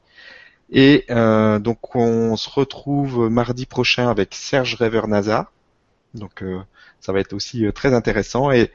[0.72, 5.50] Et euh, donc on se retrouve mardi prochain avec Serge Revernaza.
[6.14, 6.60] Donc euh,
[7.00, 8.52] ça va être aussi très intéressant.
[8.52, 8.72] Et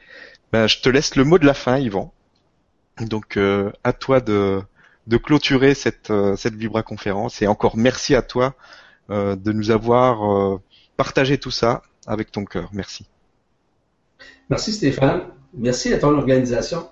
[0.51, 2.11] ben, je te laisse le mot de la fin, Yvan.
[2.99, 3.37] Donc
[3.83, 4.61] à toi de,
[5.07, 7.41] de clôturer cette, cette Vibra conférence.
[7.41, 8.53] Et encore merci à toi euh,
[9.09, 10.61] de nous avoir euh,
[10.97, 12.69] partagé tout ça avec ton cœur.
[12.73, 13.05] Merci.
[14.49, 15.21] Merci Stéphane.
[15.53, 16.87] Merci à ton organisation.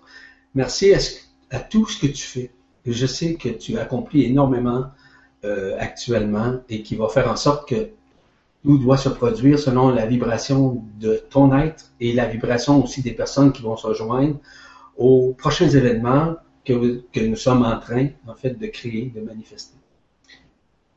[0.56, 0.94] Merci
[1.52, 2.52] à, tout ce que tu fais.
[2.85, 4.85] je sais que tu accomplis énormément
[5.45, 7.90] euh, actuellement et qui va faire en sorte que
[8.64, 13.11] tout doit se produire selon la vibration de ton être et la vibration aussi des
[13.11, 14.38] personnes qui vont se rejoindre
[14.98, 19.76] aux prochains événements que, nous sommes en train, en fait, de créer, de manifester.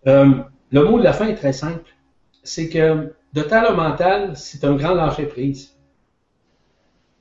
[0.06, 1.94] Euh, le mot de la fin est très simple.
[2.42, 5.74] C'est que de talent mental, c'est un grand lâcher prise.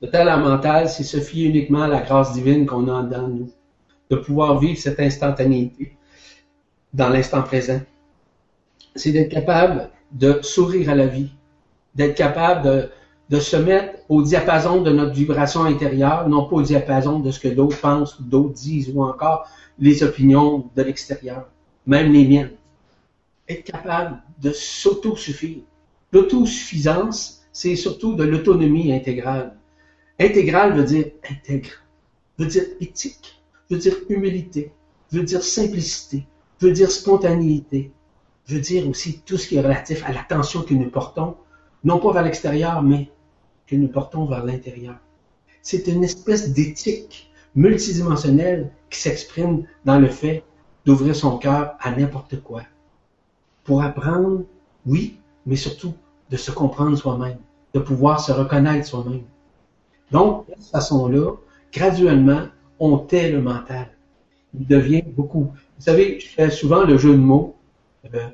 [0.02, 3.50] De talent mental, c'est se fier uniquement à la grâce divine qu'on a dans nous.
[4.10, 5.96] De pouvoir vivre cette instantanéité
[6.92, 7.80] dans l'instant présent.
[8.94, 11.30] C'est d'être capable de sourire à la vie,
[11.94, 12.90] d'être capable de,
[13.30, 17.40] de, se mettre au diapason de notre vibration intérieure, non pas au diapason de ce
[17.40, 19.48] que d'autres pensent, d'autres disent, ou encore
[19.78, 21.48] les opinions de l'extérieur,
[21.86, 22.52] même les miennes.
[23.48, 25.62] Être capable de s'autosuffire.
[26.12, 29.56] L'autosuffisance, c'est surtout de l'autonomie intégrale.
[30.18, 31.70] Intégrale veut dire intègre,
[32.38, 34.72] veut dire éthique, veut dire humilité,
[35.12, 36.26] veut dire simplicité,
[36.60, 37.92] veut dire spontanéité,
[38.48, 41.36] veut dire aussi tout ce qui est relatif à l'attention que nous portons,
[41.84, 43.10] non pas vers l'extérieur, mais
[43.66, 44.96] que nous portons vers l'intérieur.
[45.62, 50.44] C'est une espèce d'éthique multidimensionnelle qui s'exprime dans le fait
[50.84, 52.62] d'ouvrir son cœur à n'importe quoi.
[53.66, 54.44] Pour apprendre,
[54.86, 55.94] oui, mais surtout
[56.30, 57.38] de se comprendre soi-même,
[57.74, 59.22] de pouvoir se reconnaître soi-même.
[60.10, 61.32] Donc, de cette façon-là,
[61.72, 62.42] graduellement,
[62.78, 63.88] on tait le mental.
[64.54, 65.52] Il devient beaucoup.
[65.78, 67.56] Vous savez, je fais souvent le jeu de mots
[68.14, 68.28] euh,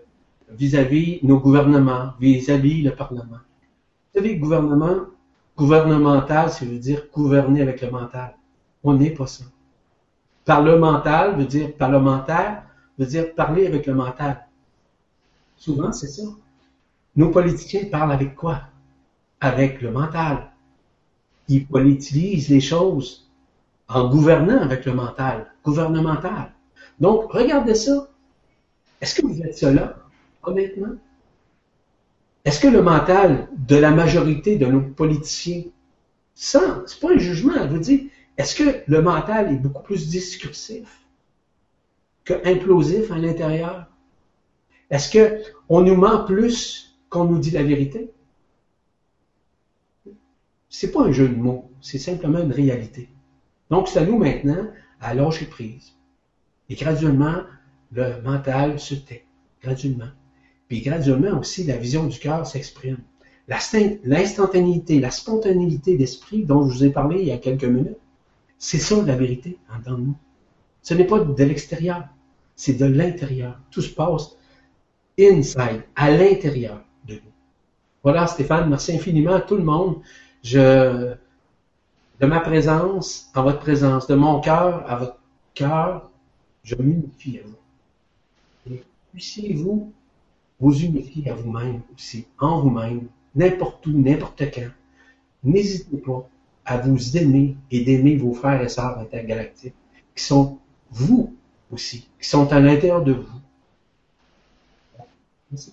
[0.50, 3.40] vis-à-vis nos gouvernements, vis-à-vis le Parlement.
[4.14, 5.06] Vous savez, gouvernement,
[5.56, 8.34] gouvernemental, ça veut dire gouverner avec le mental.
[8.84, 9.44] On n'est pas ça.
[10.44, 12.64] Parlemental veut dire parlementaire,
[12.98, 14.44] veut dire parler avec le mental.
[15.62, 16.24] Souvent, c'est ça.
[17.14, 18.62] Nos politiciens parlent avec quoi?
[19.40, 20.50] Avec le mental.
[21.46, 23.30] Ils politisent les choses
[23.86, 26.52] en gouvernant avec le mental, gouvernemental.
[26.98, 28.08] Donc, regardez ça.
[29.00, 29.98] Est-ce que vous êtes cela,
[30.42, 30.96] honnêtement?
[32.44, 35.62] Est-ce que le mental de la majorité de nos politiciens,
[36.34, 38.00] ça, c'est pas un jugement, je veux dire,
[38.36, 41.02] est-ce que le mental est beaucoup plus discursif
[42.24, 43.91] que implosif à l'intérieur?
[44.92, 48.12] Est-ce que on nous ment plus qu'on nous dit la vérité?
[50.68, 53.08] C'est pas un jeu de mots, c'est simplement une réalité.
[53.70, 54.68] Donc, c'est à nous maintenant
[55.00, 55.94] à lâcher prise.
[56.68, 57.42] Et graduellement,
[57.90, 59.24] le mental se tait.
[59.62, 60.10] Graduellement.
[60.68, 62.98] Puis graduellement aussi, la vision du cœur s'exprime.
[63.48, 67.98] L'instantanéité, la spontanéité d'esprit dont je vous ai parlé il y a quelques minutes,
[68.58, 70.16] c'est ça la vérité en dedans de nous.
[70.82, 72.08] Ce n'est pas de l'extérieur,
[72.56, 73.58] c'est de l'intérieur.
[73.70, 74.36] Tout se passe
[75.18, 77.20] inside, à l'intérieur de nous.
[78.02, 80.00] Voilà, Stéphane, merci infiniment à tout le monde.
[80.42, 81.14] Je,
[82.20, 85.18] de ma présence en votre présence, de mon cœur à votre
[85.54, 86.10] cœur,
[86.64, 88.76] je m'unifie à vous.
[89.12, 89.92] Puissiez-vous
[90.58, 94.70] vous unifier à vous-même aussi, en vous-même, n'importe où, n'importe quand.
[95.44, 96.28] N'hésitez pas
[96.64, 99.74] à vous aimer et d'aimer vos frères et sœurs intergalactiques
[100.14, 100.58] qui sont
[100.90, 101.34] vous
[101.72, 103.40] aussi, qui sont à l'intérieur de vous.
[105.52, 105.72] Merci.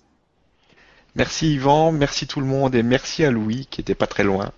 [1.16, 4.52] Merci Yvan, merci tout le monde et merci à Louis qui était pas très loin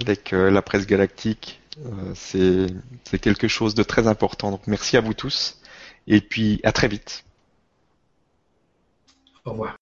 [0.00, 1.60] avec euh, la presse galactique.
[1.84, 4.50] Euh, c'est quelque chose de très important.
[4.50, 5.60] Donc merci à vous tous
[6.08, 7.24] et puis à très vite.
[9.44, 9.76] Au revoir.